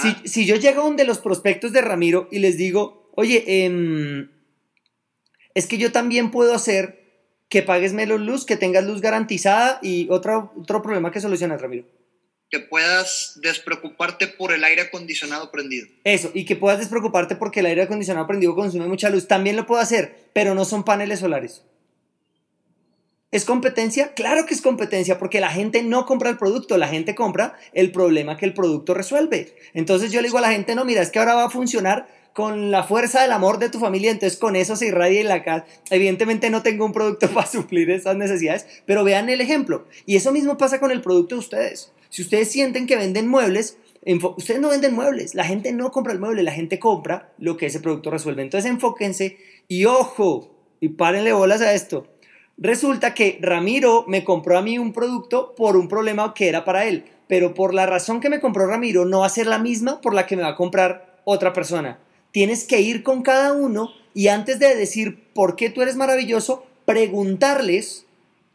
Si, 0.00 0.28
si, 0.28 0.46
yo 0.46 0.56
llego 0.56 0.82
a 0.82 0.86
un 0.86 0.96
de 0.96 1.04
los 1.04 1.18
prospectos 1.18 1.72
de 1.72 1.80
Ramiro 1.80 2.28
y 2.30 2.38
les 2.38 2.56
digo, 2.56 3.10
oye, 3.14 3.44
eh, 3.46 4.26
es 5.54 5.66
que 5.66 5.78
yo 5.78 5.92
también 5.92 6.30
puedo 6.30 6.54
hacer 6.54 7.02
que 7.48 7.62
pagues 7.62 7.92
menos 7.92 8.20
luz, 8.20 8.46
que 8.46 8.56
tengas 8.56 8.84
luz 8.84 9.02
garantizada 9.02 9.78
y 9.82 10.08
otro, 10.10 10.52
otro 10.56 10.80
problema 10.80 11.10
que 11.10 11.20
solucionas, 11.20 11.60
Ramiro. 11.60 11.84
Que 12.50 12.60
puedas 12.60 13.38
despreocuparte 13.42 14.26
por 14.26 14.52
el 14.52 14.64
aire 14.64 14.82
acondicionado 14.82 15.50
prendido. 15.50 15.86
Eso, 16.04 16.30
y 16.32 16.44
que 16.44 16.56
puedas 16.56 16.78
despreocuparte 16.78 17.36
porque 17.36 17.60
el 17.60 17.66
aire 17.66 17.82
acondicionado 17.82 18.26
prendido 18.26 18.54
consume 18.54 18.86
mucha 18.86 19.10
luz. 19.10 19.28
También 19.28 19.56
lo 19.56 19.66
puedo 19.66 19.82
hacer, 19.82 20.30
pero 20.32 20.54
no 20.54 20.64
son 20.64 20.84
paneles 20.84 21.20
solares. 21.20 21.62
¿Es 23.32 23.46
competencia? 23.46 24.12
Claro 24.12 24.44
que 24.44 24.52
es 24.52 24.60
competencia, 24.60 25.18
porque 25.18 25.40
la 25.40 25.48
gente 25.50 25.82
no 25.82 26.04
compra 26.04 26.28
el 26.28 26.36
producto, 26.36 26.76
la 26.76 26.88
gente 26.88 27.14
compra 27.14 27.58
el 27.72 27.90
problema 27.90 28.36
que 28.36 28.44
el 28.44 28.52
producto 28.52 28.92
resuelve. 28.92 29.56
Entonces 29.72 30.12
yo 30.12 30.20
le 30.20 30.28
digo 30.28 30.36
a 30.36 30.42
la 30.42 30.52
gente, 30.52 30.74
no, 30.74 30.84
mira, 30.84 31.00
es 31.00 31.10
que 31.10 31.18
ahora 31.18 31.34
va 31.34 31.44
a 31.44 31.50
funcionar 31.50 32.06
con 32.32 32.70
la 32.70 32.82
fuerza 32.82 33.22
del 33.22 33.32
amor 33.32 33.58
de 33.58 33.68
tu 33.68 33.78
familia, 33.78 34.10
entonces 34.10 34.38
con 34.38 34.56
eso 34.56 34.76
se 34.76 34.86
irradia 34.86 35.20
en 35.20 35.28
la 35.28 35.42
casa. 35.42 35.66
Evidentemente 35.90 36.50
no 36.50 36.62
tengo 36.62 36.84
un 36.84 36.92
producto 36.92 37.28
para 37.34 37.46
suplir 37.46 37.90
esas 37.90 38.16
necesidades, 38.16 38.66
pero 38.86 39.04
vean 39.04 39.28
el 39.28 39.40
ejemplo. 39.40 39.86
Y 40.06 40.16
eso 40.16 40.32
mismo 40.32 40.56
pasa 40.56 40.80
con 40.80 40.90
el 40.90 41.02
producto 41.02 41.34
de 41.34 41.40
ustedes. 41.40 41.92
Si 42.08 42.22
ustedes 42.22 42.50
sienten 42.50 42.86
que 42.86 42.96
venden 42.96 43.28
muebles, 43.28 43.78
ustedes 44.36 44.60
no 44.60 44.68
venden 44.68 44.94
muebles, 44.94 45.34
la 45.34 45.44
gente 45.44 45.72
no 45.72 45.90
compra 45.90 46.12
el 46.12 46.18
mueble, 46.18 46.42
la 46.42 46.52
gente 46.52 46.78
compra 46.78 47.32
lo 47.38 47.56
que 47.56 47.66
ese 47.66 47.80
producto 47.80 48.10
resuelve. 48.10 48.42
Entonces 48.42 48.70
enfóquense 48.70 49.38
y 49.68 49.86
ojo, 49.86 50.50
y 50.80 50.90
párenle 50.90 51.32
bolas 51.32 51.62
a 51.62 51.72
esto. 51.72 52.06
Resulta 52.58 53.14
que 53.14 53.38
Ramiro 53.40 54.04
me 54.06 54.24
compró 54.24 54.58
a 54.58 54.62
mí 54.62 54.78
un 54.78 54.92
producto 54.92 55.54
por 55.54 55.76
un 55.76 55.88
problema 55.88 56.34
que 56.34 56.48
era 56.48 56.64
para 56.64 56.84
él, 56.84 57.04
pero 57.28 57.54
por 57.54 57.72
la 57.72 57.86
razón 57.86 58.20
que 58.20 58.28
me 58.28 58.40
compró 58.40 58.66
Ramiro 58.66 59.04
no 59.04 59.20
va 59.20 59.26
a 59.26 59.30
ser 59.30 59.46
la 59.46 59.58
misma 59.58 60.00
por 60.00 60.12
la 60.12 60.26
que 60.26 60.36
me 60.36 60.42
va 60.42 60.48
a 60.48 60.56
comprar 60.56 61.22
otra 61.24 61.52
persona. 61.52 61.98
Tienes 62.32 62.64
que 62.64 62.80
ir 62.80 63.02
con 63.02 63.22
cada 63.22 63.52
uno 63.52 63.90
y 64.14 64.28
antes 64.28 64.58
de 64.58 64.74
decir 64.74 65.22
por 65.32 65.56
qué 65.56 65.70
tú 65.70 65.82
eres 65.82 65.96
maravilloso, 65.96 66.66
preguntarles 66.84 68.04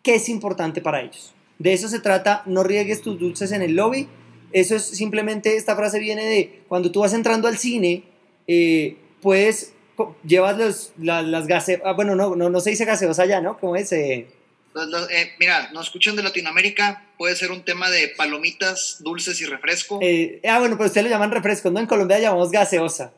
qué 0.03 0.15
es 0.15 0.29
importante 0.29 0.81
para 0.81 1.01
ellos. 1.01 1.33
De 1.59 1.73
eso 1.73 1.87
se 1.87 1.99
trata, 1.99 2.43
no 2.45 2.63
riegues 2.63 3.01
tus 3.01 3.19
dulces 3.19 3.51
en 3.51 3.61
el 3.61 3.75
lobby. 3.75 4.07
Eso 4.51 4.75
es 4.75 4.83
simplemente, 4.83 5.55
esta 5.55 5.75
frase 5.75 5.99
viene 5.99 6.25
de 6.25 6.63
cuando 6.67 6.91
tú 6.91 7.01
vas 7.01 7.13
entrando 7.13 7.47
al 7.47 7.57
cine, 7.57 8.03
eh, 8.47 8.97
puedes 9.21 9.73
llevas 10.23 10.57
los, 10.57 10.91
las 10.97 11.47
gaseosas, 11.47 11.85
ah, 11.85 11.93
bueno, 11.93 12.15
no, 12.15 12.35
no, 12.35 12.49
no 12.49 12.59
se 12.59 12.69
dice 12.69 12.85
gaseosa 12.85 13.23
allá, 13.23 13.41
¿no? 13.41 13.57
¿Cómo 13.57 13.75
es? 13.75 13.91
Eh? 13.91 14.27
eh, 15.09 15.31
mira, 15.39 15.71
nos 15.71 15.87
escuchan 15.87 16.15
de 16.15 16.23
Latinoamérica, 16.23 17.03
puede 17.17 17.35
ser 17.35 17.51
un 17.51 17.63
tema 17.63 17.89
de 17.89 18.09
palomitas, 18.09 18.97
dulces 18.99 19.41
y 19.41 19.45
refresco. 19.45 19.99
Eh, 20.01 20.41
ah, 20.47 20.59
bueno, 20.59 20.77
pero 20.77 20.87
ustedes 20.87 21.05
lo 21.05 21.09
llaman 21.09 21.31
refresco, 21.31 21.71
¿no? 21.71 21.79
En 21.79 21.87
Colombia 21.87 22.19
llamamos 22.19 22.51
gaseosa. 22.51 23.13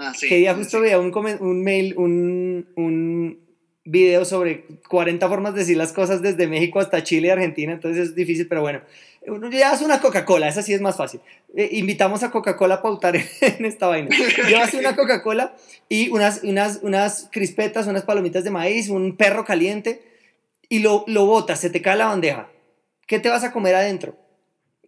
Ah, 0.00 0.14
sí. 0.14 0.28
Que 0.28 0.36
día 0.36 0.54
justo 0.54 0.80
veía 0.80 0.98
un, 0.98 1.12
un 1.40 1.62
mail, 1.62 1.94
un, 1.98 2.66
un 2.74 3.38
video 3.84 4.24
sobre 4.24 4.64
40 4.88 5.28
formas 5.28 5.52
de 5.52 5.60
decir 5.60 5.76
las 5.76 5.92
cosas 5.92 6.22
desde 6.22 6.46
México 6.46 6.80
hasta 6.80 7.02
Chile 7.02 7.28
y 7.28 7.30
Argentina, 7.30 7.72
entonces 7.72 8.08
es 8.08 8.14
difícil, 8.14 8.48
pero 8.48 8.62
bueno. 8.62 8.80
Llevas 9.50 9.82
una 9.82 10.00
Coca-Cola, 10.00 10.48
esa 10.48 10.62
sí 10.62 10.72
es 10.72 10.80
más 10.80 10.96
fácil. 10.96 11.20
Eh, 11.54 11.68
invitamos 11.72 12.22
a 12.22 12.30
Coca-Cola 12.30 12.76
a 12.76 12.82
pautar 12.82 13.16
en 13.40 13.64
esta 13.66 13.86
vaina. 13.88 14.08
Llevas 14.48 14.72
una 14.72 14.96
Coca-Cola 14.96 15.54
y 15.90 16.08
unas, 16.08 16.42
unas, 16.42 16.80
unas 16.82 17.28
crispetas, 17.30 17.86
unas 17.86 18.04
palomitas 18.04 18.44
de 18.44 18.50
maíz, 18.50 18.88
un 18.88 19.16
perro 19.16 19.44
caliente 19.44 20.02
y 20.70 20.78
lo, 20.78 21.04
lo 21.06 21.26
botas, 21.26 21.60
se 21.60 21.68
te 21.68 21.82
cae 21.82 21.98
la 21.98 22.06
bandeja. 22.06 22.48
¿Qué 23.06 23.18
te 23.18 23.28
vas 23.28 23.44
a 23.44 23.52
comer 23.52 23.74
adentro? 23.74 24.16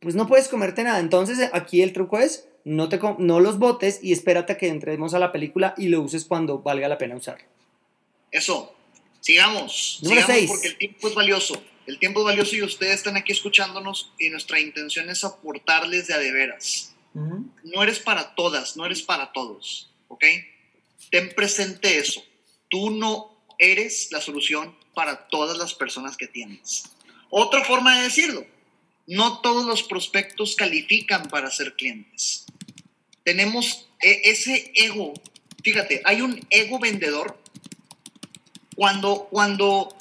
Pues 0.00 0.14
no 0.14 0.26
puedes 0.26 0.48
comerte 0.48 0.82
nada. 0.82 1.00
Entonces 1.00 1.50
aquí 1.52 1.82
el 1.82 1.92
truco 1.92 2.18
es 2.18 2.48
no, 2.64 2.88
te, 2.88 3.00
no 3.18 3.40
los 3.40 3.58
botes 3.58 4.00
y 4.02 4.12
espérate 4.12 4.52
a 4.52 4.58
que 4.58 4.68
entremos 4.68 5.14
a 5.14 5.18
la 5.18 5.32
película 5.32 5.74
y 5.76 5.88
lo 5.88 6.00
uses 6.00 6.24
cuando 6.24 6.58
valga 6.58 6.88
la 6.88 6.98
pena 6.98 7.16
usar. 7.16 7.38
Eso. 8.30 8.74
Sigamos. 9.20 10.00
Número 10.02 10.26
sigamos 10.26 10.50
porque 10.50 10.68
el 10.68 10.78
tiempo 10.78 11.08
es 11.08 11.14
valioso. 11.14 11.62
El 11.86 11.98
tiempo 11.98 12.20
es 12.20 12.26
valioso 12.26 12.56
y 12.56 12.62
ustedes 12.62 12.94
están 12.94 13.16
aquí 13.16 13.32
escuchándonos 13.32 14.12
y 14.18 14.30
nuestra 14.30 14.60
intención 14.60 15.10
es 15.10 15.24
aportarles 15.24 16.06
de 16.06 16.14
a 16.14 16.18
de 16.18 16.32
veras. 16.32 16.94
No 17.14 17.82
eres 17.82 17.98
para 17.98 18.34
todas, 18.34 18.76
no 18.76 18.86
eres 18.86 19.02
para 19.02 19.32
todos, 19.32 19.90
¿ok? 20.08 20.24
Ten 21.10 21.34
presente 21.34 21.98
eso. 21.98 22.24
Tú 22.68 22.90
no 22.90 23.36
eres 23.58 24.08
la 24.12 24.20
solución 24.20 24.74
para 24.94 25.28
todas 25.28 25.58
las 25.58 25.74
personas 25.74 26.16
que 26.16 26.26
tienes. 26.26 26.84
Otra 27.28 27.64
forma 27.64 27.96
de 27.96 28.04
decirlo, 28.04 28.46
no 29.06 29.40
todos 29.40 29.66
los 29.66 29.82
prospectos 29.82 30.54
califican 30.54 31.28
para 31.28 31.50
ser 31.50 31.74
clientes. 31.74 32.46
Tenemos 33.24 33.88
e, 34.00 34.30
ese 34.30 34.72
ego, 34.74 35.14
fíjate, 35.62 36.02
hay 36.04 36.20
un 36.20 36.44
ego 36.50 36.78
vendedor. 36.78 37.38
Cuando, 38.74 39.28
cuando 39.30 39.94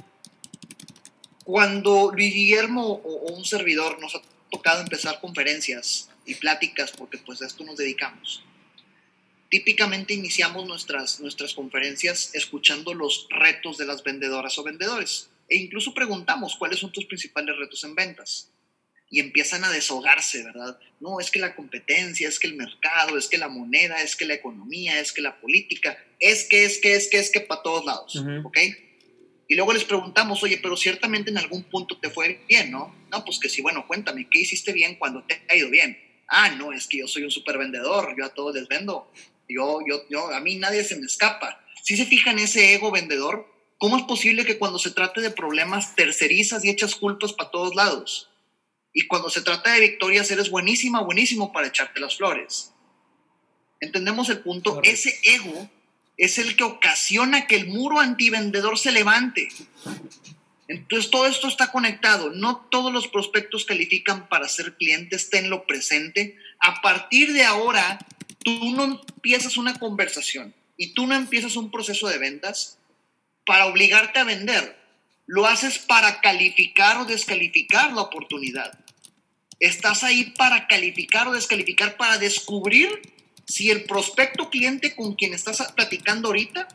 cuando 1.43 2.11
Luis 2.13 2.33
Guillermo 2.33 3.01
o, 3.03 3.33
un 3.33 3.43
servidor 3.43 3.99
nos 3.99 4.15
ha 4.15 4.21
tocado 4.49 4.81
empezar 4.81 5.19
conferencias 5.19 6.09
y 6.25 6.35
pláticas, 6.35 6.91
porque 6.91 7.17
pues 7.17 7.41
a 7.41 7.47
esto 7.47 7.63
nos 7.63 7.77
dedicamos, 7.77 8.43
típicamente 9.49 10.13
iniciamos 10.13 10.65
nuestras, 10.65 11.19
nuestras 11.19 11.53
conferencias 11.53 12.33
escuchando 12.35 12.93
los 12.93 13.27
retos 13.29 13.77
de 13.77 13.85
las 13.85 14.03
vendedoras 14.03 14.57
o 14.57 14.63
vendedores. 14.63 15.29
E 15.49 15.57
incluso 15.57 15.93
preguntamos 15.93 16.55
cuáles 16.55 16.79
son 16.79 16.93
tus 16.93 17.05
principales 17.05 17.57
retos 17.57 17.83
en 17.83 17.95
ventas. 17.95 18.49
Y 19.11 19.19
empiezan 19.19 19.63
a 19.63 19.69
deshogarse, 19.69 20.43
¿verdad? 20.43 20.79
No, 20.99 21.19
es 21.19 21.29
que 21.29 21.39
la 21.39 21.55
competencia, 21.55 22.27
es 22.27 22.39
que 22.39 22.47
el 22.47 22.55
mercado, 22.55 23.17
es 23.17 23.27
que 23.27 23.37
la 23.37 23.49
moneda, 23.49 24.01
es 24.01 24.15
que 24.15 24.25
la 24.25 24.33
economía, 24.33 24.99
es 24.99 25.11
que 25.11 25.21
la 25.21 25.39
política, 25.39 25.97
es 26.19 26.45
que, 26.45 26.63
es 26.63 26.79
que, 26.79 26.95
es 26.95 27.09
que, 27.09 27.19
es 27.19 27.29
que 27.29 27.41
para 27.41 27.61
todos 27.61 27.85
lados, 27.85 28.15
¿ok? 28.43 28.57
Y 29.51 29.55
luego 29.55 29.73
les 29.73 29.83
preguntamos, 29.83 30.41
oye, 30.43 30.59
pero 30.63 30.77
ciertamente 30.77 31.29
en 31.29 31.37
algún 31.37 31.63
punto 31.63 31.97
te 31.97 32.09
fue 32.09 32.41
bien, 32.47 32.71
¿no? 32.71 32.95
No, 33.11 33.25
pues 33.25 33.37
que 33.37 33.49
sí, 33.49 33.61
bueno, 33.61 33.85
cuéntame, 33.85 34.29
¿qué 34.31 34.39
hiciste 34.39 34.71
bien 34.71 34.95
cuando 34.95 35.23
te 35.25 35.43
ha 35.49 35.55
ido 35.57 35.69
bien? 35.69 35.99
Ah, 36.29 36.51
no, 36.51 36.71
es 36.71 36.87
que 36.87 36.99
yo 36.99 37.07
soy 37.07 37.23
un 37.23 37.31
super 37.31 37.57
vendedor, 37.57 38.15
yo 38.17 38.23
a 38.23 38.33
todos 38.33 38.55
les 38.55 38.69
vendo, 38.69 39.11
yo, 39.49 39.79
yo, 39.85 40.07
yo, 40.09 40.33
a 40.33 40.39
mí 40.39 40.55
nadie 40.55 40.85
se 40.85 40.95
me 40.95 41.05
escapa. 41.05 41.61
Si 41.83 41.97
se 41.97 42.05
fijan 42.05 42.39
ese 42.39 42.73
ego 42.73 42.91
vendedor, 42.91 43.45
¿cómo 43.77 43.97
es 43.97 44.03
posible 44.03 44.45
que 44.45 44.57
cuando 44.57 44.79
se 44.79 44.91
trate 44.91 45.19
de 45.19 45.31
problemas 45.31 45.95
tercerizas 45.95 46.63
y 46.63 46.69
echas 46.69 46.95
culpas 46.95 47.33
para 47.33 47.51
todos 47.51 47.75
lados? 47.75 48.30
Y 48.93 49.07
cuando 49.07 49.29
se 49.29 49.41
trata 49.41 49.73
de 49.73 49.79
victorias, 49.79 50.29
eres 50.31 50.49
buenísima, 50.49 51.01
buenísimo 51.01 51.51
para 51.51 51.67
echarte 51.67 51.99
las 51.99 52.17
flores. 52.17 52.73
¿Entendemos 53.79 54.29
el 54.29 54.39
punto? 54.39 54.79
Ese 54.83 55.19
ego 55.23 55.69
es 56.17 56.37
el 56.37 56.55
que 56.55 56.63
ocasiona 56.63 57.47
que 57.47 57.55
el 57.55 57.67
muro 57.67 57.99
antivendedor 57.99 58.77
se 58.77 58.91
levante. 58.91 59.47
Entonces 60.67 61.09
todo 61.09 61.25
esto 61.25 61.47
está 61.47 61.71
conectado. 61.71 62.29
No 62.29 62.67
todos 62.69 62.93
los 62.93 63.07
prospectos 63.07 63.65
califican 63.65 64.29
para 64.29 64.47
ser 64.47 64.75
clientes, 64.75 65.29
tenlo 65.29 65.65
presente. 65.65 66.37
A 66.59 66.81
partir 66.81 67.33
de 67.33 67.43
ahora, 67.43 67.99
tú 68.43 68.71
no 68.75 68.83
empiezas 68.83 69.57
una 69.57 69.79
conversación 69.79 70.53
y 70.77 70.93
tú 70.93 71.07
no 71.07 71.15
empiezas 71.15 71.55
un 71.55 71.71
proceso 71.71 72.07
de 72.07 72.19
ventas 72.19 72.77
para 73.45 73.65
obligarte 73.65 74.19
a 74.19 74.23
vender. 74.23 74.77
Lo 75.25 75.45
haces 75.45 75.79
para 75.79 76.21
calificar 76.21 76.97
o 76.97 77.05
descalificar 77.05 77.93
la 77.93 78.01
oportunidad. 78.01 78.77
Estás 79.61 80.03
ahí 80.03 80.33
para 80.35 80.67
calificar 80.67 81.27
o 81.27 81.33
descalificar, 81.33 81.95
para 81.95 82.17
descubrir 82.17 83.13
si 83.45 83.69
el 83.69 83.83
prospecto 83.83 84.49
cliente 84.49 84.95
con 84.95 85.13
quien 85.13 85.35
estás 85.35 85.71
platicando 85.73 86.29
ahorita 86.29 86.67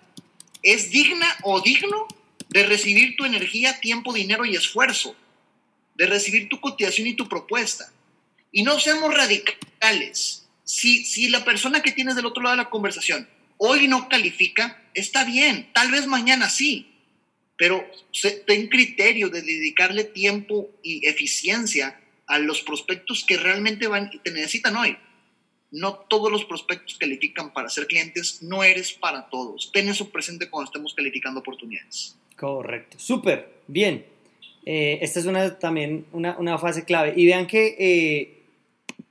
es 0.62 0.90
digna 0.90 1.26
o 1.42 1.60
digno 1.60 2.06
de 2.48 2.62
recibir 2.62 3.16
tu 3.16 3.24
energía, 3.24 3.80
tiempo, 3.80 4.12
dinero 4.12 4.44
y 4.44 4.54
esfuerzo, 4.54 5.16
de 5.96 6.06
recibir 6.06 6.48
tu 6.48 6.60
cotización 6.60 7.08
y 7.08 7.14
tu 7.14 7.28
propuesta. 7.28 7.92
Y 8.52 8.62
no 8.62 8.78
seamos 8.78 9.12
radicales. 9.12 10.46
Si, 10.62 11.04
si 11.04 11.28
la 11.28 11.44
persona 11.44 11.82
que 11.82 11.90
tienes 11.90 12.14
del 12.14 12.26
otro 12.26 12.44
lado 12.44 12.56
de 12.56 12.62
la 12.62 12.70
conversación 12.70 13.28
hoy 13.58 13.88
no 13.88 14.08
califica, 14.08 14.80
está 14.94 15.24
bien, 15.24 15.70
tal 15.72 15.90
vez 15.90 16.06
mañana 16.06 16.48
sí, 16.48 16.92
pero 17.56 17.84
ten 18.46 18.68
criterio 18.68 19.28
de 19.28 19.42
dedicarle 19.42 20.04
tiempo 20.04 20.70
y 20.84 21.04
eficiencia 21.08 22.00
a 22.26 22.38
los 22.38 22.62
prospectos 22.62 23.24
que 23.24 23.36
realmente 23.36 23.86
van, 23.86 24.10
te 24.22 24.30
necesitan 24.30 24.76
hoy 24.76 24.96
no 25.70 25.94
todos 25.94 26.30
los 26.30 26.44
prospectos 26.44 26.96
califican 26.98 27.52
para 27.52 27.68
ser 27.68 27.86
clientes, 27.86 28.42
no 28.42 28.62
eres 28.64 28.92
para 28.92 29.28
todos. 29.28 29.70
Ten 29.72 29.88
eso 29.88 30.08
presente 30.10 30.48
cuando 30.48 30.70
estemos 30.70 30.94
calificando 30.94 31.40
oportunidades. 31.40 32.16
Correcto, 32.36 32.98
súper, 32.98 33.60
bien. 33.66 34.06
Eh, 34.64 34.98
esta 35.00 35.20
es 35.20 35.26
una, 35.26 35.58
también 35.58 36.06
una, 36.12 36.58
fase 36.58 36.84
clave. 36.84 37.14
Y 37.16 37.26
vean 37.26 37.46
que 37.46 37.76
eh, 37.78 38.42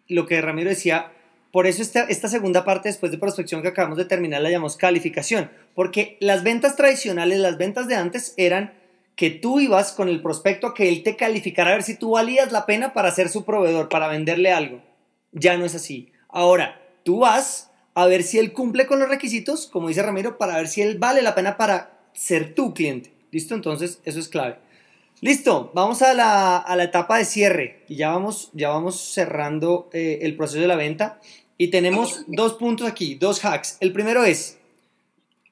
lo 0.07 0.25
que 0.25 0.41
Ramiro 0.41 0.69
decía, 0.69 1.11
por 1.51 1.65
eso 1.67 1.81
esta, 1.81 2.03
esta 2.03 2.27
segunda 2.27 2.65
parte 2.65 2.89
después 2.89 3.11
de 3.11 3.17
prospección 3.17 3.61
que 3.61 3.69
acabamos 3.69 3.97
de 3.97 4.05
terminar 4.05 4.41
la 4.41 4.49
llamamos 4.49 4.75
calificación, 4.75 5.49
porque 5.73 6.17
las 6.19 6.43
ventas 6.43 6.75
tradicionales, 6.75 7.39
las 7.39 7.57
ventas 7.57 7.87
de 7.87 7.95
antes 7.95 8.33
eran 8.37 8.73
que 9.15 9.29
tú 9.29 9.59
ibas 9.59 9.91
con 9.91 10.09
el 10.09 10.21
prospecto 10.21 10.67
a 10.67 10.73
que 10.73 10.89
él 10.89 11.03
te 11.03 11.15
calificara 11.15 11.71
a 11.71 11.73
ver 11.73 11.83
si 11.83 11.95
tú 11.95 12.11
valías 12.11 12.51
la 12.51 12.65
pena 12.65 12.93
para 12.93 13.11
ser 13.11 13.29
su 13.29 13.45
proveedor, 13.45 13.89
para 13.89 14.07
venderle 14.07 14.51
algo. 14.51 14.81
Ya 15.31 15.57
no 15.57 15.65
es 15.65 15.75
así. 15.75 16.11
Ahora, 16.27 16.81
tú 17.03 17.19
vas 17.19 17.71
a 17.93 18.05
ver 18.05 18.23
si 18.23 18.39
él 18.39 18.51
cumple 18.51 18.87
con 18.87 18.99
los 18.99 19.07
requisitos, 19.07 19.67
como 19.67 19.87
dice 19.87 20.03
Ramiro, 20.03 20.37
para 20.37 20.57
ver 20.57 20.67
si 20.67 20.81
él 20.81 20.97
vale 20.99 21.21
la 21.21 21.33
pena 21.33 21.55
para 21.55 21.99
ser 22.13 22.53
tu 22.53 22.73
cliente. 22.73 23.13
¿Listo? 23.31 23.55
Entonces, 23.55 23.99
eso 24.03 24.19
es 24.19 24.27
clave. 24.27 24.57
Listo, 25.21 25.71
vamos 25.73 26.01
a 26.01 26.13
la, 26.13 26.83
etapa 26.83 27.17
de 27.17 27.25
cierre 27.25 27.83
y 27.87 27.95
ya 27.95 28.11
vamos, 28.11 28.49
ya 28.53 28.69
vamos 28.69 28.99
cerrando 28.99 29.89
eh, 29.93 30.19
el 30.21 30.35
proceso 30.35 30.59
de 30.59 30.67
la 30.67 30.75
venta 30.75 31.19
y 31.57 31.69
tenemos 31.69 32.25
dos 32.27 32.55
puntos 32.55 32.87
aquí, 32.87 33.15
dos 33.15 33.43
hacks. 33.43 33.77
El 33.79 33.93
primero 33.93 34.25
es, 34.25 34.57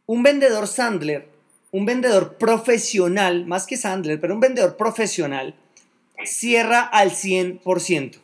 un 0.05 0.21
vendedor 0.21 0.67
Sandler 0.67 1.29
un 1.73 1.85
vendedor 1.85 2.37
profesional, 2.37 3.47
más 3.47 3.65
que 3.65 3.77
Sandler, 3.77 4.21
pero 4.21 4.35
un 4.35 4.39
vendedor 4.39 4.77
profesional, 4.77 5.55
cierra 6.23 6.81
al 6.81 7.11
100%. 7.11 8.19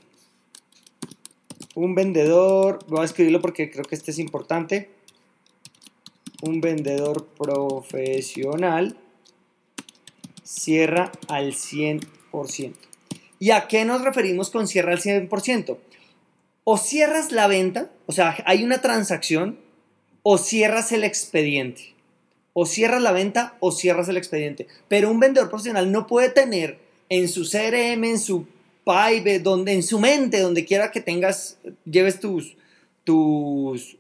Un 1.74 1.96
vendedor, 1.96 2.86
voy 2.88 3.02
a 3.02 3.06
escribirlo 3.06 3.42
porque 3.42 3.72
creo 3.72 3.86
que 3.86 3.96
este 3.96 4.12
es 4.12 4.20
importante. 4.20 4.92
Un 6.44 6.62
vendedor 6.62 7.26
profesional 7.26 8.96
cierra 10.44 11.12
al 11.28 11.54
100%. 11.54 12.76
¿Y 13.40 13.50
a 13.50 13.68
qué 13.68 13.84
nos 13.84 14.04
referimos 14.04 14.52
con 14.52 14.68
cierra 14.68 14.92
al 14.92 15.02
100%? 15.02 15.78
O 16.66 16.78
cierras 16.78 17.32
la 17.32 17.48
venta, 17.48 17.90
o 18.06 18.12
sea, 18.12 18.36
hay 18.46 18.64
una 18.64 18.80
transacción, 18.80 19.58
o 20.22 20.38
cierras 20.38 20.92
el 20.92 21.04
expediente. 21.04 21.99
O 22.62 22.66
cierras 22.66 23.02
la 23.02 23.14
venta 23.14 23.56
o 23.62 23.72
cierras 23.72 24.10
el 24.10 24.18
expediente. 24.18 24.68
Pero 24.90 25.10
un 25.10 25.22
vendedor 25.22 25.48
profesional 25.48 25.94
no 25.94 26.08
puede 26.08 26.28
tener 26.28 26.78
en 27.08 27.30
su 27.30 27.50
CRM, 27.50 28.04
en 28.04 28.20
su 28.20 28.48
Pipe, 28.84 29.40
donde, 29.40 29.72
en 29.72 29.82
su 29.82 29.98
mente, 29.98 30.42
donde 30.42 30.66
quiera 30.66 30.92
que 30.92 31.00
tengas, 31.00 31.58
lleves 31.86 32.20
tus, 32.20 32.58
tus 33.06 33.96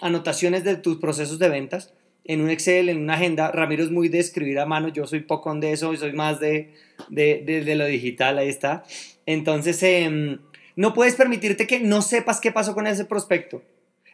anotaciones 0.00 0.64
de 0.64 0.76
tus 0.76 0.96
procesos 0.96 1.38
de 1.38 1.50
ventas, 1.50 1.92
en 2.24 2.40
un 2.40 2.48
Excel, 2.48 2.88
en 2.88 2.96
una 2.96 3.12
agenda. 3.12 3.52
Ramiro 3.52 3.84
es 3.84 3.90
muy 3.90 4.08
de 4.08 4.20
escribir 4.20 4.58
a 4.58 4.64
mano, 4.64 4.88
yo 4.88 5.06
soy 5.06 5.20
poco 5.20 5.54
de 5.54 5.72
eso, 5.72 5.94
soy 5.96 6.14
más 6.14 6.40
de, 6.40 6.72
de, 7.10 7.74
lo 7.76 7.84
digital, 7.84 8.38
ahí 8.38 8.48
está. 8.48 8.84
Entonces, 9.26 9.82
em, 9.82 10.38
no 10.76 10.94
puedes 10.94 11.14
permitirte 11.14 11.66
que 11.66 11.80
no 11.80 12.00
sepas 12.00 12.40
qué 12.40 12.52
pasó 12.52 12.72
con 12.72 12.86
ese 12.86 13.04
prospecto. 13.04 13.62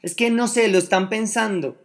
Es 0.02 0.16
que 0.16 0.30
no 0.30 0.48
sé, 0.48 0.66
lo 0.66 0.78
están 0.78 1.08
pensando. 1.08 1.76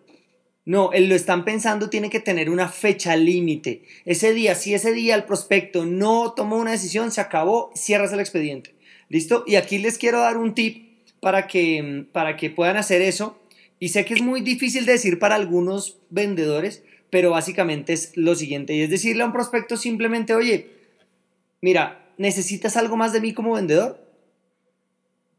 No, 0.67 0.91
él 0.91 1.08
lo 1.08 1.15
están 1.15 1.45
pensando, 1.45 1.89
tiene 1.89 2.10
que 2.10 2.19
tener 2.19 2.49
una 2.49 2.67
fecha 2.67 3.15
límite. 3.15 3.84
Ese 4.03 4.34
día, 4.34 4.53
si 4.53 4.73
ese 4.73 4.91
día 4.91 5.15
el 5.15 5.23
prospecto 5.23 5.86
no 5.86 6.34
tomó 6.34 6.58
una 6.58 6.71
decisión, 6.71 7.10
se 7.10 7.21
acabó, 7.21 7.71
cierras 7.73 8.12
el 8.12 8.19
expediente. 8.19 8.75
¿Listo? 9.08 9.45
Y 9.47 9.56
aquí 9.56 9.77
les 9.77 9.97
quiero 9.97 10.19
dar 10.19 10.36
un 10.36 10.53
tip 10.53 10.89
para 11.21 11.47
que, 11.47 12.06
para 12.12 12.36
que 12.36 12.49
puedan 12.49 12.75
hacer 12.75 13.01
eso 13.01 13.39
y 13.80 13.89
sé 13.89 14.03
que 14.03 14.13
es 14.13 14.21
muy 14.21 14.41
difícil 14.41 14.86
de 14.86 14.91
decir 14.91 15.19
para 15.19 15.36
algunos 15.36 15.99
vendedores, 16.10 16.84
pero 17.10 17.32
básicamente 17.32 17.93
es 17.93 18.17
lo 18.17 18.36
siguiente, 18.36 18.73
y 18.73 18.82
es 18.82 18.89
decirle 18.89 19.23
a 19.23 19.27
un 19.27 19.32
prospecto 19.32 19.77
simplemente, 19.77 20.34
oye, 20.34 20.71
mira, 21.62 22.12
¿necesitas 22.17 22.75
algo 22.75 22.97
más 22.97 23.13
de 23.13 23.21
mí 23.21 23.34
como 23.34 23.53
vendedor? 23.53 24.06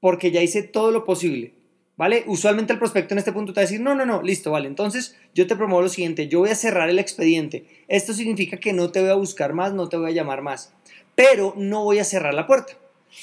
Porque 0.00 0.30
ya 0.30 0.42
hice 0.42 0.62
todo 0.62 0.90
lo 0.90 1.04
posible, 1.04 1.52
¿vale? 1.98 2.24
Usualmente 2.26 2.72
el 2.72 2.78
prospecto 2.78 3.12
en 3.12 3.18
este 3.18 3.32
punto 3.32 3.52
te 3.52 3.60
va 3.60 3.62
a 3.62 3.66
decir, 3.66 3.80
no, 3.80 3.94
no, 3.94 4.06
no, 4.06 4.22
listo, 4.22 4.52
vale, 4.52 4.68
entonces 4.68 5.16
yo 5.34 5.46
te 5.46 5.56
promuevo 5.56 5.82
lo 5.82 5.88
siguiente, 5.90 6.28
yo 6.28 6.38
voy 6.38 6.50
a 6.50 6.54
cerrar 6.54 6.88
el 6.88 6.98
expediente. 6.98 7.66
Esto 7.88 8.14
significa 8.14 8.56
que 8.56 8.72
no 8.72 8.90
te 8.90 9.02
voy 9.02 9.10
a 9.10 9.14
buscar 9.14 9.52
más, 9.52 9.74
no 9.74 9.90
te 9.90 9.98
voy 9.98 10.12
a 10.12 10.14
llamar 10.14 10.40
más, 10.40 10.72
pero 11.14 11.52
no 11.56 11.84
voy 11.84 11.98
a 11.98 12.04
cerrar 12.04 12.32
la 12.32 12.46
puerta. 12.46 12.74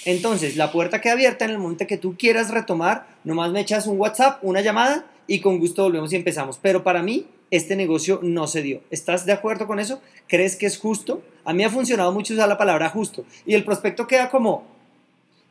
Entonces, 0.04 0.58
la 0.58 0.72
puerta 0.72 1.00
queda 1.00 1.14
abierta 1.14 1.46
en 1.46 1.52
el 1.52 1.58
momento 1.58 1.88
que 1.88 1.98
tú 1.98 2.16
quieras 2.18 2.52
retomar, 2.52 3.08
nomás 3.24 3.52
me 3.52 3.62
echas 3.62 3.88
un 3.88 4.00
WhatsApp, 4.00 4.44
una 4.44 4.62
llamada 4.62 5.06
y 5.26 5.40
con 5.40 5.58
gusto 5.58 5.84
volvemos 5.84 6.12
y 6.12 6.18
empezamos. 6.18 6.60
Pero 6.62 6.84
para 6.84 7.02
mí, 7.02 7.28
este 7.52 7.76
negocio 7.76 8.20
no 8.22 8.48
se 8.48 8.62
dio. 8.62 8.82
¿Estás 8.92 9.26
de 9.26 9.32
acuerdo 9.32 9.68
con 9.68 9.80
eso? 9.80 10.02
¿Crees 10.28 10.56
que 10.56 10.66
es 10.66 10.78
justo? 10.78 11.24
A 11.46 11.54
mí 11.54 11.64
ha 11.64 11.70
funcionado 11.70 12.12
mucho 12.12 12.34
usar 12.34 12.50
la 12.50 12.58
palabra 12.58 12.90
justo. 12.90 13.24
Y 13.46 13.54
el 13.54 13.64
prospecto 13.64 14.08
queda 14.08 14.30
como... 14.30 14.66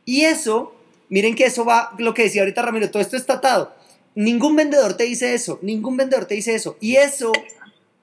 Y 0.03 0.21
eso, 0.21 0.75
miren 1.09 1.35
que 1.35 1.45
eso 1.45 1.65
va, 1.65 1.93
lo 1.97 2.13
que 2.13 2.23
decía 2.23 2.41
ahorita 2.41 2.61
Ramiro, 2.61 2.89
todo 2.91 3.01
esto 3.01 3.17
está 3.17 3.35
atado. 3.35 3.75
Ningún 4.15 4.55
vendedor 4.55 4.95
te 4.95 5.03
dice 5.03 5.33
eso, 5.33 5.59
ningún 5.61 5.97
vendedor 5.97 6.25
te 6.25 6.35
dice 6.35 6.55
eso. 6.55 6.77
Y 6.79 6.95
eso, 6.95 7.31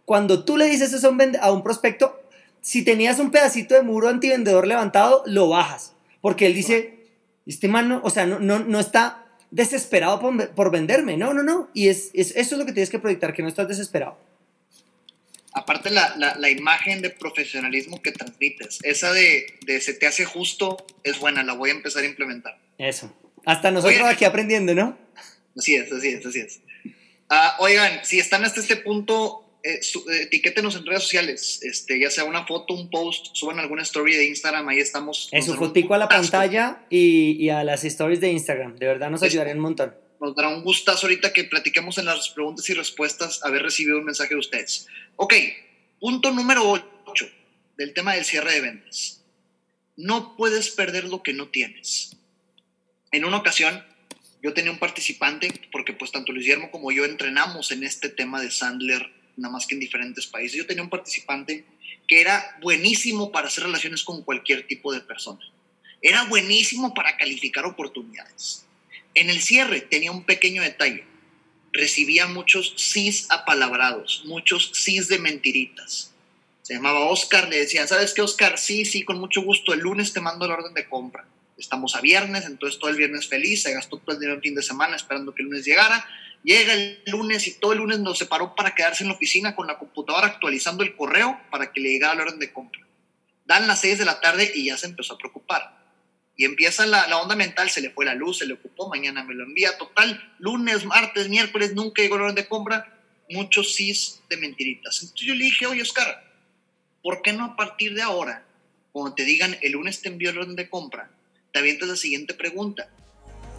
cuando 0.04 0.44
tú 0.44 0.56
le 0.56 0.66
dices 0.66 0.92
eso 0.92 1.14
a 1.40 1.52
un, 1.52 1.62
prospecto, 1.62 2.20
si 2.60 2.84
tenías 2.84 3.18
un 3.18 3.30
pedacito 3.30 3.74
de 3.74 3.82
muro 3.82 4.08
antivendedor 4.08 4.66
levantado, 4.66 5.22
lo 5.26 5.48
bajas 5.48 5.92
porque 6.22 6.46
él 6.46 6.54
dice, 6.54 7.00
este 7.46 7.68
man, 7.68 8.00
o 8.02 8.08
sea, 8.08 8.24
no, 8.24 8.38
no, 8.38 8.60
no 8.60 8.80
está 8.80 9.26
desesperado 9.50 10.20
por, 10.54 10.70
venderme. 10.70 11.18
No, 11.18 11.34
no, 11.34 11.42
no. 11.42 11.68
Y 11.74 11.88
es, 11.88 12.10
eso 12.14 12.32
es 12.34 12.52
lo 12.52 12.64
que 12.64 12.72
tienes 12.72 12.88
que 12.88 13.00
proyectar, 13.00 13.34
que 13.34 13.42
no 13.42 13.48
estás 13.48 13.68
desesperado. 13.68 14.16
Aparte 15.54 15.90
la, 15.90 16.14
la, 16.16 16.50
imagen 16.50 17.02
de 17.02 17.10
profesionalismo 17.10 18.00
que 18.00 18.12
transmites, 18.12 18.78
esa 18.84 19.12
de, 19.12 19.58
de, 19.66 19.80
se 19.80 19.92
te 19.92 20.06
hace 20.06 20.24
justo, 20.24 20.86
es 21.04 21.18
buena, 21.18 21.42
la 21.42 21.52
voy 21.52 21.70
a 21.70 21.74
empezar 21.74 22.02
a 22.04 22.06
implementar. 22.06 22.58
Eso. 22.78 23.14
Hasta 23.44 23.70
nosotros 23.70 24.08
aquí 24.08 24.24
aprendiendo, 24.24 24.74
¿no? 24.74 24.96
Así 25.56 25.74
es, 25.74 25.92
así 25.92 26.08
es, 26.08 26.24
así 26.24 26.40
es. 26.40 26.60
Ah, 27.28 27.56
oigan, 27.60 28.00
si 28.04 28.18
están 28.18 28.44
hasta 28.44 28.60
este 28.60 28.76
punto, 28.76 29.58
eh, 29.62 29.80
eh, 29.80 30.22
etiquétenos 30.22 30.76
en 30.76 30.86
redes 30.86 31.02
sociales, 31.04 31.60
este, 31.62 31.98
ya 31.98 32.10
sea 32.10 32.24
una 32.24 32.46
foto, 32.46 32.74
un 32.74 32.90
post, 32.90 33.28
suban 33.32 33.58
alguna 33.58 33.82
story 33.82 34.16
de 34.16 34.26
Instagram, 34.26 34.68
ahí 34.68 34.78
estamos. 34.78 35.28
En 35.32 35.42
su 35.42 35.54
fotico 35.54 35.94
a 35.94 35.98
la 35.98 36.08
pantalla 36.08 36.84
y, 36.90 37.48
a 37.48 37.62
las 37.64 37.84
stories 37.84 38.20
de 38.20 38.28
Instagram, 38.28 38.76
de 38.76 38.86
verdad 38.86 39.10
nos 39.10 39.22
ayudaría 39.22 39.54
un 39.54 39.60
montón. 39.60 39.94
Nos 40.22 40.37
dará 40.37 40.50
un 40.50 40.62
gustazo 40.62 41.06
ahorita 41.06 41.32
que 41.32 41.42
platiquemos 41.42 41.98
en 41.98 42.04
las 42.04 42.28
preguntas 42.28 42.70
y 42.70 42.74
respuestas 42.74 43.42
haber 43.42 43.64
recibido 43.64 43.98
un 43.98 44.04
mensaje 44.04 44.35
de 44.35 44.38
ustedes. 44.38 44.87
Ok, 45.16 45.35
punto 45.98 46.30
número 46.30 46.62
8 46.70 47.28
del 47.76 47.92
tema 47.92 48.14
del 48.14 48.24
cierre 48.24 48.52
de 48.52 48.61
ventas. 48.61 49.20
No 49.96 50.37
puedes 50.37 50.70
perder 50.70 51.06
lo 51.06 51.24
que 51.24 51.32
no 51.32 51.48
tienes. 51.48 52.16
En 53.11 53.24
una 53.24 53.38
ocasión, 53.38 53.85
yo 54.40 54.54
tenía 54.54 54.70
un 54.70 54.78
participante, 54.78 55.52
porque 55.72 55.92
pues 55.92 56.12
tanto 56.12 56.30
Luis 56.30 56.44
Guillermo 56.44 56.70
como 56.70 56.92
yo 56.92 57.04
entrenamos 57.04 57.72
en 57.72 57.82
este 57.82 58.08
tema 58.08 58.40
de 58.40 58.52
Sandler 58.52 59.11
nada 59.37 59.52
más 59.52 59.66
que 59.66 59.74
en 59.74 59.80
diferentes 59.80 60.28
países. 60.28 60.56
Yo 60.56 60.66
tenía 60.66 60.85
un 60.85 60.90
participante 60.90 61.64
que 62.06 62.20
era 62.20 62.58
buenísimo 62.62 63.32
para 63.32 63.48
hacer 63.48 63.64
relaciones 63.64 64.04
con 64.04 64.22
cualquier 64.22 64.68
tipo 64.68 64.92
de 64.92 65.00
persona. 65.00 65.40
Era 66.00 66.26
buenísimo 66.26 66.94
para 66.94 67.16
calificar 67.16 67.66
oportunidades. 67.66 68.66
En 69.14 69.31
el 69.31 69.42
cierre 69.42 69.81
tenía 69.81 70.12
un 70.12 70.25
pequeño 70.25 70.62
detalle. 70.62 71.05
Recibía 71.72 72.27
muchos 72.27 72.75
sís 72.77 73.27
apalabrados, 73.31 74.22
muchos 74.27 74.70
sís 74.75 75.09
de 75.09 75.18
mentiritas. 75.18 76.12
Se 76.62 76.75
llamaba 76.75 77.07
Oscar, 77.07 77.48
le 77.48 77.59
decían, 77.59 77.88
¿sabes 77.88 78.14
qué, 78.14 78.22
Oscar? 78.22 78.59
Sí, 78.59 78.85
sí, 78.85 79.03
con 79.03 79.18
mucho 79.18 79.42
gusto, 79.42 79.72
el 79.72 79.81
lunes 79.81 80.12
te 80.12 80.20
mando 80.20 80.46
la 80.46 80.55
orden 80.55 80.75
de 80.75 80.88
compra. 80.88 81.27
Estamos 81.59 81.96
a 81.96 82.01
viernes, 82.01 82.44
entonces 82.44 82.79
todo 82.79 82.90
el 82.90 82.96
viernes 82.96 83.29
feliz, 83.29 83.62
se 83.62 83.72
gastó 83.72 83.98
todo 83.98 84.12
el 84.12 84.20
dinero 84.20 84.37
el 84.37 84.42
fin 84.42 84.55
de 84.55 84.62
semana 84.62 84.96
esperando 84.96 85.35
que 85.35 85.42
el 85.42 85.48
lunes 85.48 85.64
llegara 85.64 86.07
Llega 86.44 86.72
el 86.72 87.01
lunes 87.07 87.46
y 87.46 87.53
todo 87.53 87.72
el 87.72 87.79
lunes 87.79 88.01
nos 88.01 88.18
separó 88.18 88.55
para 88.57 88.75
quedarse 88.75 89.05
en 89.05 89.11
la 89.11 89.14
oficina 89.14 89.55
con 89.55 89.68
la 89.68 89.79
computadora 89.79 90.27
actualizando 90.27 90.83
el 90.83 90.96
correo 90.96 91.40
para 91.51 91.72
que 91.72 91.81
le 91.81 91.90
llegara 91.90 92.16
la 92.16 92.22
orden 92.22 92.40
de 92.40 92.53
compra. 92.53 92.81
Dan 93.44 93.68
las 93.68 93.81
6 93.81 93.98
de 93.98 94.05
la 94.05 94.20
tarde 94.20 94.51
y 94.55 94.66
ya 94.66 94.77
se 94.77 94.87
empezó 94.87 95.14
a 95.14 95.18
preocupar. 95.18 95.82
Y 96.37 96.45
empieza 96.45 96.87
la, 96.87 97.07
la, 97.09 97.18
onda 97.18 97.37
mental, 97.37 97.71
se 97.71 97.81
le 97.81 97.90
fue 97.90 98.05
la 98.05 98.14
luz, 98.14 98.38
se 98.38 98.47
le 98.47 98.55
ocupó, 98.55 98.88
mañana 98.88 99.23
me 99.23 99.35
lo 99.35 99.45
envía. 99.45 99.77
Total, 99.77 100.35
lunes, 100.38 100.85
martes, 100.85 101.29
miércoles, 101.29 101.75
nunca 101.75 102.03
llegó 102.03 102.16
la 102.16 102.25
orden 102.25 102.37
de 102.37 102.49
compra. 102.49 102.99
Muchos 103.31 103.75
sís 103.75 104.23
de 104.29 104.37
mentiritas. 104.37 105.03
Entonces 105.03 105.27
yo 105.27 105.35
le 105.35 105.45
dije, 105.45 105.66
oye 105.66 105.83
Oscar, 105.83 106.25
¿por 107.03 107.23
qué 107.23 107.33
no 107.33 107.45
a 107.45 107.57
partir 107.57 107.95
de 107.95 108.03
ahora, 108.03 108.45
cuando 108.92 109.14
te 109.14 109.25
digan 109.25 109.57
el 109.62 109.73
lunes 109.73 110.01
te 110.01 110.09
envió 110.09 110.33
la 110.33 110.40
orden 110.40 110.57
de 110.57 110.68
compra, 110.68 111.11
te 111.53 111.59
avientas 111.59 111.88
la 111.88 111.97
siguiente 111.97 112.35
pregunta? 112.35 112.88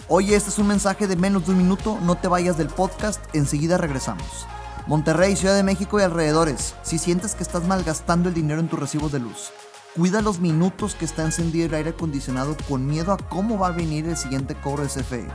Oye, 0.10 0.36
este 0.36 0.50
es 0.50 0.58
un 0.58 0.68
mensaje 0.68 1.08
de 1.08 1.16
menos 1.16 1.46
de 1.46 1.52
un 1.52 1.60
minuto, 1.60 1.98
no 2.02 2.18
te 2.18 2.28
vayas 2.28 2.58
del 2.58 2.68
podcast, 2.68 3.24
enseguida 3.34 3.78
regresamos. 3.78 4.46
Monterrey, 4.86 5.38
Ciudad 5.38 5.56
de 5.56 5.64
México 5.64 5.98
y 5.98 6.04
alrededores, 6.04 6.76
si 6.84 6.98
sientes 6.98 7.36
que 7.36 7.44
estás 7.44 7.64
malgastando 7.64 8.28
el 8.28 8.36
dinero 8.36 8.60
en 8.60 8.68
tus 8.68 8.80
recibos 8.80 9.14
de 9.14 9.20
luz, 9.20 9.52
cuida 9.96 10.22
los 10.22 10.40
minutos 10.40 10.96
que 10.96 11.06
está 11.06 11.24
encendido 11.24 11.68
el 11.68 11.74
aire 11.74 11.92
acondicionado 11.92 12.58
con 12.68 12.88
miedo 12.88 13.14
a 13.14 13.18
cómo 13.18 13.60
va 13.60 13.68
a 13.68 13.72
venir 13.72 14.08
el 14.08 14.18
siguiente 14.18 14.56
cobro 14.56 14.84
de 14.84 14.90
CFE. 14.90 15.28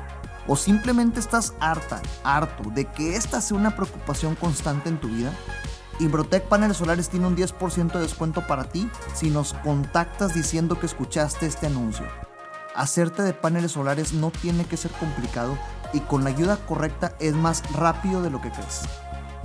O 0.47 0.57
simplemente 0.57 1.21
estás 1.21 1.53
harta, 1.61 2.01
harto 2.25 2.71
de 2.71 2.87
que 2.87 3.17
esta 3.17 3.41
sea 3.41 3.57
una 3.57 3.77
preocupación 3.77 4.35
constante 4.35 4.89
en 4.89 4.99
tu 4.99 5.09
vida. 5.09 5.33
Imbrotec 6.01 6.45
Paneles 6.49 6.79
Solares 6.79 7.09
tiene 7.09 7.27
un 7.27 7.37
10% 7.37 7.93
de 7.93 8.01
descuento 8.01 8.47
para 8.47 8.65
ti 8.65 8.89
si 9.15 9.31
nos 9.31 9.53
contactas 9.53 10.35
diciendo 10.35 10.79
que 10.81 10.87
escuchaste 10.87 11.47
este 11.47 11.67
anuncio. 11.67 12.07
Hacerte 12.75 13.23
de 13.23 13.33
paneles 13.33 13.73
solares 13.73 14.13
no 14.13 14.31
tiene 14.31 14.65
que 14.65 14.77
ser 14.77 14.93
complicado 14.93 15.59
y 15.93 15.99
con 15.99 16.23
la 16.23 16.31
ayuda 16.31 16.59
correcta 16.59 17.15
es 17.19 17.35
más 17.35 17.63
rápido 17.73 18.23
de 18.23 18.31
lo 18.31 18.41
que 18.41 18.53
crees. 18.53 18.83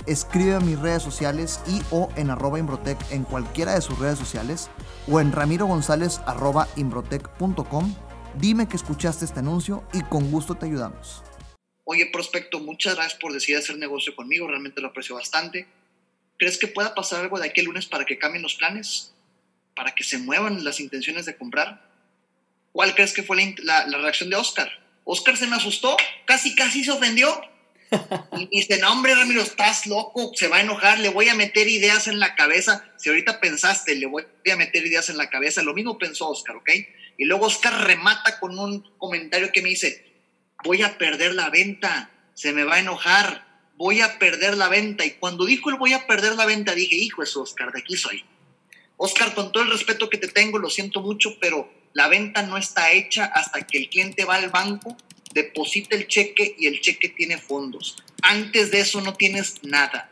Escribe 0.06 0.54
a 0.54 0.60
mis 0.60 0.78
redes 0.78 1.02
sociales 1.02 1.60
y 1.66 1.80
o 1.90 2.10
en 2.16 2.28
arroba 2.30 2.58
Imbrotec 2.58 2.98
en 3.10 3.24
cualquiera 3.24 3.74
de 3.74 3.80
sus 3.80 3.98
redes 3.98 4.18
sociales 4.18 4.68
o 5.10 5.20
en 5.20 5.32
ramiro 5.32 5.66
gonzález 5.66 6.20
arroba 6.26 6.68
imbrotec.com. 6.76 7.94
Dime 8.38 8.68
que 8.68 8.76
escuchaste 8.76 9.24
este 9.24 9.40
anuncio 9.40 9.84
y 9.92 10.02
con 10.02 10.30
gusto 10.30 10.56
te 10.56 10.66
ayudamos. 10.66 11.22
Oye, 11.84 12.06
prospecto, 12.12 12.60
muchas 12.60 12.96
gracias 12.96 13.18
por 13.18 13.32
decidir 13.32 13.58
hacer 13.58 13.78
negocio 13.78 14.14
conmigo, 14.14 14.46
realmente 14.48 14.80
lo 14.80 14.88
aprecio 14.88 15.14
bastante. 15.14 15.66
¿Crees 16.38 16.58
que 16.58 16.66
pueda 16.66 16.94
pasar 16.94 17.20
algo 17.20 17.38
de 17.38 17.46
aquí 17.46 17.60
el 17.60 17.66
lunes 17.66 17.86
para 17.86 18.04
que 18.04 18.18
cambien 18.18 18.42
los 18.42 18.56
planes? 18.56 19.14
¿Para 19.74 19.94
que 19.94 20.04
se 20.04 20.18
muevan 20.18 20.64
las 20.64 20.80
intenciones 20.80 21.26
de 21.26 21.36
comprar? 21.36 21.88
¿Cuál 22.72 22.94
crees 22.94 23.12
que 23.12 23.22
fue 23.22 23.54
la, 23.62 23.86
reacción 23.86 24.30
de 24.30 24.36
Oscar? 24.36 24.68
Oscar 25.04 25.36
se 25.36 25.46
me 25.46 25.56
asustó, 25.56 25.96
casi, 26.24 26.54
casi 26.54 26.82
se 26.84 26.90
ofendió. 26.90 27.28
Y 28.38 28.46
dice, 28.46 28.78
no, 28.78 28.92
hombre, 28.92 29.14
Ramiro, 29.14 29.42
estás 29.42 29.86
loco, 29.86 30.32
se 30.34 30.48
va 30.48 30.56
a 30.56 30.60
enojar, 30.60 30.98
le 30.98 31.08
voy 31.08 31.28
a 31.28 31.34
meter 31.34 31.68
ideas 31.68 32.08
en 32.08 32.18
la 32.18 32.34
cabeza. 32.34 32.84
Si 32.96 33.08
ahorita 33.08 33.40
pensaste, 33.40 33.94
le 33.94 34.06
voy 34.06 34.24
a 34.50 34.56
meter 34.56 34.86
ideas 34.86 35.08
en 35.10 35.16
la 35.16 35.30
cabeza, 35.30 35.62
lo 35.62 35.74
mismo 35.74 35.98
pensó 35.98 36.28
Oscar, 36.28 36.56
¿ok? 36.56 36.70
Y 37.16 37.26
luego 37.26 37.46
Oscar 37.46 37.86
remata 37.86 38.40
con 38.40 38.58
un 38.58 38.82
comentario 38.98 39.52
que 39.52 39.62
me 39.62 39.68
dice, 39.68 40.04
voy 40.64 40.82
a 40.82 40.98
perder 40.98 41.34
la 41.34 41.50
venta, 41.50 42.10
se 42.34 42.52
me 42.52 42.64
va 42.64 42.76
a 42.76 42.80
enojar, 42.80 43.46
voy 43.76 44.00
a 44.00 44.18
perder 44.18 44.56
la 44.56 44.68
venta. 44.68 45.04
Y 45.04 45.12
cuando 45.12 45.44
dijo 45.44 45.70
el 45.70 45.76
voy 45.76 45.92
a 45.92 46.06
perder 46.06 46.34
la 46.34 46.46
venta, 46.46 46.74
dije, 46.74 46.96
hijo, 46.96 47.22
es 47.22 47.36
Oscar, 47.36 47.72
de 47.72 47.80
aquí 47.80 47.96
soy. 47.96 48.24
Oscar, 48.96 49.34
con 49.34 49.52
todo 49.52 49.62
el 49.62 49.70
respeto 49.70 50.08
que 50.08 50.18
te 50.18 50.28
tengo, 50.28 50.58
lo 50.58 50.70
siento 50.70 51.00
mucho, 51.00 51.38
pero 51.40 51.72
la 51.92 52.08
venta 52.08 52.42
no 52.42 52.56
está 52.56 52.92
hecha 52.92 53.24
hasta 53.24 53.66
que 53.66 53.78
el 53.78 53.88
cliente 53.88 54.24
va 54.24 54.36
al 54.36 54.50
banco, 54.50 54.96
deposita 55.34 55.96
el 55.96 56.06
cheque 56.06 56.54
y 56.58 56.66
el 56.66 56.80
cheque 56.80 57.08
tiene 57.08 57.38
fondos. 57.38 58.02
Antes 58.22 58.70
de 58.70 58.80
eso 58.80 59.00
no 59.00 59.14
tienes 59.14 59.56
nada. 59.62 60.10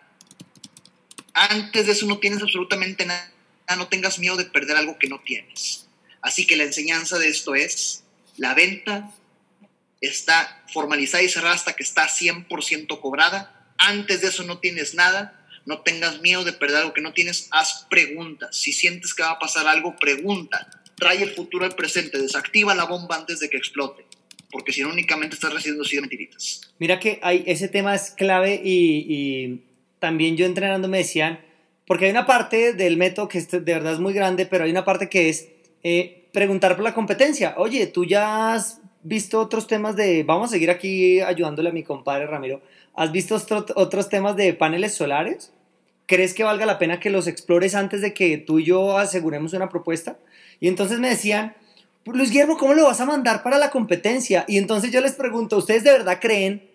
Antes 1.33 1.87
de 1.87 1.93
eso 1.93 2.07
no 2.07 2.19
tienes 2.19 2.43
absolutamente 2.43 3.07
nada. 3.07 3.33
No 3.77 3.89
tengas 3.89 4.19
miedo 4.19 4.37
de 4.37 4.45
perder 4.45 4.77
algo 4.77 4.99
que 4.99 5.09
no 5.09 5.21
tienes. 5.21 5.89
Así 6.21 6.47
que 6.47 6.57
la 6.57 6.65
enseñanza 6.65 7.19
de 7.19 7.29
esto 7.29 7.55
es, 7.55 8.05
la 8.37 8.53
venta 8.53 9.11
está 10.01 10.63
formalizada 10.73 11.23
y 11.23 11.29
cerrada 11.29 11.55
hasta 11.55 11.75
que 11.75 11.85
está 11.85 12.09
100% 12.09 13.01
cobrada. 13.01 13.73
Antes 13.79 14.21
de 14.21 14.29
eso 14.29 14.43
no 14.43 14.59
tienes 14.59 14.95
nada. 14.95 15.39
No 15.65 15.81
tengas 15.81 16.21
miedo 16.21 16.45
de 16.45 16.53
perder 16.53 16.79
algo 16.79 16.93
que 16.93 17.01
no 17.01 17.13
tienes. 17.13 17.47
Haz 17.53 17.87
preguntas. 17.89 18.57
Si 18.57 18.73
sientes 18.73 19.15
que 19.15 19.23
va 19.23 19.31
a 19.31 19.39
pasar 19.39 19.67
algo, 19.69 19.97
pregunta. 19.97 20.83
Trae 20.97 21.23
el 21.23 21.35
futuro 21.35 21.65
al 21.65 21.77
presente. 21.77 22.19
Desactiva 22.19 22.75
la 22.75 22.85
bomba 22.85 23.17
antes 23.17 23.39
de 23.39 23.49
que 23.49 23.57
explote. 23.57 24.05
Porque 24.53 24.73
si 24.73 24.83
no, 24.83 24.91
únicamente 24.91 25.35
estás 25.35 25.53
recibiendo 25.53 25.83
de 25.83 26.01
mentiritas. 26.03 26.61
Mira 26.79 27.01
que 27.01 27.19
hay, 27.23 27.43
ese 27.47 27.69
tema 27.69 27.95
es 27.95 28.11
clave 28.11 28.61
y, 28.63 29.63
también 29.99 30.37
yo 30.37 30.47
entrenando 30.47 30.89
me 30.89 30.99
decían, 30.99 31.41
porque 31.87 32.05
hay 32.05 32.11
una 32.11 32.27
parte 32.27 32.75
del 32.75 32.97
método 32.97 33.29
que 33.29 33.41
de 33.41 33.61
verdad 33.61 33.95
es 33.95 33.99
muy 33.99 34.13
grande, 34.13 34.47
pero 34.47 34.65
hay 34.65 34.71
una 34.71 34.85
parte 34.85 35.09
que 35.09 35.29
es 35.29 35.49
eh, 35.83 36.29
preguntar 36.33 36.77
por 36.77 36.85
la 36.85 36.93
competencia. 36.93 37.55
Oye, 37.57 37.87
tú 37.87 38.05
ya 38.05 38.53
has 38.53 38.81
visto 39.03 39.41
otros 39.41 39.67
temas 39.67 39.97
de, 39.97 40.23
vamos 40.23 40.51
a 40.51 40.53
seguir 40.53 40.71
aquí 40.71 41.21
ayudándole 41.21 41.71
a 41.71 41.73
mi 41.73 41.83
compadre 41.83 42.27
Ramiro, 42.27 42.63
¿has 42.95 43.11
visto 43.11 43.41
otros 43.75 44.09
temas 44.09 44.37
de 44.37 44.55
paneles 44.55 44.95
solares? 44.95 45.53
¿Crees 46.07 46.35
que 46.35 46.45
valga 46.45 46.67
la 46.67 46.79
pena 46.79 47.01
que 47.01 47.11
los 47.11 47.27
explores 47.27 47.75
antes 47.75 48.01
de 48.01 48.13
que 48.13 48.39
tú 48.39 48.59
y 48.59 48.65
yo 48.65 48.99
aseguremos 48.99 49.53
una 49.53 49.69
propuesta? 49.69 50.19
Y 50.61 50.69
entonces 50.69 50.99
me 50.99 51.09
decían, 51.09 51.55
Luis 52.05 52.31
Guillermo, 52.31 52.59
¿cómo 52.59 52.75
lo 52.75 52.85
vas 52.85 53.01
a 53.01 53.07
mandar 53.07 53.43
para 53.43 53.59
la 53.59 53.71
competencia? 53.71 54.45
Y 54.49 54.59
entonces 54.59 54.91
yo 54.91 55.01
les 55.01 55.13
pregunto, 55.13 55.57
¿ustedes 55.57 55.85
de 55.85 55.93
verdad 55.93 56.19
creen 56.21 56.69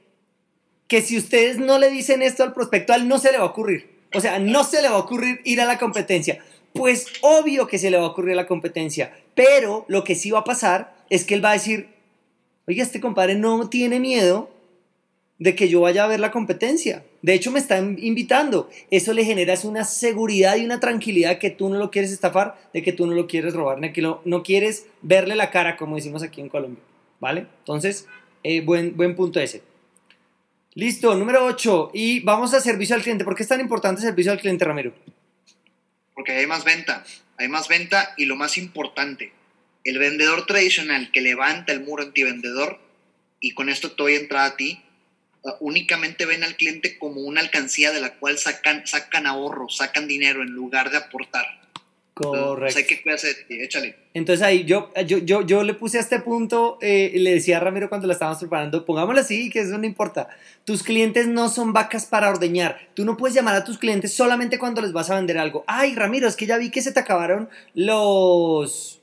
que 0.88 1.02
si 1.02 1.18
ustedes 1.18 1.58
no 1.58 1.80
le 1.80 1.90
dicen 1.90 2.22
esto 2.22 2.44
al 2.44 2.54
prospecto, 2.54 2.94
él 2.94 3.08
no 3.08 3.20
se 3.20 3.32
le 3.32 3.38
va 3.38 3.44
a 3.44 3.48
ocurrir? 3.48 3.98
O 4.14 4.22
sea, 4.22 4.40
no 4.40 4.64
se 4.64 4.82
le 4.82 4.88
va 4.88 4.96
a 4.96 5.00
ocurrir 5.00 5.42
ir 5.44 5.60
a 5.60 5.66
la 5.66 5.78
competencia. 5.78 6.40
Pues 6.72 7.08
obvio 7.22 7.68
que 7.68 7.78
se 7.78 7.92
le 7.92 7.98
va 7.98 8.04
a 8.04 8.10
ocurrir 8.10 8.36
la 8.36 8.48
competencia, 8.48 9.14
pero 9.36 9.86
lo 9.90 10.04
que 10.04 10.16
sí 10.16 10.32
va 10.32 10.40
a 10.40 10.44
pasar 10.46 10.96
es 11.10 11.26
que 11.26 11.34
él 11.36 11.44
va 11.44 11.52
a 11.52 11.54
decir, 11.54 11.90
oiga, 12.68 12.84
este 12.84 13.02
compadre 13.02 13.36
no 13.36 13.70
tiene 13.70 14.00
miedo 14.00 14.50
de 15.40 15.56
que 15.56 15.68
yo 15.68 15.82
vaya 15.82 16.06
a 16.06 16.08
ver 16.08 16.20
la 16.20 16.32
competencia. 16.32 17.04
De 17.28 17.34
hecho, 17.34 17.52
me 17.52 17.60
están 17.60 17.98
invitando. 18.00 18.70
Eso 18.90 19.12
le 19.12 19.26
genera 19.26 19.54
una 19.66 19.84
seguridad 19.84 20.56
y 20.56 20.64
una 20.64 20.80
tranquilidad 20.80 21.40
que 21.40 21.50
tú 21.50 21.68
no 21.68 21.78
lo 21.78 21.92
quieres 21.92 22.14
estafar, 22.14 22.58
de 22.74 22.82
que 22.82 22.94
tú 22.94 23.06
no 23.06 23.16
lo 23.16 23.28
quieres 23.28 23.54
robar, 23.54 23.82
de 23.82 23.92
que 23.92 24.02
no, 24.02 24.44
quieres 24.44 24.86
verle 25.02 25.36
la 25.36 25.52
cara, 25.52 25.76
como 25.76 25.98
decimos 25.98 26.24
aquí 26.24 26.40
en 26.40 26.48
Colombia. 26.48 26.82
¿Vale? 27.20 27.48
Entonces, 27.60 28.08
eh, 28.44 28.62
buen, 28.62 28.96
buen 28.96 29.14
punto 29.14 29.42
ese. 29.42 29.62
Listo, 30.74 31.16
número 31.16 31.44
8. 31.44 31.92
Y 31.94 32.22
vamos 32.22 32.54
a 32.54 32.62
servicio 32.62 32.96
al 32.96 33.02
cliente. 33.02 33.26
¿Por 33.26 33.36
qué 33.36 33.44
es 33.44 33.50
tan 33.50 33.60
importante 33.60 34.00
servicio 34.00 34.32
al 34.32 34.40
cliente, 34.40 34.64
Ramiro? 34.64 34.94
Porque 36.14 36.32
hay 36.32 36.48
más 36.48 36.64
venta. 36.64 37.04
Hay 37.38 37.50
más 37.50 37.68
venta 37.68 38.14
y 38.16 38.24
lo 38.24 38.38
más 38.38 38.58
importante, 38.58 39.34
el 39.84 40.00
vendedor 40.00 40.46
tradicional 40.46 41.12
que 41.12 41.20
levanta 41.20 41.74
el 41.74 41.82
muro 41.82 42.04
antivendedor, 42.04 42.80
y 43.42 43.52
con 43.52 43.68
esto 43.68 43.92
te 43.92 44.02
voy 44.02 44.16
a 44.16 44.56
ti, 44.56 44.82
únicamente 45.60 46.26
ven 46.26 46.44
al 46.44 46.56
cliente 46.56 46.98
como 46.98 47.22
una 47.22 47.42
alcancía 47.42 47.92
de 47.92 48.02
la 48.02 48.16
cual 48.16 48.38
sacan, 48.38 48.86
sacan 48.86 49.28
ahorro, 49.28 49.70
sacan 49.70 50.08
dinero 50.08 50.42
en 50.42 50.50
lugar 50.50 50.92
de 50.92 50.98
aportar. 50.98 51.46
Correcto. 52.14 52.80
Entonces, 52.80 53.46
échale. 53.48 53.96
Entonces 54.16 54.44
ahí 54.44 54.66
yo, 54.66 54.92
yo, 55.06 55.20
yo, 55.20 55.46
yo, 55.46 55.64
le 55.64 55.76
puse 55.76 56.00
a 56.00 56.02
este 56.02 56.20
punto, 56.20 56.80
eh, 56.82 57.12
le 57.14 57.36
decía 57.36 57.58
a 57.58 57.60
Ramiro 57.60 57.90
cuando 57.90 58.08
la 58.08 58.14
estábamos 58.14 58.40
preparando, 58.40 58.86
pongámoslo 58.86 59.22
así, 59.22 59.52
que 59.52 59.60
eso 59.60 59.78
no 59.78 59.86
importa. 59.86 60.28
Tus 60.66 60.82
clientes 60.82 61.28
no 61.28 61.50
son 61.50 61.74
vacas 61.74 62.08
para 62.08 62.30
ordeñar. 62.30 62.90
Tú 62.96 63.06
no 63.06 63.18
puedes 63.18 63.36
llamar 63.36 63.56
a 63.56 63.64
tus 63.64 63.78
clientes 63.78 64.14
solamente 64.14 64.58
cuando 64.58 64.82
les 64.82 64.94
vas 64.94 65.12
a 65.12 65.16
vender 65.16 65.38
algo. 65.38 65.64
Ay, 65.68 65.94
Ramiro, 65.94 66.28
es 66.28 66.36
que 66.36 66.48
ya 66.48 66.58
vi 66.58 66.72
que 66.72 66.82
se 66.82 66.92
te 66.92 67.00
acabaron 67.00 67.50
los 67.76 68.98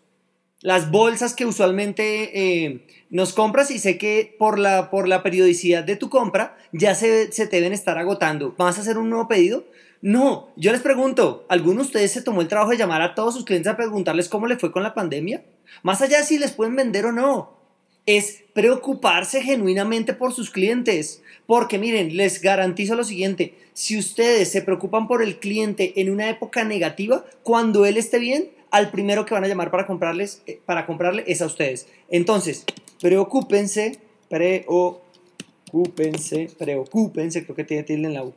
las 0.60 0.90
bolsas 0.90 1.34
que 1.34 1.44
usualmente 1.44 2.64
eh, 2.64 2.86
nos 3.14 3.32
compras 3.32 3.70
y 3.70 3.78
sé 3.78 3.96
que 3.96 4.34
por 4.40 4.58
la, 4.58 4.90
por 4.90 5.06
la 5.06 5.22
periodicidad 5.22 5.84
de 5.84 5.94
tu 5.94 6.10
compra 6.10 6.58
ya 6.72 6.96
se, 6.96 7.30
se, 7.30 7.46
deben 7.46 7.72
estar 7.72 7.96
agotando. 7.96 8.56
¿Vas 8.58 8.76
a 8.76 8.80
hacer 8.80 8.98
un 8.98 9.08
nuevo 9.08 9.28
pedido? 9.28 9.64
No, 10.02 10.48
yo 10.56 10.72
les 10.72 10.80
pregunto, 10.80 11.46
¿alguno 11.48 11.76
de 11.76 11.86
ustedes 11.86 12.10
se 12.10 12.22
tomó 12.22 12.40
el 12.40 12.48
trabajo 12.48 12.72
de 12.72 12.76
llamar 12.76 13.02
a 13.02 13.14
todos 13.14 13.34
sus 13.34 13.44
clientes 13.44 13.72
a 13.72 13.76
preguntarles 13.76 14.28
cómo 14.28 14.48
le 14.48 14.56
fue 14.56 14.72
con 14.72 14.82
la 14.82 14.94
pandemia? 14.94 15.44
Más 15.84 16.02
allá 16.02 16.18
de 16.18 16.24
si 16.24 16.40
les 16.40 16.50
pueden 16.50 16.74
vender 16.74 17.06
o 17.06 17.12
no, 17.12 17.56
es 18.04 18.42
preocuparse 18.52 19.42
genuinamente 19.42 20.12
por 20.12 20.32
sus 20.32 20.50
clientes. 20.50 21.22
Porque 21.46 21.78
miren, 21.78 22.16
les 22.16 22.42
garantizo 22.42 22.96
lo 22.96 23.04
siguiente, 23.04 23.54
si 23.74 23.96
ustedes 23.96 24.50
se 24.50 24.60
preocupan 24.62 25.06
por 25.06 25.22
el 25.22 25.38
cliente 25.38 26.00
en 26.00 26.10
una 26.10 26.28
época 26.28 26.64
negativa, 26.64 27.24
cuando 27.44 27.86
él 27.86 27.96
esté 27.96 28.18
bien, 28.18 28.50
al 28.72 28.90
primero 28.90 29.24
que 29.24 29.34
van 29.34 29.44
a 29.44 29.48
llamar 29.48 29.70
para, 29.70 29.86
comprarles, 29.86 30.42
eh, 30.48 30.58
para 30.66 30.84
comprarle 30.84 31.22
es 31.28 31.40
a 31.42 31.46
ustedes. 31.46 31.86
Entonces, 32.10 32.64
preocúpense, 33.04 34.00
preocúpense, 34.30 36.48
preocúpense, 36.58 37.44
creo 37.44 37.54
que 37.54 37.64
tiene 37.64 37.82
tilde 37.82 38.08
en 38.08 38.14
la 38.14 38.24
U. 38.24 38.32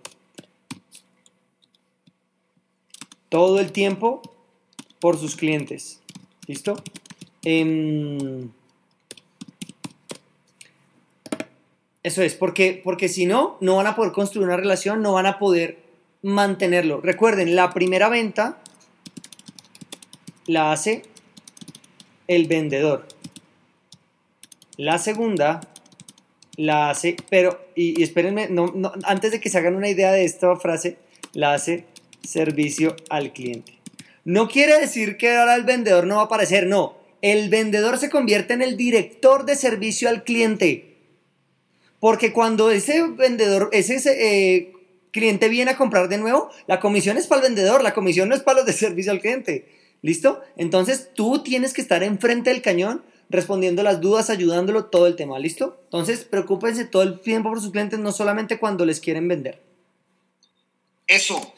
Todo 3.30 3.62
el 3.62 3.72
tiempo 3.72 4.22
por 5.00 5.18
sus 5.18 5.38
clientes. 5.38 6.02
¿Listo? 6.48 6.76
Em, 7.46 8.50
eso 12.04 12.22
es, 12.22 12.36
porque, 12.36 12.82
porque 12.84 13.08
si 13.08 13.26
no, 13.26 13.56
no 13.62 13.78
van 13.78 13.88
a 13.88 13.96
poder 13.96 14.12
construir 14.12 14.50
una 14.50 14.58
relación, 14.58 15.02
no 15.02 15.14
van 15.14 15.28
a 15.28 15.40
poder 15.40 15.78
mantenerlo. 16.24 17.00
Recuerden, 17.00 17.56
la 17.56 17.74
primera 17.74 18.10
venta 18.10 18.62
la 20.46 20.74
hace 20.74 21.04
el 22.28 22.48
vendedor. 22.48 23.08
La 24.78 25.00
segunda 25.00 25.62
la 26.56 26.90
hace, 26.90 27.18
pero, 27.30 27.60
y, 27.76 28.02
espérenme, 28.02 28.48
no, 28.50 28.72
antes 29.04 29.32
de 29.32 29.40
que 29.40 29.50
se 29.50 29.58
hagan 29.58 29.76
una 29.76 29.90
idea 29.90 30.12
de 30.12 30.24
esta 30.24 30.56
frase, 30.56 30.98
la 31.34 31.54
hace 31.54 31.86
servicio 32.24 32.96
al 33.10 33.34
cliente. 33.34 33.74
No 34.24 34.48
quiere 34.48 34.80
decir 34.80 35.18
que 35.18 35.36
ahora 35.36 35.56
el 35.56 35.64
vendedor 35.64 36.06
no 36.06 36.16
va 36.16 36.24
a 36.24 36.26
aparecer, 36.26 36.68
no. 36.68 36.98
El 37.22 37.50
vendedor 37.50 37.98
se 37.98 38.10
convierte 38.10 38.54
en 38.54 38.62
el 38.62 38.78
director 38.78 39.46
de 39.46 39.56
servicio 39.56 40.10
al 40.10 40.24
cliente. 40.24 40.98
Porque 42.00 42.34
cuando 42.34 42.70
ese 42.70 43.08
vendedor, 43.08 43.70
ese, 43.72 43.98
eh, 44.06 44.74
cliente 45.12 45.50
viene 45.50 45.72
a 45.72 45.78
comprar 45.78 46.10
de 46.10 46.18
nuevo, 46.18 46.50
la 46.68 46.80
comisión 46.80 47.18
es 47.18 47.26
para 47.26 47.42
el 47.42 47.48
vendedor, 47.48 47.82
la 47.82 47.94
comisión 47.94 48.30
no 48.30 48.36
es 48.36 48.44
para 48.44 48.58
los 48.58 48.68
de 48.68 48.74
servicio 48.74 49.12
al 49.12 49.22
cliente. 49.22 49.70
¿Listo? 50.04 50.42
Entonces 50.58 51.10
tú 51.16 51.42
tienes 51.42 51.74
que 51.74 51.82
estar 51.82 52.04
enfrente 52.04 52.52
del 52.52 52.62
cañón 52.62 53.04
respondiendo 53.30 53.84
las 53.84 54.02
dudas, 54.02 54.30
ayudándolo 54.30 54.86
todo 54.86 55.08
el 55.08 55.16
tema, 55.16 55.40
¿listo? 55.40 55.80
Entonces 55.86 56.24
preocúpense 56.24 56.86
todo 56.86 57.04
el 57.04 57.20
tiempo 57.20 57.50
por 57.50 57.62
sus 57.62 57.72
clientes, 57.72 58.00
no 58.00 58.12
solamente 58.12 58.60
cuando 58.60 58.86
les 58.86 59.00
quieren 59.00 59.28
vender. 59.28 59.62
Eso. 61.08 61.54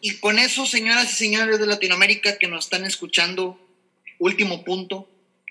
Y 0.00 0.16
con 0.16 0.38
eso, 0.38 0.66
señoras 0.66 1.12
y 1.12 1.16
señores 1.16 1.58
de 1.58 1.66
Latinoamérica 1.66 2.38
que 2.38 2.48
nos 2.48 2.64
están 2.64 2.84
escuchando, 2.84 3.58
último 4.18 4.64
punto, 4.64 5.08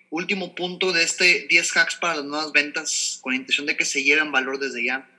último 0.09 0.55
punto 0.55 0.93
de 0.93 1.03
este 1.03 1.47
10 1.49 1.77
hacks 1.77 1.95
para 1.95 2.15
las 2.15 2.25
nuevas 2.25 2.51
ventas 2.51 3.19
con 3.21 3.33
la 3.33 3.37
intención 3.37 3.67
de 3.67 3.75
que 3.75 3.85
se 3.85 4.03
lleven 4.03 4.31
valor 4.31 4.59
desde 4.59 4.85
ya. 4.85 5.09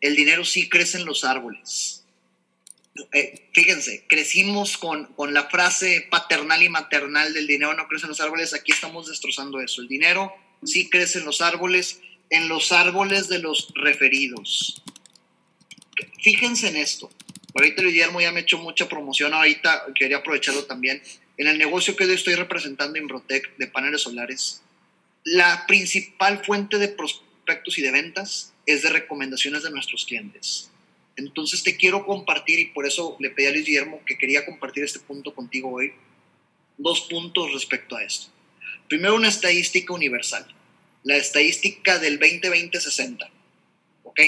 El 0.00 0.16
dinero 0.16 0.44
sí 0.44 0.68
crece 0.68 0.98
en 0.98 1.06
los 1.06 1.24
árboles 1.24 1.97
eh, 3.12 3.48
fíjense, 3.52 4.04
crecimos 4.08 4.76
con, 4.76 5.06
con, 5.14 5.34
la 5.34 5.48
frase 5.48 6.06
paternal 6.10 6.62
y 6.62 6.68
maternal 6.68 7.32
del 7.32 7.46
dinero 7.46 7.74
no 7.74 7.88
crece 7.88 8.06
en 8.06 8.10
los 8.10 8.20
árboles, 8.20 8.54
aquí 8.54 8.72
estamos 8.72 9.08
destrozando 9.08 9.60
eso. 9.60 9.82
El 9.82 9.88
dinero 9.88 10.32
sí 10.64 10.88
crece 10.90 11.18
en 11.18 11.24
los 11.24 11.40
árboles, 11.40 12.00
en 12.30 12.48
los 12.48 12.72
árboles 12.72 13.28
de 13.28 13.38
los 13.38 13.72
referidos. 13.74 14.82
Fíjense 16.22 16.68
en 16.68 16.76
esto. 16.76 17.10
Ahorita 17.54 17.82
Guillermo 17.82 18.20
ya 18.20 18.30
me 18.30 18.40
ha 18.40 18.42
hecho 18.42 18.58
mucha 18.58 18.88
promoción, 18.88 19.34
ahorita 19.34 19.86
quería 19.94 20.18
aprovecharlo 20.18 20.64
también. 20.64 21.02
En 21.36 21.46
el 21.46 21.58
negocio 21.58 21.96
que 21.96 22.06
yo 22.06 22.12
estoy 22.12 22.34
representando, 22.34 22.98
Imbrotec, 22.98 23.56
de 23.56 23.66
paneles 23.66 24.02
solares, 24.02 24.62
la 25.24 25.66
principal 25.66 26.44
fuente 26.44 26.78
de 26.78 26.88
prospectos 26.88 27.78
y 27.78 27.82
de 27.82 27.90
ventas 27.90 28.52
es 28.66 28.82
de 28.82 28.90
recomendaciones 28.90 29.62
de 29.62 29.70
nuestros 29.70 30.04
clientes. 30.04 30.70
Entonces 31.18 31.64
te 31.64 31.76
quiero 31.76 32.06
compartir, 32.06 32.60
y 32.60 32.66
por 32.66 32.86
eso 32.86 33.16
le 33.18 33.30
pedí 33.30 33.46
a 33.46 33.50
Luis 33.50 33.66
Guillermo 33.66 34.00
que 34.06 34.16
quería 34.16 34.46
compartir 34.46 34.84
este 34.84 35.00
punto 35.00 35.34
contigo 35.34 35.72
hoy, 35.72 35.92
dos 36.76 37.02
puntos 37.02 37.52
respecto 37.52 37.96
a 37.96 38.04
esto. 38.04 38.28
Primero, 38.88 39.16
una 39.16 39.28
estadística 39.28 39.92
universal, 39.92 40.46
la 41.02 41.16
estadística 41.16 41.98
del 41.98 42.20
20-20-60, 42.20 43.28
¿ok? 44.04 44.20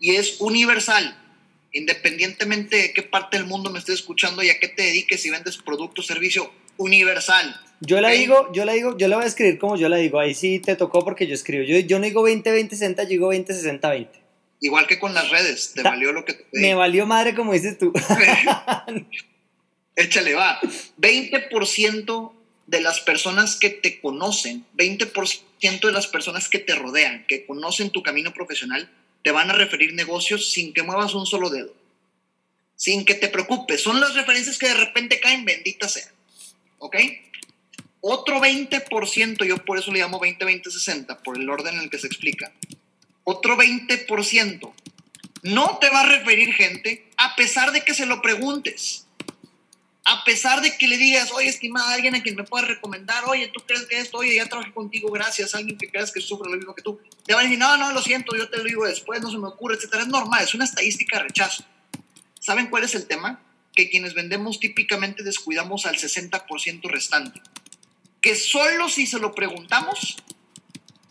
Y 0.00 0.16
es 0.16 0.40
universal, 0.40 1.18
independientemente 1.72 2.76
de 2.76 2.92
qué 2.94 3.02
parte 3.02 3.36
del 3.36 3.46
mundo 3.46 3.70
me 3.70 3.78
estés 3.78 3.96
escuchando 3.96 4.42
y 4.42 4.48
a 4.48 4.58
qué 4.58 4.68
te 4.68 4.84
dediques, 4.84 5.20
si 5.20 5.28
vendes 5.28 5.58
producto 5.58 6.00
o 6.00 6.04
servicio, 6.04 6.50
universal. 6.78 7.54
Yo 7.80 8.00
la 8.00 8.08
digo, 8.08 8.50
yo 8.54 8.64
la 8.64 8.72
digo, 8.72 8.96
yo 8.96 9.06
la 9.06 9.16
voy 9.16 9.26
a 9.26 9.28
escribir 9.28 9.58
como 9.58 9.76
yo 9.76 9.90
la 9.90 9.98
digo, 9.98 10.18
ahí 10.18 10.34
sí 10.34 10.60
te 10.60 10.76
tocó 10.76 11.04
porque 11.04 11.26
yo 11.26 11.34
escribo, 11.34 11.62
yo, 11.62 11.78
yo 11.78 11.98
no 11.98 12.06
digo 12.06 12.26
20-20-60, 12.26 13.02
yo 13.02 13.08
digo 13.08 13.34
20-60-20. 13.34 14.21
Igual 14.62 14.86
que 14.86 15.00
con 15.00 15.12
las 15.12 15.28
redes, 15.28 15.72
te 15.74 15.82
valió 15.82 16.12
lo 16.12 16.24
que 16.24 16.34
te 16.34 16.46
Me 16.52 16.76
valió 16.76 17.04
madre 17.04 17.34
como 17.34 17.52
dices 17.52 17.78
tú. 17.78 17.92
Échale, 19.96 20.34
va. 20.34 20.60
20% 21.00 22.32
de 22.68 22.80
las 22.80 23.00
personas 23.00 23.56
que 23.56 23.70
te 23.70 24.00
conocen, 24.00 24.64
20% 24.76 25.80
de 25.80 25.92
las 25.92 26.06
personas 26.06 26.48
que 26.48 26.60
te 26.60 26.76
rodean, 26.76 27.26
que 27.26 27.44
conocen 27.44 27.90
tu 27.90 28.04
camino 28.04 28.32
profesional, 28.32 28.88
te 29.24 29.32
van 29.32 29.50
a 29.50 29.54
referir 29.54 29.94
negocios 29.94 30.52
sin 30.52 30.72
que 30.72 30.84
muevas 30.84 31.14
un 31.14 31.26
solo 31.26 31.50
dedo. 31.50 31.74
Sin 32.76 33.04
que 33.04 33.14
te 33.14 33.26
preocupes. 33.26 33.82
Son 33.82 34.00
las 34.00 34.14
referencias 34.14 34.58
que 34.58 34.68
de 34.68 34.74
repente 34.74 35.18
caen, 35.18 35.44
bendita 35.44 35.88
sea. 35.88 36.06
¿Ok? 36.78 36.96
Otro 38.00 38.38
20%, 38.38 39.44
yo 39.44 39.64
por 39.64 39.76
eso 39.76 39.90
le 39.90 39.98
llamo 39.98 40.20
20-20-60, 40.20 41.20
por 41.24 41.36
el 41.36 41.50
orden 41.50 41.74
en 41.74 41.80
el 41.80 41.90
que 41.90 41.98
se 41.98 42.06
explica 42.06 42.52
otro 43.24 43.56
20%, 43.56 44.72
no 45.42 45.78
te 45.78 45.90
va 45.90 46.00
a 46.00 46.06
referir 46.06 46.52
gente 46.54 47.10
a 47.16 47.34
pesar 47.36 47.72
de 47.72 47.84
que 47.84 47.94
se 47.94 48.06
lo 48.06 48.22
preguntes. 48.22 49.06
A 50.04 50.24
pesar 50.24 50.60
de 50.62 50.76
que 50.76 50.88
le 50.88 50.96
digas, 50.96 51.30
oye, 51.30 51.48
estimada, 51.48 51.94
alguien 51.94 52.16
a 52.16 52.22
quien 52.22 52.34
me 52.34 52.42
pueda 52.42 52.66
recomendar, 52.66 53.24
oye, 53.26 53.48
¿tú 53.48 53.60
crees 53.64 53.86
que 53.86 53.98
esto? 54.00 54.18
Oye, 54.18 54.34
ya 54.34 54.48
trabajé 54.48 54.72
contigo, 54.72 55.10
gracias, 55.12 55.54
alguien 55.54 55.78
que 55.78 55.88
creas 55.88 56.10
que 56.10 56.20
sufre 56.20 56.50
lo 56.50 56.56
mismo 56.56 56.74
que 56.74 56.82
tú. 56.82 57.00
Te 57.24 57.34
van 57.34 57.42
a 57.42 57.44
decir, 57.44 57.58
no, 57.58 57.76
no, 57.76 57.92
lo 57.92 58.02
siento, 58.02 58.34
yo 58.36 58.48
te 58.50 58.56
lo 58.56 58.64
digo 58.64 58.84
después, 58.84 59.22
no 59.22 59.30
se 59.30 59.38
me 59.38 59.46
ocurre, 59.46 59.76
etcétera. 59.76 60.02
Es 60.02 60.08
normal, 60.08 60.42
es 60.42 60.54
una 60.54 60.64
estadística 60.64 61.18
de 61.18 61.24
rechazo. 61.24 61.64
¿Saben 62.40 62.66
cuál 62.66 62.82
es 62.82 62.96
el 62.96 63.06
tema? 63.06 63.40
Que 63.74 63.88
quienes 63.88 64.14
vendemos 64.14 64.58
típicamente 64.58 65.22
descuidamos 65.22 65.86
al 65.86 65.96
60% 65.96 66.90
restante. 66.90 67.40
Que 68.20 68.34
solo 68.34 68.88
si 68.88 69.06
se 69.06 69.20
lo 69.20 69.34
preguntamos, 69.34 70.16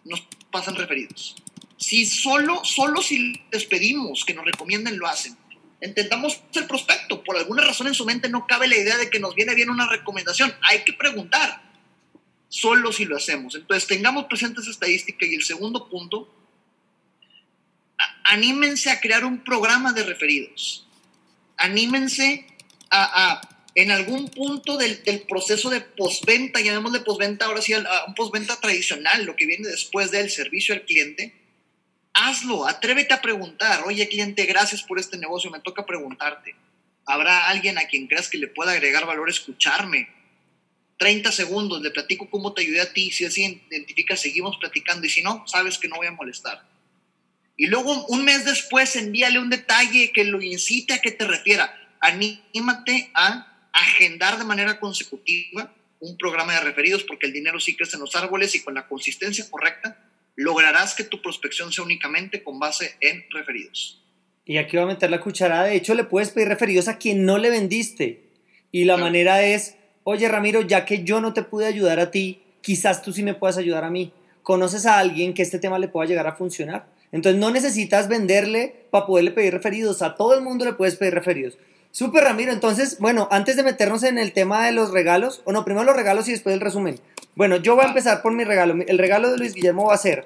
nos 0.03 0.22
pasan 0.51 0.76
referidos. 0.76 1.36
Si 1.82 2.06
solo, 2.06 2.64
solo 2.64 3.02
si 3.02 3.42
les 3.52 3.66
pedimos 3.66 4.24
que 4.24 4.36
nos 4.36 4.46
recomienden, 4.46 5.00
lo 5.00 5.08
hacen. 5.08 5.36
Intentamos 5.82 6.40
el 6.54 6.68
prospecto. 6.68 7.24
Por 7.24 7.36
alguna 7.38 7.64
razón 7.64 7.88
en 7.88 7.96
su 7.96 8.06
mente 8.06 8.30
no 8.30 8.46
cabe 8.46 8.68
la 8.68 8.78
idea 8.78 8.98
de 8.98 9.10
que 9.10 9.20
nos 9.20 9.34
viene 9.34 9.56
bien 9.56 9.72
una 9.72 9.90
recomendación. 9.90 10.54
Hay 10.62 10.84
que 10.84 10.94
preguntar. 10.94 11.60
Solo 12.50 12.92
si 12.92 13.06
lo 13.06 13.18
hacemos. 13.18 13.56
Entonces, 13.56 13.88
tengamos 13.88 14.26
presente 14.26 14.62
esa 14.62 14.70
estadística. 14.70 15.26
Y 15.26 15.34
el 15.34 15.44
segundo 15.44 15.90
punto, 15.90 16.32
anímense 18.26 18.92
a 18.92 19.02
crear 19.02 19.26
un 19.26 19.44
programa 19.44 19.92
de 19.92 20.04
referidos. 20.04 20.86
Anímense 21.58 22.46
a, 22.92 23.42
en 23.74 23.90
algún 23.90 24.28
punto 24.30 24.78
del, 24.78 25.02
del 25.04 25.22
proceso 25.22 25.72
de 25.72 25.82
postventa, 25.82 26.62
llamémosle 26.62 27.00
postventa, 27.00 27.46
ahora 27.46 27.62
sí, 27.64 27.74
a 27.74 28.06
un 28.06 28.14
postventa 28.14 28.60
tradicional, 28.60 29.26
lo 29.26 29.36
que 29.36 29.48
viene 29.48 29.68
después 29.68 30.12
del 30.12 30.30
servicio 30.30 30.76
al 30.76 30.84
cliente, 30.84 31.41
hazlo, 32.14 32.68
atrévete 32.68 33.14
a 33.14 33.22
preguntar, 33.22 33.84
oye 33.86 34.07
cliente, 34.07 34.45
gracias 34.45 34.84
por 34.84 34.99
este 34.99 35.18
negocio, 35.18 35.49
me 35.49 35.59
toca 35.59 35.86
preguntarte. 35.86 36.55
¿Habrá 37.05 37.47
alguien 37.47 37.78
a 37.78 37.88
quien 37.88 38.07
creas 38.07 38.30
que 38.30 38.38
le 38.38 38.47
pueda 38.47 38.72
agregar 38.72 39.05
valor 39.05 39.30
escucharme? 39.30 40.09
30 40.97 41.32
segundos, 41.32 41.82
le 41.82 41.89
platico 41.89 42.30
cómo 42.30 42.53
te 42.53 42.62
ayudé 42.62 42.82
a 42.82 42.93
ti, 42.93 43.12
si 43.12 43.26
así 43.26 43.62
identifica, 43.72 44.16
seguimos 44.16 44.57
platicando 44.57 45.07
y 45.07 45.09
si 45.09 45.24
no, 45.24 45.43
sabes 45.47 45.80
que 45.80 45.88
no 45.88 45.95
voy 45.95 46.07
a 46.07 46.12
molestar. 46.12 46.64
Y 47.57 47.68
luego 47.68 48.05
un 48.07 48.24
mes 48.24 48.45
después 48.45 48.95
envíale 48.95 49.39
un 49.39 49.49
detalle 49.49 50.12
que 50.12 50.24
lo 50.24 50.41
incite 50.41 50.93
a 50.93 51.01
que 51.01 51.12
te 51.12 51.26
refiera. 51.26 51.76
Anímate 51.99 53.09
a 53.14 53.68
agendar 53.72 54.38
de 54.38 54.45
manera 54.45 54.80
consecutiva 54.80 55.74
un 55.99 56.18
programa 56.18 56.53
de 56.53 56.62
referidos 56.62 57.03
porque 57.03 57.28
el 57.28 57.34
dinero 57.34 57.59
sí 57.59 57.76
crece 57.76 57.95
en 57.95 58.01
los 58.01 58.16
árboles 58.16 58.55
y 58.55 58.64
con 58.64 58.74
la 58.74 58.88
consistencia 58.88 59.49
correcta 59.49 60.11
lograrás 60.36 60.96
que 60.96 61.04
tu 61.04 61.22
prospección 61.22 61.72
sea 61.72 61.84
únicamente 61.84 62.44
con 62.44 62.60
base 62.60 62.96
en 63.02 63.26
referidos. 63.32 64.04
Y 64.46 64.58
aquí 64.58 64.78
va 64.78 64.84
a 64.84 64.88
meter 64.88 65.10
la 65.10 65.22
cucharada. 65.22 65.66
De 65.66 65.76
hecho, 65.76 65.94
le 65.94 66.04
puedes 66.04 66.32
pedir 66.32 66.48
referidos 66.48 66.88
a 66.88 66.98
quien 66.98 67.26
no 67.26 67.38
le 67.38 67.50
vendiste. 67.50 68.32
Y 68.72 68.86
la 68.86 68.98
manera 68.98 69.44
es, 69.44 69.76
oye 70.04 70.28
Ramiro, 70.28 70.62
ya 70.62 70.86
que 70.86 71.04
yo 71.04 71.22
no 71.22 71.34
te 71.34 71.44
pude 71.44 71.66
ayudar 71.66 72.00
a 72.00 72.12
ti, 72.12 72.42
quizás 72.62 73.02
tú 73.02 73.12
sí 73.12 73.24
me 73.24 73.34
puedas 73.34 73.58
ayudar 73.58 73.84
a 73.84 73.90
mí. 73.90 74.14
¿Conoces 74.44 74.86
a 74.86 74.98
alguien 74.98 75.34
que 75.34 75.44
este 75.44 75.60
tema 75.60 75.78
le 75.78 75.88
pueda 75.88 76.08
llegar 76.08 76.28
a 76.28 76.36
funcionar? 76.36 76.88
Entonces 77.12 77.40
no 77.40 77.52
necesitas 77.52 78.08
venderle 78.08 78.88
para 78.90 79.06
poderle 79.06 79.32
pedir 79.32 79.54
referidos. 79.54 80.02
A 80.02 80.16
todo 80.16 80.34
el 80.34 80.42
mundo 80.42 80.66
le 80.66 80.74
puedes 80.74 80.96
pedir 80.96 81.14
referidos. 81.14 81.58
Súper 81.92 82.24
Ramiro, 82.24 82.54
entonces, 82.54 83.00
bueno, 83.00 83.28
antes 83.32 83.58
de 83.58 83.64
meternos 83.64 84.04
en 84.04 84.18
el 84.18 84.32
tema 84.32 84.66
de 84.66 84.72
los 84.72 84.92
regalos, 84.92 85.42
o 85.44 85.52
no, 85.52 85.66
primero 85.66 85.86
los 85.86 85.96
regalos 85.96 86.28
y 86.30 86.32
después 86.32 86.54
el 86.54 86.62
resumen. 86.62 87.00
Bueno, 87.36 87.58
yo 87.58 87.76
voy 87.76 87.84
a 87.84 87.89
empezar 87.89 88.22
por 88.22 88.34
mi 88.34 88.46
regalo. 88.46 88.76
El 88.88 88.98
regalo 88.98 89.30
de 89.30 89.38
Luis 89.38 89.54
Guillermo 89.54 89.86
va 89.86 89.96
a 89.96 89.98
ser, 89.98 90.26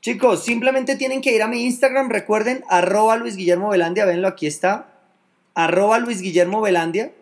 chicos, 0.00 0.42
simplemente 0.42 0.96
tienen 0.96 1.20
que 1.20 1.34
ir 1.34 1.42
a 1.42 1.48
mi 1.48 1.64
Instagram, 1.64 2.08
recuerden, 2.08 2.64
arroba 2.68 3.16
Luis 3.16 3.36
Guillermo 3.36 3.68
Velandia, 3.68 4.06
venlo, 4.06 4.28
aquí 4.28 4.46
está, 4.46 4.88
arroba 5.54 5.98
Luis 5.98 6.22
Guillermo 6.22 6.62
Velandia. 6.62 7.12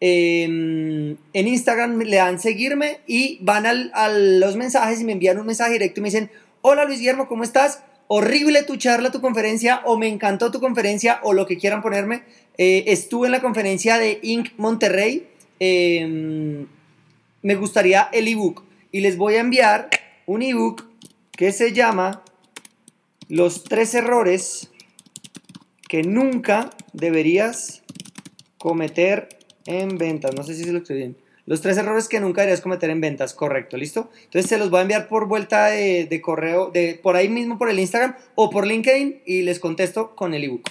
Em, 0.00 1.16
en 1.32 1.48
Instagram 1.48 1.98
le 1.98 2.16
dan 2.18 2.38
seguirme 2.38 3.00
y 3.08 3.38
van 3.42 3.66
a 3.66 4.08
los 4.08 4.54
mensajes 4.54 5.00
y 5.00 5.04
me 5.04 5.10
envían 5.10 5.40
un 5.40 5.46
mensaje 5.46 5.72
directo 5.72 5.98
y 5.98 6.02
me 6.02 6.08
dicen, 6.08 6.30
hola 6.60 6.84
Luis 6.84 7.00
Guillermo, 7.00 7.26
¿cómo 7.26 7.42
estás? 7.42 7.82
Horrible 8.06 8.62
tu 8.62 8.76
charla, 8.76 9.10
tu 9.10 9.20
conferencia, 9.20 9.82
o 9.84 9.98
me 9.98 10.08
encantó 10.08 10.50
tu 10.50 10.60
conferencia, 10.60 11.20
o 11.22 11.34
lo 11.34 11.46
que 11.46 11.58
quieran 11.58 11.82
ponerme. 11.82 12.22
Eh, 12.58 12.84
estuve 12.88 13.28
en 13.28 13.32
la 13.32 13.40
conferencia 13.40 13.98
de 13.98 14.18
Inc. 14.22 14.50
Monterrey. 14.56 15.28
Em, 15.60 16.66
me 17.42 17.54
gustaría 17.54 18.08
el 18.12 18.26
ebook. 18.26 18.64
Y 18.90 19.00
les 19.00 19.16
voy 19.16 19.36
a 19.36 19.40
enviar 19.40 19.88
un 20.26 20.42
ebook 20.42 20.84
que 21.32 21.52
se 21.52 21.72
llama 21.72 22.22
Los 23.28 23.62
tres 23.64 23.94
errores 23.94 24.70
que 25.88 26.02
nunca 26.02 26.70
deberías 26.92 27.82
cometer 28.58 29.28
en 29.66 29.96
ventas. 29.96 30.34
No 30.34 30.42
sé 30.42 30.54
si 30.54 30.64
se 30.64 30.72
lo 30.72 30.78
estoy 30.78 30.96
bien. 30.96 31.16
Los 31.46 31.62
tres 31.62 31.78
errores 31.78 32.08
que 32.08 32.20
nunca 32.20 32.42
deberías 32.42 32.60
cometer 32.60 32.90
en 32.90 33.00
ventas, 33.00 33.32
correcto, 33.32 33.78
¿listo? 33.78 34.10
Entonces 34.24 34.50
se 34.50 34.58
los 34.58 34.68
voy 34.68 34.80
a 34.80 34.82
enviar 34.82 35.08
por 35.08 35.28
vuelta 35.28 35.66
de, 35.66 36.20
correo, 36.22 36.70
de, 36.70 36.98
por 37.02 37.16
ahí 37.16 37.28
mismo 37.28 37.56
por 37.56 37.70
el 37.70 37.78
Instagram 37.78 38.16
o 38.34 38.50
por 38.50 38.66
LinkedIn 38.66 39.22
y 39.24 39.42
les 39.42 39.58
contesto 39.58 40.14
con 40.14 40.34
el 40.34 40.44
ebook. 40.44 40.68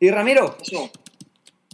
Y 0.00 0.10
Ramiro, 0.10 0.56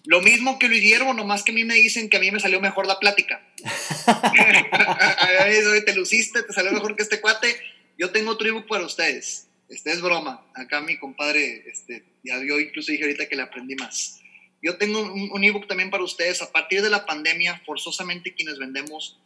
lo 0.07 0.21
mismo 0.21 0.59
que 0.59 0.69
Luis 0.69 0.83
Guillermo, 0.83 1.15
nomás 1.15 1.43
que 1.43 1.53
a 1.53 1.55
mí 1.55 1.65
me 1.65 1.75
dicen 1.75 2.11
que 2.11 2.19
a 2.19 2.21
mí 2.21 2.31
me 2.31 2.41
salió 2.41 2.61
mejor 2.61 2.87
la 2.87 3.01
plática. 3.01 3.43
te 5.87 5.95
luciste, 5.95 6.43
te 6.43 6.53
salió 6.53 6.73
mejor 6.73 6.95
que 6.95 7.03
este 7.03 7.21
cuate. 7.21 7.57
Yo 7.99 8.11
tengo 8.11 8.33
otro 8.33 8.47
ebook 8.47 8.67
para 8.67 8.85
ustedes. 8.85 9.49
Este 9.69 9.93
es 9.93 10.03
broma. 10.03 10.47
Acá 10.55 10.83
mi 10.83 10.99
compadre, 10.99 11.65
este, 11.67 12.05
ya 12.23 12.39
yo 12.39 12.61
incluso 12.61 12.93
dije 12.93 13.05
ahorita 13.05 13.29
que 13.29 13.37
le 13.37 13.43
aprendí 13.43 13.77
más. 13.77 14.21
Yo 14.63 14.77
tengo 14.77 15.01
un, 15.01 15.31
un 15.33 15.45
ebook 15.45 15.67
también 15.67 15.91
para 15.91 16.05
ustedes. 16.05 16.43
A 16.43 16.53
partir 16.53 16.83
de 16.83 16.91
la 16.91 17.07
pandemia, 17.07 17.63
forzosamente 17.65 18.35
quienes 18.35 18.59
vendemos, 18.59 19.19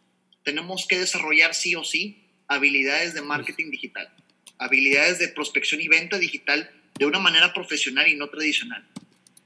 tenemos 0.45 0.87
que 0.87 0.99
desarrollar 0.99 1.55
sí 1.55 1.75
o 1.75 1.83
sí 1.83 2.25
habilidades 2.47 3.15
de 3.15 3.21
marketing 3.21 3.71
digital, 3.71 4.11
habilidades 4.59 5.19
de 5.19 5.29
prospección 5.29 5.81
y 5.81 5.89
venta 5.89 6.19
digital 6.19 6.71
de 6.99 7.07
una 7.07 7.19
manera 7.19 7.53
profesional 7.53 8.09
y 8.09 8.15
no 8.15 8.31
tradicional. 8.31 8.89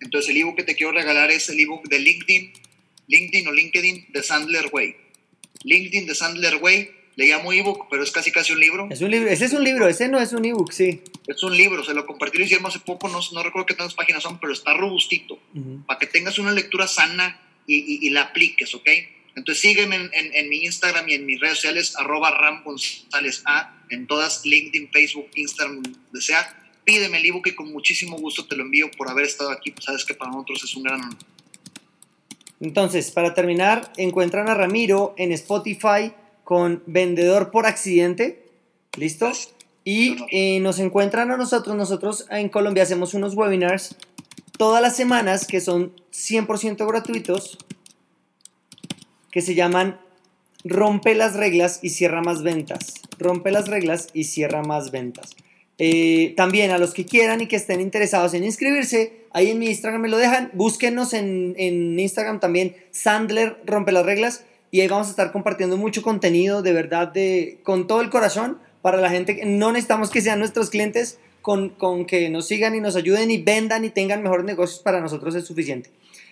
Entonces 0.03 0.30
el 0.30 0.38
ebook 0.38 0.57
que 0.57 0.64
te 0.64 0.74
quiero 0.74 0.92
regalar 0.92 1.30
es 1.30 1.48
el 1.48 1.61
ebook 1.61 1.88
de 1.88 1.98
LinkedIn, 1.98 2.53
LinkedIn 3.09 3.48
o 3.48 3.53
LinkedIn 3.53 4.07
de 4.12 4.22
Sandler 4.22 4.68
Way. 4.72 4.96
LinkedIn 5.64 6.07
de 6.07 6.14
Sandler 6.14 6.57
Way, 6.57 6.90
le 7.16 7.26
llamo 7.26 7.53
ebook, 7.53 7.86
pero 7.90 8.03
es 8.03 8.11
casi 8.11 8.32
casi 8.32 8.53
un 8.53 8.61
libro. 8.61 8.88
Es 8.90 9.00
un 9.00 9.11
libro, 9.11 9.30
ese 9.30 9.44
es 9.44 9.53
un 9.53 9.62
libro, 9.62 9.88
ese 9.88 10.09
no 10.09 10.20
es 10.20 10.32
un 10.32 10.44
ebook, 10.44 10.72
sí. 10.72 11.00
Es 11.26 11.42
un 11.42 11.57
libro, 11.57 11.84
se 11.84 11.94
lo 11.94 12.05
compartí 12.07 12.38
lo 12.38 12.44
hicimos 12.44 12.74
hace 12.74 12.84
poco, 12.84 13.09
no, 13.09 13.20
no 13.32 13.42
recuerdo 13.42 13.66
qué 13.66 13.74
tantas 13.74 13.94
páginas 13.94 14.22
son, 14.22 14.40
pero 14.40 14.53
está 14.53 14.74
robustito, 14.74 15.38
para 15.86 15.98
que 15.98 16.07
tengas 16.07 16.38
una 16.38 16.53
lectura 16.53 16.88
sana 16.88 17.40
y, 17.66 18.07
y, 18.07 18.11
la 18.11 18.22
apliques, 18.22 18.74
¿ok? 18.74 18.88
Entonces 19.36 19.62
sígueme 19.62 19.96
en, 19.96 20.11
en, 20.12 20.48
mi 20.48 20.64
Instagram 20.64 21.09
y 21.09 21.14
en 21.14 21.26
mis 21.26 21.40
redes 21.40 21.57
sociales, 21.57 21.94
arroba 21.96 22.32
Ram 22.32 22.64
González 22.64 23.42
A, 23.44 23.84
en 23.88 24.07
todas, 24.07 24.44
LinkedIn, 24.44 24.90
Facebook, 24.90 25.30
Instagram, 25.36 25.82
donde 25.82 26.20
sea 26.20 26.61
pídeme 26.85 27.18
el 27.18 27.26
ebook 27.26 27.47
y 27.49 27.55
con 27.55 27.72
muchísimo 27.72 28.16
gusto 28.18 28.47
te 28.47 28.57
lo 28.57 28.62
envío 28.62 28.91
por 28.91 29.09
haber 29.09 29.24
estado 29.24 29.51
aquí. 29.51 29.70
Pues, 29.70 29.85
sabes 29.85 30.05
que 30.05 30.14
para 30.14 30.30
nosotros 30.30 30.62
es 30.64 30.76
un 30.76 30.83
gran 30.83 31.01
honor. 31.01 31.18
Entonces, 32.61 33.11
para 33.11 33.35
terminar, 33.35 33.93
encuentran 33.97 34.49
a 34.49 34.55
Ramiro 34.55 35.14
en 35.16 35.33
Spotify 35.33 36.12
con 36.45 36.83
Vendedor 36.87 37.51
por 37.51 37.66
Accidente. 37.66 38.47
¿Listo? 38.97 39.33
Y 39.85 40.16
eh, 40.30 40.61
nos 40.61 40.78
encuentran 40.78 41.30
a 41.33 41.37
nosotros, 41.37 41.74
nosotros 41.74 42.26
en 42.30 42.49
Colombia 42.49 42.85
hacemos 42.85 43.14
unos 43.14 43.35
webinars 43.35 43.97
todas 44.59 44.80
las 44.80 44.95
semanas 44.95 45.47
que 45.47 45.61
son 45.61 45.93
100% 46.12 46.87
gratuitos, 46.87 47.59
que 49.33 49.41
se 49.41 49.57
llaman 49.57 49.99
Rompe 50.62 51.16
las 51.16 51.35
reglas 51.35 51.80
y 51.83 51.91
cierra 51.91 52.22
más 52.22 52.45
ventas. 52.45 52.95
Rompe 53.18 53.51
las 53.51 53.66
reglas 53.66 54.09
y 54.12 54.24
cierra 54.24 54.62
más 54.62 54.93
ventas. 54.93 55.35
Eh, 55.85 56.35
también 56.37 56.70
a 56.70 56.78
los 56.78 56.95
que 56.95 57.05
quieran 57.05 57.41
y 57.41 57.49
que 57.49 57.57
estén 57.57 57.80
interesados 57.80 58.35
en 58.35 58.45
inscribirse, 58.45 59.24
ahí 59.33 59.51
en 59.51 59.59
mi 59.59 59.66
Instagram 59.66 60.03
me 60.03 60.09
lo 60.09 60.16
dejan. 60.16 60.49
Búsquenos 60.53 61.12
en, 61.12 61.57
en 61.59 61.99
Instagram 61.99 62.39
también, 62.39 62.76
Sandler 62.93 63.57
Rompe 63.66 63.91
las 63.91 64.07
Reglas. 64.07 64.45
Y 64.70 64.80
ahí 64.80 64.87
vamos 64.87 65.09
a 65.09 65.11
estar 65.11 65.33
compartiendo 65.33 65.76
mucho 65.76 66.03
contenido 66.03 66.62
de 66.62 66.72
verdad, 66.72 67.09
de, 67.09 67.59
con 67.64 67.89
todo 67.89 68.01
el 68.01 68.11
corazón, 68.11 68.59
para 68.80 68.99
la 68.99 69.11
gente. 69.11 69.35
que 69.35 69.45
No 69.45 69.72
necesitamos 69.72 70.11
que 70.11 70.20
sean 70.20 70.39
nuestros 70.39 70.70
clientes, 70.70 71.18
con, 71.41 71.70
con 71.70 72.07
que 72.07 72.30
nos 72.30 72.47
sigan 72.47 72.76
y 72.76 72.80
nos 72.80 72.95
ayuden 72.95 73.33
y 73.33 73.39
vendan 73.39 73.85
y 73.85 73.91
tengan 73.91 74.22
mejores 74.22 74.47
negocios 74.47 74.78
para 74.78 75.01
nosotros 75.01 75.35
es 75.35 75.45
suficiente. 75.47 75.91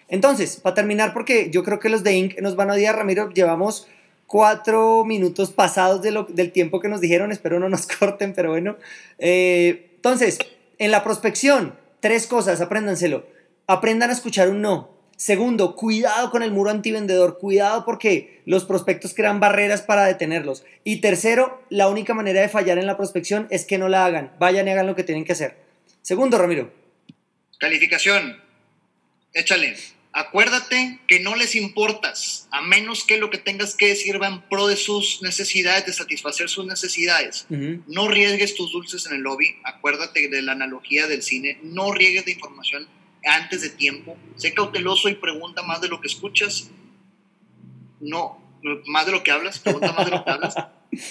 Entonces, 0.08 0.60
para 0.62 0.76
terminar, 0.76 1.12
porque 1.12 1.50
yo 1.50 1.64
creo 1.64 1.80
que 1.80 1.88
los 1.88 2.04
de 2.04 2.12
Inc. 2.12 2.38
nos 2.40 2.54
van 2.54 2.70
a 2.70 2.74
odiar, 2.74 2.94
Ramiro, 2.94 3.30
llevamos 3.30 3.88
cuatro 4.30 5.04
minutos 5.04 5.50
pasados 5.50 6.02
de 6.02 6.12
lo, 6.12 6.22
del 6.22 6.52
tiempo 6.52 6.78
que 6.78 6.88
nos 6.88 7.00
dijeron, 7.00 7.32
espero 7.32 7.58
no 7.58 7.68
nos 7.68 7.86
corten, 7.98 8.32
pero 8.32 8.50
bueno. 8.50 8.76
Eh, 9.18 9.90
entonces, 9.96 10.38
en 10.78 10.92
la 10.92 11.02
prospección, 11.02 11.74
tres 11.98 12.28
cosas, 12.28 12.60
apréndanselo. 12.60 13.26
Aprendan 13.66 14.08
a 14.10 14.12
escuchar 14.12 14.48
un 14.48 14.62
no. 14.62 14.96
Segundo, 15.16 15.74
cuidado 15.74 16.30
con 16.30 16.44
el 16.44 16.52
muro 16.52 16.70
antivendedor, 16.70 17.38
cuidado 17.38 17.84
porque 17.84 18.40
los 18.46 18.64
prospectos 18.64 19.14
crean 19.14 19.40
barreras 19.40 19.82
para 19.82 20.06
detenerlos. 20.06 20.64
Y 20.84 21.00
tercero, 21.00 21.60
la 21.68 21.88
única 21.88 22.14
manera 22.14 22.40
de 22.40 22.48
fallar 22.48 22.78
en 22.78 22.86
la 22.86 22.96
prospección 22.96 23.48
es 23.50 23.64
que 23.64 23.78
no 23.78 23.88
la 23.88 24.04
hagan, 24.06 24.32
vayan 24.38 24.68
y 24.68 24.70
hagan 24.70 24.86
lo 24.86 24.94
que 24.94 25.02
tienen 25.02 25.24
que 25.24 25.32
hacer. 25.32 25.56
Segundo, 26.02 26.38
Ramiro. 26.38 26.72
Calificación, 27.58 28.40
échale. 29.34 29.74
Acuérdate 30.12 30.98
que 31.06 31.20
no 31.20 31.36
les 31.36 31.54
importas, 31.54 32.48
a 32.50 32.62
menos 32.62 33.04
que 33.04 33.16
lo 33.16 33.30
que 33.30 33.38
tengas 33.38 33.76
que 33.76 33.88
decir 33.88 34.20
va 34.20 34.26
en 34.26 34.40
pro 34.42 34.66
de 34.66 34.76
sus 34.76 35.22
necesidades, 35.22 35.86
de 35.86 35.92
satisfacer 35.92 36.48
sus 36.48 36.66
necesidades. 36.66 37.46
No 37.86 38.08
riesgues 38.08 38.56
tus 38.56 38.72
dulces 38.72 39.06
en 39.06 39.14
el 39.14 39.20
lobby, 39.20 39.54
acuérdate 39.62 40.28
de 40.28 40.42
la 40.42 40.52
analogía 40.52 41.06
del 41.06 41.22
cine, 41.22 41.60
no 41.62 41.92
riegues 41.92 42.24
de 42.24 42.32
información 42.32 42.88
antes 43.24 43.62
de 43.62 43.70
tiempo. 43.70 44.16
Sé 44.36 44.52
cauteloso 44.52 45.08
y 45.08 45.14
pregunta 45.14 45.62
más 45.62 45.80
de 45.80 45.88
lo 45.88 46.00
que 46.00 46.08
escuchas. 46.08 46.70
No, 48.00 48.39
más 48.86 49.06
de 49.06 49.12
lo 49.12 49.22
que 49.22 49.30
hablas, 49.30 49.58
pregunta 49.58 49.92
más 49.92 50.04
de 50.06 50.12
lo 50.12 50.24
que 50.24 50.30
hablas. 50.30 50.54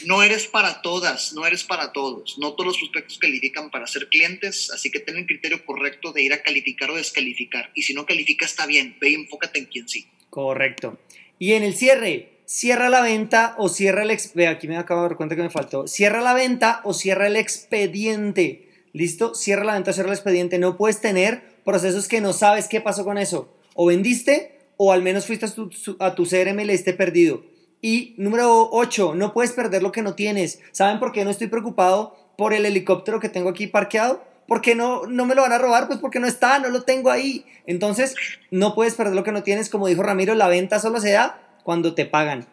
No 0.06 0.24
eres 0.24 0.47
para 0.47 0.82
todas, 0.82 1.34
no 1.34 1.45
eres 1.45 1.64
para 1.64 1.93
todos. 1.93 2.38
No 2.38 2.54
todos 2.54 2.68
los 2.68 2.78
prospectos 2.78 3.18
califican 3.18 3.72
para 3.72 3.88
ser 3.88 4.10
clientes, 4.10 4.72
así 4.72 4.91
que 4.91 5.00
ten 5.00 5.16
el 5.16 5.26
criterio 5.26 5.66
correcto 5.66 6.12
de 6.12 6.22
ir 6.22 6.34
a 6.34 6.41
calificar 6.41 6.91
o 6.91 6.95
descalificar. 6.95 7.72
Y 7.76 7.84
si 7.84 7.93
no 7.93 8.06
califica, 8.06 8.45
está 8.45 8.66
bien, 8.66 8.97
ve 9.00 9.12
y 9.12 9.16
enfócate 9.16 9.60
en 9.60 9.66
quien 9.66 9.88
sí. 9.88 10.08
Correcto. 10.30 11.00
Y 11.38 11.54
en 11.54 11.64
el 11.64 11.74
cierre, 11.74 12.39
cierra 12.45 12.89
la 12.89 13.02
venta 13.02 13.56
o 13.58 13.70
cierra 13.70 14.04
el... 14.04 14.12
expediente 14.12 14.58
aquí 14.58 14.68
me 14.68 14.78
acabo 14.78 15.02
de 15.04 15.10
dar 15.10 15.18
cuenta 15.18 15.36
que 15.36 15.43
me 15.43 15.50
faltó. 15.50 15.88
Cierra 15.88 16.22
la 16.22 16.34
venta 16.34 16.82
o 16.84 16.93
cierra 16.93 17.28
el 17.28 17.38
expediente. 17.38 18.70
¿Listo? 18.91 19.34
Cierra 19.34 19.64
la 19.64 19.74
venta 19.76 19.91
o 19.91 19.93
cierra 19.93 20.10
el 20.10 20.16
expediente. 20.16 20.60
No 20.60 20.76
puedes 20.76 21.00
tener 21.00 21.41
procesos 21.64 22.08
que 22.08 22.20
no 22.20 22.34
sabes 22.34 22.68
qué 22.68 22.82
pasó 22.82 23.06
con 23.06 23.18
eso. 23.18 23.56
O 23.76 23.86
vendiste 23.86 24.59
o 24.82 24.94
al 24.94 25.02
menos 25.02 25.26
fuiste 25.26 25.46
a 25.46 25.54
tu, 25.54 25.70
a 26.00 26.16
tu 26.16 26.26
CRM 26.26 26.62
y 26.62 26.66
le 26.66 26.74
esté 26.74 26.94
perdido. 26.94 27.44
Y 27.82 28.16
número 28.18 28.70
8, 28.72 29.14
no 29.14 29.34
puedes 29.34 29.52
perder 29.52 29.84
lo 29.84 29.92
que 29.92 30.02
no 30.02 30.16
tienes. 30.16 30.62
¿Saben 30.72 31.00
por 31.00 31.12
qué 31.12 31.26
no 31.26 31.32
estoy 31.32 31.48
preocupado 31.48 32.16
por 32.38 32.54
el 32.54 32.66
helicóptero 32.66 33.20
que 33.20 33.28
tengo 33.28 33.50
aquí 33.50 33.68
parqueado? 33.68 34.24
porque 34.48 34.74
no, 34.74 35.06
no 35.06 35.28
me 35.28 35.36
lo 35.36 35.44
van 35.44 35.54
a 35.54 35.60
robar? 35.60 35.86
Pues 35.86 36.00
porque 36.00 36.20
no 36.20 36.26
está, 36.26 36.58
no 36.58 36.70
lo 36.70 36.82
tengo 36.82 37.12
ahí. 37.12 37.46
Entonces, 37.68 38.16
no 38.50 38.74
puedes 38.74 38.96
perder 38.96 39.14
lo 39.14 39.24
que 39.24 39.32
no 39.32 39.44
tienes. 39.44 39.70
Como 39.70 39.88
dijo 39.88 40.02
Ramiro, 40.02 40.34
la 40.34 40.48
venta 40.48 40.80
solo 40.80 41.00
se 41.00 41.12
da 41.12 41.40
cuando 41.64 41.94
te 41.94 42.06
pagan. 42.06 42.48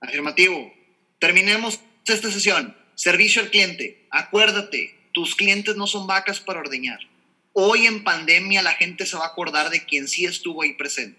Afirmativo. 0.00 0.72
Terminemos 1.18 1.80
esta 2.06 2.30
sesión. 2.30 2.76
Servicio 2.94 3.42
al 3.42 3.50
cliente. 3.50 4.06
Acuérdate, 4.10 4.94
tus 5.12 5.34
clientes 5.34 5.74
no 5.74 5.88
son 5.88 6.06
vacas 6.06 6.38
para 6.38 6.60
ordeñar 6.60 7.00
hoy 7.60 7.86
en 7.86 8.04
pandemia 8.04 8.62
la 8.62 8.74
gente 8.74 9.04
se 9.04 9.16
va 9.16 9.24
a 9.24 9.28
acordar 9.28 9.70
de 9.70 9.84
quien 9.84 10.06
sí 10.06 10.24
estuvo 10.24 10.62
ahí 10.62 10.74
presente. 10.74 11.18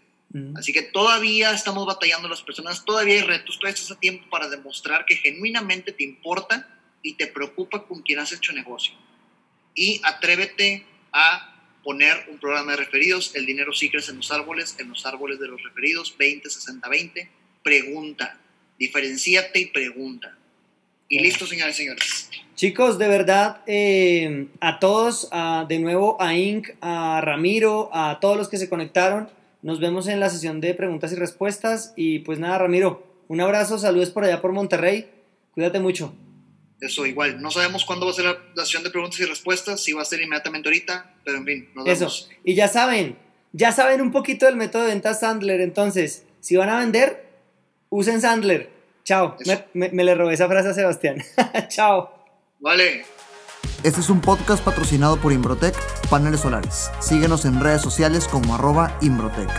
Así 0.56 0.72
que 0.72 0.84
todavía 0.84 1.52
estamos 1.52 1.88
batallando 1.88 2.30
las 2.30 2.44
personas, 2.44 2.86
todavía 2.86 3.16
hay 3.16 3.22
retos, 3.22 3.58
todavía 3.58 3.74
estás 3.74 3.98
a 3.98 4.00
tiempo 4.00 4.30
para 4.30 4.48
demostrar 4.48 5.06
que 5.06 5.16
genuinamente 5.16 5.92
te 5.92 6.04
importa 6.04 6.80
y 7.02 7.16
te 7.16 7.28
preocupa 7.28 7.86
con 7.86 8.04
quien 8.04 8.20
has 8.20 8.32
hecho 8.32 8.54
negocio. 8.54 8.94
Y 9.74 10.00
atrévete 10.04 10.86
a 11.12 11.56
poner 11.84 12.28
un 12.30 12.38
programa 12.38 12.72
de 12.72 12.78
referidos, 12.78 13.36
el 13.36 13.46
dinero 13.46 13.74
sí 13.74 13.90
crece 13.90 14.12
en 14.12 14.18
los 14.18 14.32
árboles, 14.32 14.76
en 14.78 14.90
los 14.90 15.06
árboles 15.06 15.40
de 15.40 15.48
los 15.48 15.62
referidos, 15.64 16.16
20, 16.16 16.48
60, 16.48 16.88
20. 16.88 17.30
Pregunta, 17.64 18.40
diferenciate 18.78 19.60
y 19.60 19.66
pregunta. 19.66 20.38
Y 21.12 21.18
listo, 21.20 21.48
señores 21.48 21.76
y 21.76 21.78
señores. 21.80 22.30
Chicos, 22.54 23.00
de 23.00 23.08
verdad, 23.08 23.64
eh, 23.66 24.48
a 24.62 24.80
todos, 24.80 25.28
de 25.68 25.80
nuevo 25.80 26.22
a 26.22 26.36
Inc., 26.36 26.70
a 26.82 27.20
Ramiro, 27.20 27.90
a 27.92 28.20
todos 28.20 28.38
los 28.38 28.48
que 28.48 28.58
se 28.58 28.70
conectaron, 28.70 29.28
nos 29.64 29.80
vemos 29.80 30.08
en 30.08 30.20
la 30.20 30.30
sesión 30.30 30.62
de 30.62 30.76
preguntas 30.76 31.12
y 31.12 31.16
respuestas. 31.16 31.94
Y 31.96 32.20
pues 32.20 32.38
nada, 32.38 32.60
Ramiro, 32.60 33.04
un 33.28 33.42
abrazo, 33.42 33.80
saludos 33.80 34.12
por 34.12 34.24
allá 34.24 34.40
por 34.40 34.52
Monterrey, 34.52 35.10
cuídate 35.56 35.80
mucho. 35.80 36.14
Eso, 36.80 37.08
igual, 37.08 37.42
no 37.42 37.50
sabemos 37.50 37.86
cuándo 37.86 38.06
va 38.06 38.12
a 38.12 38.16
ser 38.16 38.26
la, 38.26 38.64
sesión 38.64 38.84
de 38.84 38.92
preguntas 38.92 39.20
y 39.20 39.26
respuestas, 39.26 39.84
si 39.84 39.94
va 39.94 40.04
a 40.04 40.06
ser 40.06 40.22
inmediatamente 40.22 40.70
ahorita, 40.70 41.16
pero 41.26 41.38
en 41.38 41.46
fin, 41.46 41.70
nos 41.74 41.86
vemos. 41.86 42.02
Eso, 42.02 42.30
y 42.44 42.54
ya 42.54 42.68
saben, 42.68 43.18
ya 43.52 43.72
saben 43.72 44.02
un 44.02 44.12
poquito 44.12 44.46
del 44.46 44.58
método 44.58 44.84
de 44.84 44.90
venta 44.90 45.16
Sandler, 45.16 45.60
entonces, 45.60 46.26
si 46.40 46.56
van 46.56 46.70
a 46.70 46.80
vender, 46.80 47.26
usen 47.90 48.22
Sandler 48.22 48.79
Chao. 49.10 49.36
Me, 49.74 50.04
le 50.04 50.14
robé 50.14 50.36
esa 50.36 50.48
frase 50.48 50.70
a 50.70 50.74
Sebastián. 50.76 51.18
Chao. 51.68 52.12
Vale. 52.60 53.06
Este 53.82 54.02
es 54.02 54.08
un 54.12 54.22
podcast 54.22 54.64
patrocinado 54.64 55.18
por 55.18 55.34
Imbrotec 55.34 55.76
Paneles 56.12 56.42
Solares. 56.42 56.92
Síguenos 57.00 57.44
en 57.46 57.60
redes 57.60 57.82
sociales 57.82 58.28
como 58.28 58.54
arroba 58.54 58.96
Imbrotec. 59.02 59.50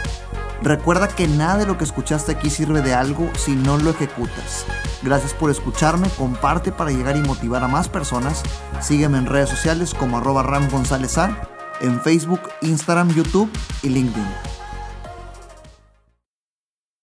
Recuerda 0.63 1.09
que 1.09 1.27
nada 1.27 1.59
de 1.59 1.67
lo 1.67 1.77
que 1.77 1.83
escuchaste 1.83 2.31
aquí 2.31 2.49
sirve 2.49 2.81
de 2.81 2.95
algo 2.95 3.29
si 3.37 3.57
no 3.57 3.77
lo 3.77 3.91
ejecutas. 3.91 4.67
Gracias 5.03 5.35
por 5.35 5.51
escucharme, 5.51 6.09
comparte 6.11 6.71
para 6.71 6.93
llegar 6.93 7.17
y 7.17 7.23
motivar 7.23 7.65
a 7.65 7.69
más 7.69 7.89
personas. 7.89 8.45
Sígueme 8.81 9.19
en 9.19 9.27
redes 9.27 9.49
sociales 9.49 9.95
como 9.95 10.19
arroba 10.19 10.45
Ram 10.45 10.71
González 10.71 11.19
A, 11.19 11.49
en 11.81 12.01
Facebook, 12.03 12.43
Instagram, 12.63 13.13
YouTube 13.17 13.51
y 13.83 13.89
LinkedIn. 13.89 14.60